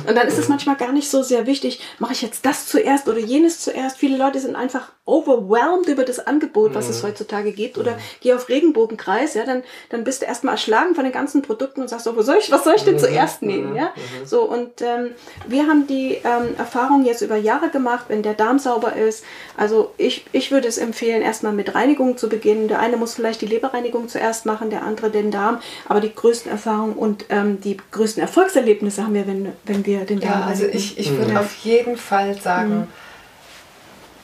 Und 0.07 0.17
dann 0.17 0.27
ist 0.27 0.39
es 0.39 0.49
manchmal 0.49 0.77
gar 0.77 0.93
nicht 0.93 1.09
so 1.09 1.23
sehr 1.23 1.47
wichtig, 1.47 1.81
mache 1.99 2.13
ich 2.13 2.23
jetzt 2.23 2.47
das 2.47 2.67
zuerst 2.67 3.09
oder 3.09 3.19
jenes 3.19 3.61
zuerst. 3.61 3.99
Viele 3.99 4.17
Leute 4.17 4.41
sind 4.41 4.57
einfach 4.57 4.91
overwhelmed 5.05 5.89
über 5.89 6.05
das 6.05 6.25
Angebot, 6.27 6.75
was 6.75 6.89
es 6.89 7.03
heutzutage 7.03 7.53
gibt. 7.53 7.79
Oder 7.79 7.99
geh 8.21 8.33
auf 8.33 8.49
Regenbogenkreis, 8.49 9.35
ja, 9.35 9.45
dann, 9.45 9.63
dann 9.89 10.05
bist 10.05 10.23
du 10.23 10.27
erstmal 10.27 10.55
erschlagen 10.55 10.95
von 10.95 11.05
den 11.05 11.13
ganzen 11.13 11.43
Produkten 11.43 11.81
und 11.81 11.89
sagst 11.89 12.05
so, 12.05 12.17
wo 12.17 12.23
soll 12.23 12.37
ich, 12.39 12.51
was 12.51 12.65
soll 12.65 12.75
ich 12.77 12.85
denn 12.85 12.99
zuerst 12.99 13.43
nehmen, 13.43 13.75
ja? 13.75 13.93
So, 14.25 14.43
und 14.43 14.81
ähm, 14.83 15.11
wir 15.47 15.67
haben 15.67 15.87
die 15.87 16.19
ähm, 16.25 16.55
Erfahrung 16.57 17.05
jetzt 17.05 17.23
über 17.23 17.37
Jahre 17.37 17.71
gemacht, 17.71 18.07
wenn 18.09 18.23
der 18.23 18.35
Darm 18.35 18.59
sauber 18.59 18.95
ist. 18.95 19.25
Also 19.57 19.93
ich, 19.97 20.25
ich 20.33 20.51
würde 20.51 20.69
es 20.69 20.79
empfehlen, 20.79 21.23
erstmal 21.23 21.53
mit 21.53 21.75
Reinigung 21.75 22.17
zu 22.17 22.29
beginnen. 22.29 22.69
Der 22.69 22.79
eine 22.79 22.97
muss 22.97 23.15
vielleicht 23.15 23.41
die 23.41 23.47
Leberreinigung 23.61 24.09
zuerst 24.09 24.47
machen, 24.47 24.71
der 24.71 24.83
andere 24.83 25.11
den 25.11 25.31
Darm. 25.31 25.61
Aber 25.89 26.01
die 26.01 26.15
größten 26.15 26.51
Erfahrungen 26.51 26.95
und 26.95 27.27
ähm, 27.29 27.61
die 27.61 27.77
größten 27.91 28.23
Erfolgserlebnisse 28.23 29.03
haben 29.05 29.15
wir, 29.15 29.27
wenn, 29.27 29.53
wenn 29.65 29.85
wir 29.87 30.05
den 30.05 30.21
Darm 30.21 30.41
Ja, 30.41 30.47
also 30.47 30.63
reinigen. 30.65 30.79
ich, 30.79 30.99
ich 30.99 31.17
würde 31.17 31.39
auf 31.39 31.55
jeden 31.57 31.97
Fall 31.97 32.41
sagen, 32.41 32.89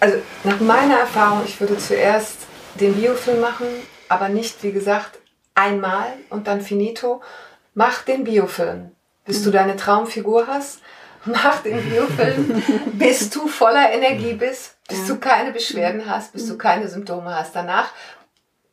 also 0.01 0.17
nach 0.45 0.61
meiner 0.61 0.99
Erfahrung, 0.99 1.43
ich 1.47 1.61
würde 1.61 1.77
zuerst 1.79 2.39
den 2.81 2.95
Biofilm 2.95 3.41
machen, 3.41 3.67
aber 4.09 4.29
nicht, 4.29 4.63
wie 4.63 4.73
gesagt, 4.73 5.19
einmal 5.55 6.13
und 6.31 6.47
dann 6.47 6.61
finito. 6.61 7.23
Mach 7.75 8.03
den 8.03 8.25
Biofilm, 8.25 8.93
bis 9.25 9.43
du 9.43 9.51
deine 9.51 9.77
Traumfigur 9.77 10.47
hast. 10.47 10.81
Mach 11.27 11.61
den 11.63 11.83
Biofilm, 11.91 12.63
bis 12.93 13.31
du 13.31 13.49
voller 13.49 13.91
Energie 13.91 14.35
bist, 14.35 14.77
bis 14.89 15.07
du 15.09 15.17
keine 15.17 15.51
Beschwerden 15.51 16.09
hast, 16.09 16.33
bis 16.33 16.47
du 16.47 16.57
keine 16.57 16.87
Symptome 16.89 17.35
hast. 17.35 17.57
Danach 17.57 17.89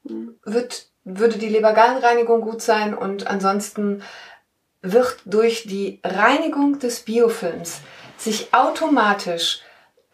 wird, 0.04 0.88
würde 1.04 1.38
die 1.38 1.50
Lebergallenreinigung 1.50 2.42
gut 2.42 2.62
sein 2.62 2.94
und 2.96 3.28
ansonsten 3.28 4.04
wird 4.82 5.18
durch 5.26 5.64
die 5.64 6.00
Reinigung 6.04 6.80
des 6.80 7.02
Biofilms 7.02 7.82
sich 8.18 8.54
automatisch 8.54 9.62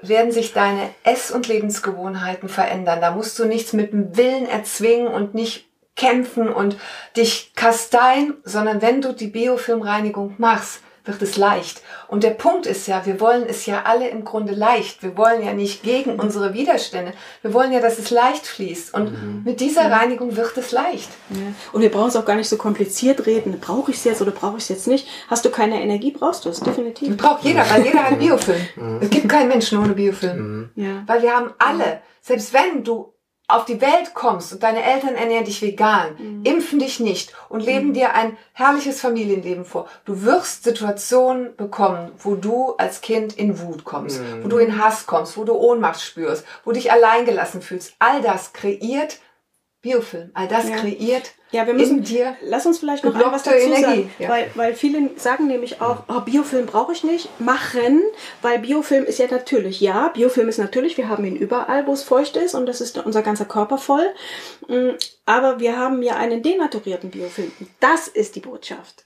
werden 0.02 0.32
sich 0.32 0.54
deine 0.54 0.90
Ess- 1.04 1.32
und 1.32 1.48
Lebensgewohnheiten 1.48 2.48
verändern. 2.48 3.02
Da 3.02 3.12
musst 3.12 3.38
du 3.38 3.46
nichts 3.46 3.74
mit 3.74 3.92
dem 3.92 4.16
Willen 4.16 4.48
erzwingen 4.48 5.08
und 5.08 5.34
nicht 5.34 5.68
kämpfen 5.96 6.48
und 6.48 6.78
dich 7.18 7.54
kasteien, 7.56 8.38
sondern 8.44 8.82
wenn 8.82 9.02
du 9.02 9.14
die 9.14 9.28
Biofilmreinigung 9.28 10.36
machst, 10.38 10.82
wird 11.06 11.22
es 11.22 11.38
leicht. 11.38 11.82
Und 12.08 12.24
der 12.24 12.32
Punkt 12.32 12.66
ist 12.66 12.88
ja, 12.88 13.06
wir 13.06 13.20
wollen 13.20 13.46
es 13.48 13.66
ja 13.66 13.84
alle 13.84 14.10
im 14.10 14.24
Grunde 14.24 14.54
leicht. 14.54 15.04
Wir 15.04 15.18
wollen 15.18 15.44
ja 15.44 15.54
nicht 15.54 15.84
gegen 15.84 16.20
unsere 16.20 16.54
Widerstände. 16.54 17.14
Wir 17.42 17.54
wollen 17.54 17.72
ja, 17.72 17.80
dass 17.80 18.00
es 18.00 18.10
leicht 18.10 18.46
fließt. 18.48 18.94
Und 18.94 19.46
mit 19.46 19.60
dieser 19.60 19.92
Reinigung 19.92 20.36
wird 20.36 20.58
es 20.58 20.72
leicht. 20.72 21.10
Ja. 21.30 21.54
Und 21.74 21.82
wir 21.82 21.92
brauchen 21.92 22.10
es 22.10 22.16
auch 22.16 22.26
gar 22.26 22.36
nicht 22.36 22.50
so 22.50 22.58
kompliziert 22.58 23.26
reden. 23.26 23.60
Brauche 23.60 23.92
ich 23.92 23.98
es 23.98 24.04
jetzt 24.04 24.22
oder 24.22 24.32
brauche 24.32 24.58
ich 24.58 24.64
es 24.64 24.70
jetzt 24.70 24.88
nicht? 24.88 25.08
Hast 25.28 25.46
du 25.46 25.50
keine 25.50 25.82
Energie, 25.82 26.12
brauchst 26.12 26.46
du 26.46 26.50
es, 26.50 26.60
definitiv. 26.60 27.18
Braucht 27.18 27.44
jeder, 27.44 27.70
weil 27.70 27.86
jeder 27.86 28.04
hat 28.04 28.20
Biofilm. 28.20 29.00
Es 29.02 29.10
gibt 29.10 29.30
keinen 29.30 29.48
Menschen 29.48 29.80
ohne 29.80 29.94
Biofilm. 29.94 30.72
Ja. 30.76 31.04
Weil 31.06 31.22
wir 31.22 31.36
haben 31.36 31.52
alle, 31.58 32.02
selbst 32.22 32.54
wenn 32.54 32.84
du 32.84 33.14
auf 33.50 33.66
die 33.66 33.82
Welt 33.82 34.14
kommst 34.14 34.54
und 34.54 34.64
deine 34.64 34.84
Eltern 34.84 35.16
ernähren 35.16 35.46
dich 35.46 35.62
vegan, 35.62 36.42
impfen 36.44 36.80
dich 36.80 37.00
nicht 37.00 37.34
und 37.50 37.62
leben 37.62 37.94
dir 37.94 38.14
ein 38.14 38.38
herrliches 38.54 39.02
Familienleben 39.02 39.66
vor, 39.66 39.88
du 40.06 40.22
wirst 40.24 40.64
Situationen 40.64 41.56
bekommen, 41.56 42.12
wo 42.20 42.36
du 42.36 42.76
als 42.78 43.02
Kind 43.02 43.38
in 43.38 43.60
Wut 43.60 43.84
kommst, 43.84 44.22
wo 44.44 44.48
du 44.48 44.58
in 44.58 44.82
Hass 44.82 45.08
kommst, 45.08 45.36
wo 45.36 45.44
du 45.44 45.54
Ohnmacht 45.54 46.00
spürst, 46.00 46.46
wo 46.64 46.72
du 46.72 46.76
dich 46.76 46.92
alleingelassen 46.92 47.62
fühlst. 47.62 47.94
All 48.00 48.22
das 48.22 48.54
kreiert 48.54 49.18
Biofilm. 49.82 50.32
All 50.34 50.48
das 50.48 50.68
Ja. 50.68 50.76
kreiert 50.76 51.32
Ja, 51.52 51.66
wir 51.66 51.74
müssen, 51.74 52.00
in 52.00 52.04
dir. 52.04 52.36
lass 52.42 52.66
uns 52.66 52.80
vielleicht 52.80 53.04
noch 53.06 53.16
ein 53.16 53.32
was 53.32 53.44
dazu 53.44 53.58
Energie, 53.58 53.82
sagen, 53.82 54.12
ja. 54.20 54.30
weil, 54.30 54.52
weil 54.56 54.74
viele 54.76 55.12
sagen 55.18 55.48
nämlich 55.48 55.82
auch, 55.82 56.04
oh, 56.10 56.20
Biofilm 56.20 56.66
brauche 56.66 56.92
ich 56.92 57.04
nicht, 57.04 57.30
machen, 57.40 58.02
weil 58.42 58.60
Biofilm 58.60 59.06
ist 59.06 59.20
ja 59.20 59.28
natürlich, 59.32 59.80
ja, 59.82 60.10
Biofilm 60.10 60.50
ist 60.50 60.58
natürlich, 60.58 60.98
wir 60.98 61.08
haben 61.08 61.24
ihn 61.26 61.36
überall, 61.38 61.88
wo 61.88 61.94
es 61.94 62.04
feucht 62.04 62.36
ist 62.36 62.56
und 62.56 62.66
das 62.66 62.82
ist 62.82 62.98
unser 62.98 63.22
ganzer 63.22 63.46
Körper 63.46 63.78
voll, 63.78 64.06
Mm, 64.68 64.92
aber 65.26 65.60
wir 65.60 65.78
haben 65.78 66.04
ja 66.04 66.18
einen 66.18 66.44
denaturierten 66.44 67.10
Biofilm. 67.10 67.52
Das 67.80 68.08
ist 68.08 68.36
die 68.36 68.40
Botschaft. 68.40 69.06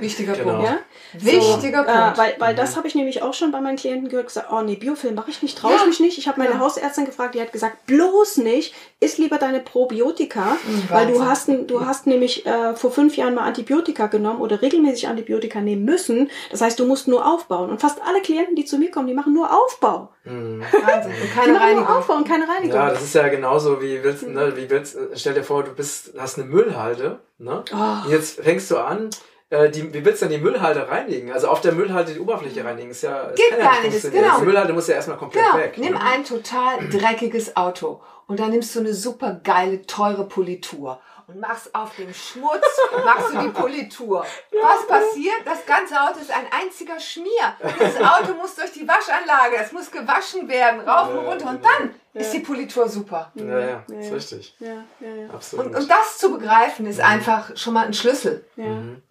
Wichtiger 0.00 0.32
Genau. 0.34 0.54
Punkt. 0.56 0.68
Ja? 0.68 0.78
Wichtiger 1.14 1.82
Äh, 1.86 1.92
Punkt. 2.02 2.18
weil 2.18 2.34
weil 2.38 2.54
das 2.54 2.76
habe 2.76 2.88
ich 2.88 2.94
nämlich 2.94 3.22
auch 3.22 3.34
schon 3.34 3.52
bei 3.52 3.60
meinen 3.60 3.76
Klienten 3.76 4.08
gehört, 4.08 4.28
gesagt, 4.28 4.48
oh 4.50 4.62
nee, 4.62 4.76
Biofilm 4.76 5.14
mache 5.14 5.30
ich 5.30 5.42
nicht, 5.42 5.58
traue 5.58 5.74
ich 5.74 5.80
Ja. 5.80 5.86
mich 5.86 6.00
nicht. 6.00 6.16
Ich 6.18 6.26
habe 6.28 6.38
meine 6.40 6.54
Ja. 6.54 6.58
Hausärztin 6.60 7.04
gefragt, 7.04 7.34
die 7.34 7.40
hat 7.40 7.52
gesagt, 7.52 7.86
bloß 7.86 8.38
nicht, 8.38 8.74
isst 9.00 9.18
lieber 9.18 9.36
deine 9.38 9.60
Probiotika, 9.60 10.56
weil 10.88 11.08
du 11.08 11.24
hast, 11.24 11.48
du 11.66 11.84
hast 11.84 12.06
nämlich 12.06 12.46
äh, 12.46 12.74
vor 12.74 12.90
fünf 12.92 13.16
Jahren 13.16 13.34
mal 13.34 13.42
Antibiotika 13.44 14.06
genommen 14.06 14.40
oder 14.40 14.62
regelmäßig 14.62 15.08
Antibiotika 15.08 15.60
nehmen 15.60 15.84
müssen. 15.84 16.30
Das 16.50 16.60
heißt, 16.62 16.78
du 16.80 16.86
musst 16.86 17.08
nur 17.08 17.26
aufbauen. 17.26 17.70
Und 17.70 17.80
fast 17.80 18.00
alle 18.06 18.22
Klienten, 18.22 18.56
die 18.56 18.64
zu 18.64 18.78
mir 18.78 18.90
kommen, 18.90 19.06
die 19.08 19.14
machen 19.14 19.34
nur 19.34 19.52
Aufbau. 19.52 20.08
Wahnsinn. 20.24 20.62
Und 20.62 21.22
Die 21.22 21.28
keine 21.34 21.52
machen 21.52 21.52
nur 21.52 21.60
Reinigung. 21.60 21.86
Aufbau 21.88 22.14
und 22.14 22.28
keine 22.28 22.48
Reinigung. 22.48 22.76
Ja, 22.76 22.90
das 22.90 23.02
ist 23.02 23.14
ja 23.14 23.28
genauso 23.28 23.82
wie 23.82 24.02
willst, 24.02 24.26
ne, 24.26 24.52
wie 24.56 24.70
willst, 24.70 24.96
stell 25.14 25.34
dir 25.34 25.42
vor, 25.44 25.64
du 25.64 25.72
bist, 25.74 26.12
hast 26.18 26.38
eine 26.38 26.46
Müllhalde, 26.48 27.18
Ne? 27.42 27.64
Oh. 27.74 28.08
Jetzt 28.08 28.40
fängst 28.40 28.70
du 28.70 28.78
an, 28.78 29.10
äh, 29.50 29.68
die, 29.68 29.92
wie 29.92 30.04
willst 30.04 30.22
du 30.22 30.26
denn 30.26 30.38
die 30.38 30.44
Müllhalde 30.44 30.88
reinigen? 30.88 31.32
Also 31.32 31.48
auf 31.48 31.60
der 31.60 31.72
Müllhalde 31.72 32.14
die 32.14 32.20
Oberfläche 32.20 32.64
reinigen 32.64 32.90
ist 32.90 33.02
ja. 33.02 33.30
Geht 33.34 33.50
ja 33.50 33.56
gar 33.58 33.82
nicht, 33.82 34.00
genau. 34.00 34.38
Die 34.38 34.44
Müllhalde 34.46 34.72
muss 34.72 34.86
ja 34.86 34.94
erstmal 34.94 35.18
komplett 35.18 35.44
genau. 35.44 35.58
weg. 35.58 35.74
Nimm 35.76 35.94
ne? 35.94 36.00
ein 36.00 36.24
total 36.24 36.88
dreckiges 36.88 37.56
Auto 37.56 38.00
und 38.28 38.40
dann 38.40 38.50
nimmst 38.50 38.74
du 38.74 38.80
eine 38.80 38.94
super 38.94 39.40
geile, 39.42 39.82
teure 39.82 40.26
Politur 40.26 41.00
und 41.26 41.40
machst 41.40 41.74
auf 41.74 41.94
dem 41.96 42.12
Schmutz, 42.12 42.64
machst 43.04 43.34
du 43.34 43.38
die 43.40 43.48
Politur. 43.48 44.24
Was 44.62 44.86
passiert? 44.86 45.36
Das 45.44 45.64
ganze 45.66 46.00
Auto 46.00 46.20
ist 46.20 46.30
ein 46.30 46.46
einziger 46.50 46.98
Schmier. 46.98 47.56
Dieses 47.80 48.00
Auto 48.00 48.34
muss 48.34 48.54
durch 48.54 48.72
die 48.72 48.86
Waschanlage, 48.86 49.56
es 49.56 49.72
muss 49.72 49.90
gewaschen 49.90 50.48
werden, 50.48 50.80
rauf 50.80 51.08
und 51.10 51.18
runter 51.18 51.48
und 51.50 51.64
dann 51.64 51.94
ist 52.14 52.32
die 52.32 52.40
Politur 52.40 52.88
super. 52.88 53.32
Ja, 53.34 53.44
ja, 53.44 53.84
ja, 53.88 53.98
ist 53.98 54.12
richtig. 54.12 54.54
Ja, 54.58 54.84
ja, 55.00 55.14
ja. 55.14 55.30
Absolut. 55.30 55.66
Und, 55.66 55.76
und 55.76 55.90
das 55.90 56.18
zu 56.18 56.30
begreifen 56.30 56.86
ist 56.86 56.98
mhm. 56.98 57.04
einfach 57.04 57.56
schon 57.56 57.72
mal 57.72 57.86
ein 57.86 57.94
Schlüssel. 57.94 58.44
Mhm. 58.56 59.02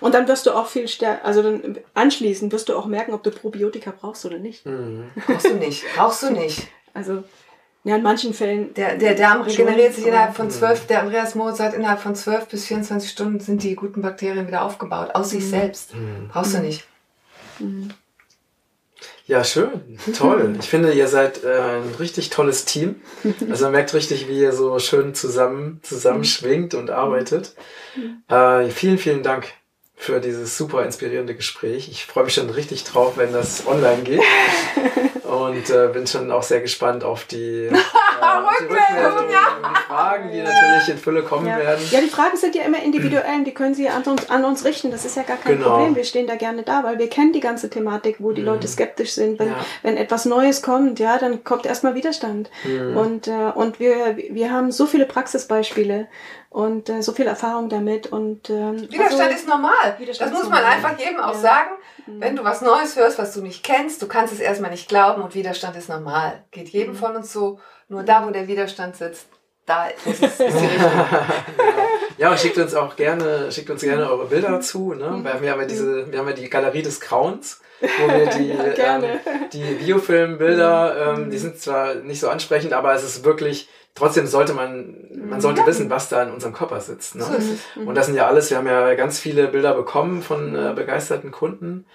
Und 0.00 0.14
dann 0.14 0.28
wirst 0.28 0.46
du 0.46 0.52
auch 0.52 0.66
viel 0.66 0.86
stärker, 0.86 1.24
also 1.24 1.42
dann 1.42 1.78
anschließend 1.94 2.52
wirst 2.52 2.68
du 2.68 2.76
auch 2.76 2.86
merken, 2.86 3.14
ob 3.14 3.22
du 3.22 3.30
Probiotika 3.30 3.92
brauchst 3.98 4.26
oder 4.26 4.38
nicht. 4.38 4.66
Mhm. 4.66 5.10
Brauchst 5.26 5.46
du 5.46 5.54
nicht, 5.54 5.84
brauchst 5.96 6.22
du 6.22 6.30
nicht. 6.30 6.68
Also 6.94 7.24
ja, 7.84 7.96
in 7.96 8.02
manchen 8.02 8.32
Fällen. 8.32 8.74
Der, 8.74 8.96
der 8.96 9.14
Darm 9.14 9.42
regeneriert 9.42 9.94
sich 9.94 10.06
innerhalb 10.06 10.36
von 10.36 10.50
zwölf, 10.50 10.86
der 10.86 11.00
Andreas 11.02 11.34
Mohr 11.34 11.54
sagt, 11.54 11.74
innerhalb 11.74 12.00
von 12.00 12.14
zwölf 12.14 12.46
bis 12.46 12.66
24 12.66 13.10
Stunden 13.10 13.40
sind 13.40 13.62
die 13.62 13.74
guten 13.74 14.02
Bakterien 14.02 14.46
wieder 14.46 14.62
aufgebaut. 14.62 15.14
Aus 15.14 15.30
sich 15.30 15.44
mhm. 15.44 15.50
selbst. 15.50 15.94
Mhm. 15.94 16.28
Brauchst 16.28 16.54
du 16.54 16.58
nicht. 16.58 16.86
Mhm. 17.58 17.90
Ja, 19.26 19.44
schön. 19.44 19.98
Toll. 20.16 20.56
Ich 20.60 20.68
finde, 20.68 20.92
ihr 20.92 21.08
seid 21.08 21.42
äh, 21.44 21.78
ein 21.78 21.94
richtig 21.98 22.30
tolles 22.30 22.64
Team. 22.64 22.96
Also 23.50 23.64
man 23.64 23.72
merkt 23.72 23.94
richtig, 23.94 24.28
wie 24.28 24.40
ihr 24.40 24.52
so 24.52 24.78
schön 24.78 25.14
zusammen, 25.14 25.80
zusammenschwingt 25.82 26.74
und 26.74 26.90
arbeitet. 26.90 27.54
Äh, 28.28 28.68
vielen, 28.70 28.98
vielen 28.98 29.22
Dank 29.22 29.46
für 29.94 30.20
dieses 30.20 30.58
super 30.58 30.84
inspirierende 30.84 31.34
Gespräch. 31.34 31.88
Ich 31.88 32.04
freue 32.04 32.24
mich 32.24 32.34
schon 32.34 32.50
richtig 32.50 32.84
drauf, 32.84 33.16
wenn 33.16 33.32
das 33.32 33.66
online 33.66 34.02
geht. 34.02 34.22
Und 35.32 35.70
äh, 35.70 35.88
bin 35.90 36.06
schon 36.06 36.30
auch 36.30 36.42
sehr 36.42 36.60
gespannt 36.60 37.04
auf 37.04 37.24
die, 37.24 37.64
äh, 37.66 37.70
die 37.70 38.64
Rückmeldungen 38.64 39.30
ja. 39.30 39.40
die 39.64 39.82
Fragen, 39.88 40.30
die 40.30 40.42
natürlich 40.42 40.88
in 40.90 40.98
Fülle 40.98 41.22
kommen 41.22 41.46
ja. 41.46 41.56
werden. 41.56 41.82
Ja, 41.90 42.02
die 42.02 42.08
Fragen 42.08 42.36
sind 42.36 42.54
ja 42.54 42.64
immer 42.64 42.82
individuell, 42.82 43.42
die 43.42 43.54
können 43.54 43.74
Sie 43.74 43.88
an 43.88 44.02
uns, 44.02 44.28
an 44.28 44.44
uns 44.44 44.66
richten. 44.66 44.90
Das 44.90 45.06
ist 45.06 45.16
ja 45.16 45.22
gar 45.22 45.38
kein 45.38 45.56
genau. 45.56 45.70
Problem. 45.70 45.96
Wir 45.96 46.04
stehen 46.04 46.26
da 46.26 46.34
gerne 46.36 46.64
da, 46.64 46.84
weil 46.84 46.98
wir 46.98 47.08
kennen 47.08 47.32
die 47.32 47.40
ganze 47.40 47.70
Thematik, 47.70 48.16
wo 48.18 48.32
die 48.32 48.42
mhm. 48.42 48.48
Leute 48.48 48.68
skeptisch 48.68 49.12
sind. 49.12 49.38
Wenn, 49.38 49.48
ja. 49.48 49.56
wenn 49.82 49.96
etwas 49.96 50.26
Neues 50.26 50.60
kommt, 50.60 50.98
ja, 50.98 51.16
dann 51.16 51.44
kommt 51.44 51.64
erstmal 51.64 51.94
Widerstand. 51.94 52.50
Mhm. 52.64 52.96
Und, 52.98 53.28
äh, 53.28 53.52
und 53.54 53.80
wir, 53.80 54.18
wir 54.18 54.52
haben 54.52 54.70
so 54.70 54.84
viele 54.84 55.06
Praxisbeispiele 55.06 56.08
und 56.52 56.90
äh, 56.90 57.02
so 57.02 57.12
viel 57.12 57.26
Erfahrung 57.26 57.70
damit. 57.70 58.08
Und, 58.08 58.50
ähm, 58.50 58.82
Widerstand 58.90 59.22
also, 59.22 59.34
ist 59.34 59.48
normal. 59.48 59.96
Widerstand 59.98 60.32
das 60.32 60.38
muss 60.38 60.50
man 60.50 60.62
einfach 60.62 60.98
jedem 60.98 61.18
auch 61.18 61.34
sagen. 61.34 61.70
Mhm. 62.06 62.20
Wenn 62.20 62.36
du 62.36 62.44
was 62.44 62.60
Neues 62.60 62.96
hörst, 62.96 63.18
was 63.18 63.32
du 63.32 63.40
nicht 63.40 63.64
kennst, 63.64 64.02
du 64.02 64.06
kannst 64.06 64.34
es 64.34 64.40
erstmal 64.40 64.70
nicht 64.70 64.88
glauben 64.88 65.22
und 65.22 65.34
Widerstand 65.34 65.76
ist 65.76 65.88
normal. 65.88 66.44
Geht 66.50 66.68
jedem 66.68 66.92
mhm. 66.92 66.98
von 66.98 67.16
uns 67.16 67.32
so. 67.32 67.58
Nur 67.88 68.02
da, 68.02 68.26
wo 68.26 68.30
der 68.30 68.48
Widerstand 68.48 68.96
sitzt, 68.96 69.26
da 69.64 69.86
ist 69.86 70.22
es 70.22 70.40
ist 70.40 70.40
Ja, 72.18 72.30
und 72.30 72.38
schickt 72.38 72.58
uns 72.58 72.74
auch 72.74 72.96
gerne, 72.96 73.50
schickt 73.50 73.70
uns 73.70 73.80
gerne 73.80 74.10
eure 74.10 74.26
Bilder 74.26 74.60
zu. 74.60 74.92
Ne? 74.92 75.10
Mhm. 75.10 75.24
Wir 75.24 75.32
haben 75.32 75.60
ja 75.60 75.66
diese, 75.66 76.12
wir 76.12 76.18
haben 76.18 76.28
ja 76.28 76.34
die 76.34 76.50
Galerie 76.50 76.82
des 76.82 77.00
Grauens 77.00 77.62
wo 77.82 78.08
wir 78.08 78.26
die, 78.26 78.48
ja, 78.80 78.98
ähm, 78.98 79.20
die 79.52 79.74
Biofilmbilder, 79.84 81.14
ähm, 81.16 81.30
die 81.30 81.38
sind 81.38 81.58
zwar 81.58 81.94
nicht 81.96 82.20
so 82.20 82.28
ansprechend, 82.28 82.72
aber 82.72 82.94
es 82.94 83.02
ist 83.02 83.24
wirklich 83.24 83.68
trotzdem 83.94 84.26
sollte 84.26 84.54
man, 84.54 84.94
man 85.14 85.40
sollte 85.40 85.60
ja. 85.60 85.66
wissen, 85.66 85.90
was 85.90 86.08
da 86.08 86.22
in 86.22 86.30
unserem 86.30 86.52
Körper 86.52 86.80
sitzt. 86.80 87.14
Ne? 87.14 87.24
So 87.24 87.80
mhm. 87.80 87.88
Und 87.88 87.94
das 87.94 88.06
sind 88.06 88.14
ja 88.14 88.26
alles, 88.26 88.50
wir 88.50 88.58
haben 88.58 88.66
ja 88.66 88.94
ganz 88.94 89.18
viele 89.18 89.48
Bilder 89.48 89.74
bekommen 89.74 90.22
von 90.22 90.54
äh, 90.54 90.72
begeisterten 90.74 91.30
Kunden 91.30 91.86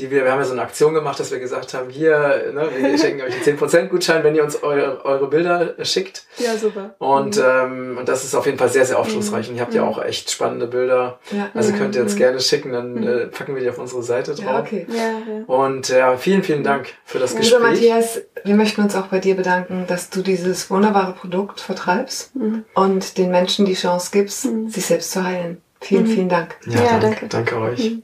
die 0.00 0.10
wir, 0.10 0.24
wir 0.24 0.32
haben 0.32 0.38
ja 0.40 0.44
so 0.44 0.52
eine 0.52 0.62
Aktion 0.62 0.94
gemacht, 0.94 1.20
dass 1.20 1.30
wir 1.30 1.38
gesagt 1.38 1.74
haben, 1.74 1.90
hier, 1.90 2.52
ne, 2.54 2.68
wir 2.74 2.98
schenken 2.98 3.22
euch 3.22 3.34
einen 3.34 3.58
10% 3.58 3.88
Gutschein, 3.88 4.24
wenn 4.24 4.34
ihr 4.34 4.42
uns 4.42 4.62
eure, 4.62 5.04
eure 5.04 5.28
Bilder 5.28 5.74
schickt. 5.84 6.24
Ja, 6.38 6.56
super. 6.56 6.94
Und, 6.98 7.36
mhm. 7.36 7.42
ähm, 7.44 7.98
und 7.98 8.08
das 8.08 8.24
ist 8.24 8.34
auf 8.34 8.46
jeden 8.46 8.58
Fall 8.58 8.68
sehr, 8.68 8.84
sehr 8.84 8.98
aufschlussreich. 8.98 9.48
Und 9.48 9.56
ihr 9.56 9.60
habt 9.60 9.72
mhm. 9.72 9.76
ja 9.76 9.84
auch 9.84 10.02
echt 10.02 10.30
spannende 10.30 10.66
Bilder. 10.66 11.18
Ja. 11.30 11.50
Also 11.54 11.72
könnt 11.72 11.94
ihr 11.94 12.02
uns 12.02 12.14
mhm. 12.14 12.18
gerne 12.18 12.40
schicken, 12.40 12.72
dann 12.72 12.94
mhm. 12.94 13.06
äh, 13.06 13.26
packen 13.26 13.54
wir 13.54 13.62
die 13.62 13.68
auf 13.68 13.78
unsere 13.78 14.02
Seite 14.02 14.34
drauf. 14.34 14.44
Ja, 14.44 14.60
okay. 14.60 14.86
Ja, 14.88 14.96
ja. 14.96 15.44
Und 15.46 15.88
ja, 15.88 16.16
vielen, 16.16 16.42
vielen 16.42 16.64
Dank 16.64 16.88
für 17.04 17.18
das 17.18 17.34
ja. 17.34 17.40
Gespräch. 17.40 17.58
Lieber 17.58 17.70
Matthias, 17.70 18.22
wir 18.44 18.54
möchten 18.54 18.82
uns 18.82 18.96
auch 18.96 19.06
bei 19.08 19.18
dir 19.18 19.36
bedanken, 19.36 19.84
dass 19.86 20.10
du 20.10 20.22
dieses 20.22 20.70
wunderbare 20.70 21.12
Produkt 21.12 21.60
vertreibst 21.60 22.34
mhm. 22.34 22.64
und 22.74 23.18
den 23.18 23.30
Menschen 23.30 23.66
die 23.66 23.74
Chance 23.74 24.10
gibst, 24.12 24.46
mhm. 24.46 24.68
sich 24.68 24.86
selbst 24.86 25.12
zu 25.12 25.24
heilen. 25.24 25.60
Vielen, 25.82 26.06
vielen 26.06 26.28
Dank. 26.28 26.56
Ja, 26.66 26.84
ja 26.84 26.98
danke. 26.98 27.26
Danke 27.28 27.56
euch. 27.58 27.98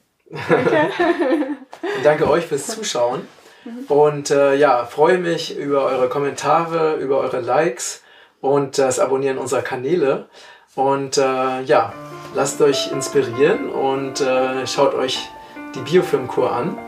Danke. 0.49 0.89
danke 2.03 2.29
euch 2.29 2.47
fürs 2.47 2.67
Zuschauen. 2.67 3.27
Und 3.89 4.31
äh, 4.31 4.55
ja, 4.55 4.85
freue 4.85 5.19
mich 5.19 5.57
über 5.57 5.87
eure 5.87 6.09
Kommentare, 6.09 6.95
über 6.97 7.19
eure 7.19 7.41
Likes 7.41 8.03
und 8.41 8.79
das 8.79 8.99
Abonnieren 8.99 9.39
unserer 9.39 9.63
Kanäle. 9.63 10.29
Und 10.75 11.17
äh, 11.19 11.63
ja, 11.63 11.93
lasst 12.35 12.61
euch 12.61 12.93
inspirieren 12.93 13.71
und 13.71 14.21
äh, 14.21 14.67
schaut 14.67 14.95
euch 14.95 15.19
die 15.75 15.81
Biofilmkur 15.81 16.53
an. 16.53 16.79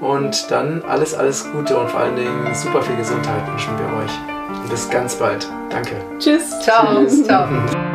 Und 0.00 0.50
dann 0.50 0.82
alles, 0.82 1.14
alles 1.14 1.52
Gute 1.52 1.76
und 1.76 1.90
vor 1.90 2.00
allen 2.00 2.16
Dingen 2.16 2.54
super 2.54 2.80
viel 2.80 2.96
Gesundheit 2.96 3.46
wünschen 3.46 3.78
wir 3.78 4.02
euch. 4.02 4.60
Und 4.62 4.70
bis 4.70 4.88
ganz 4.88 5.14
bald. 5.16 5.46
Danke. 5.68 5.96
Tschüss. 6.18 6.58
Ciao. 6.60 7.04
Tschüss. 7.04 7.24
Ciao. 7.24 7.46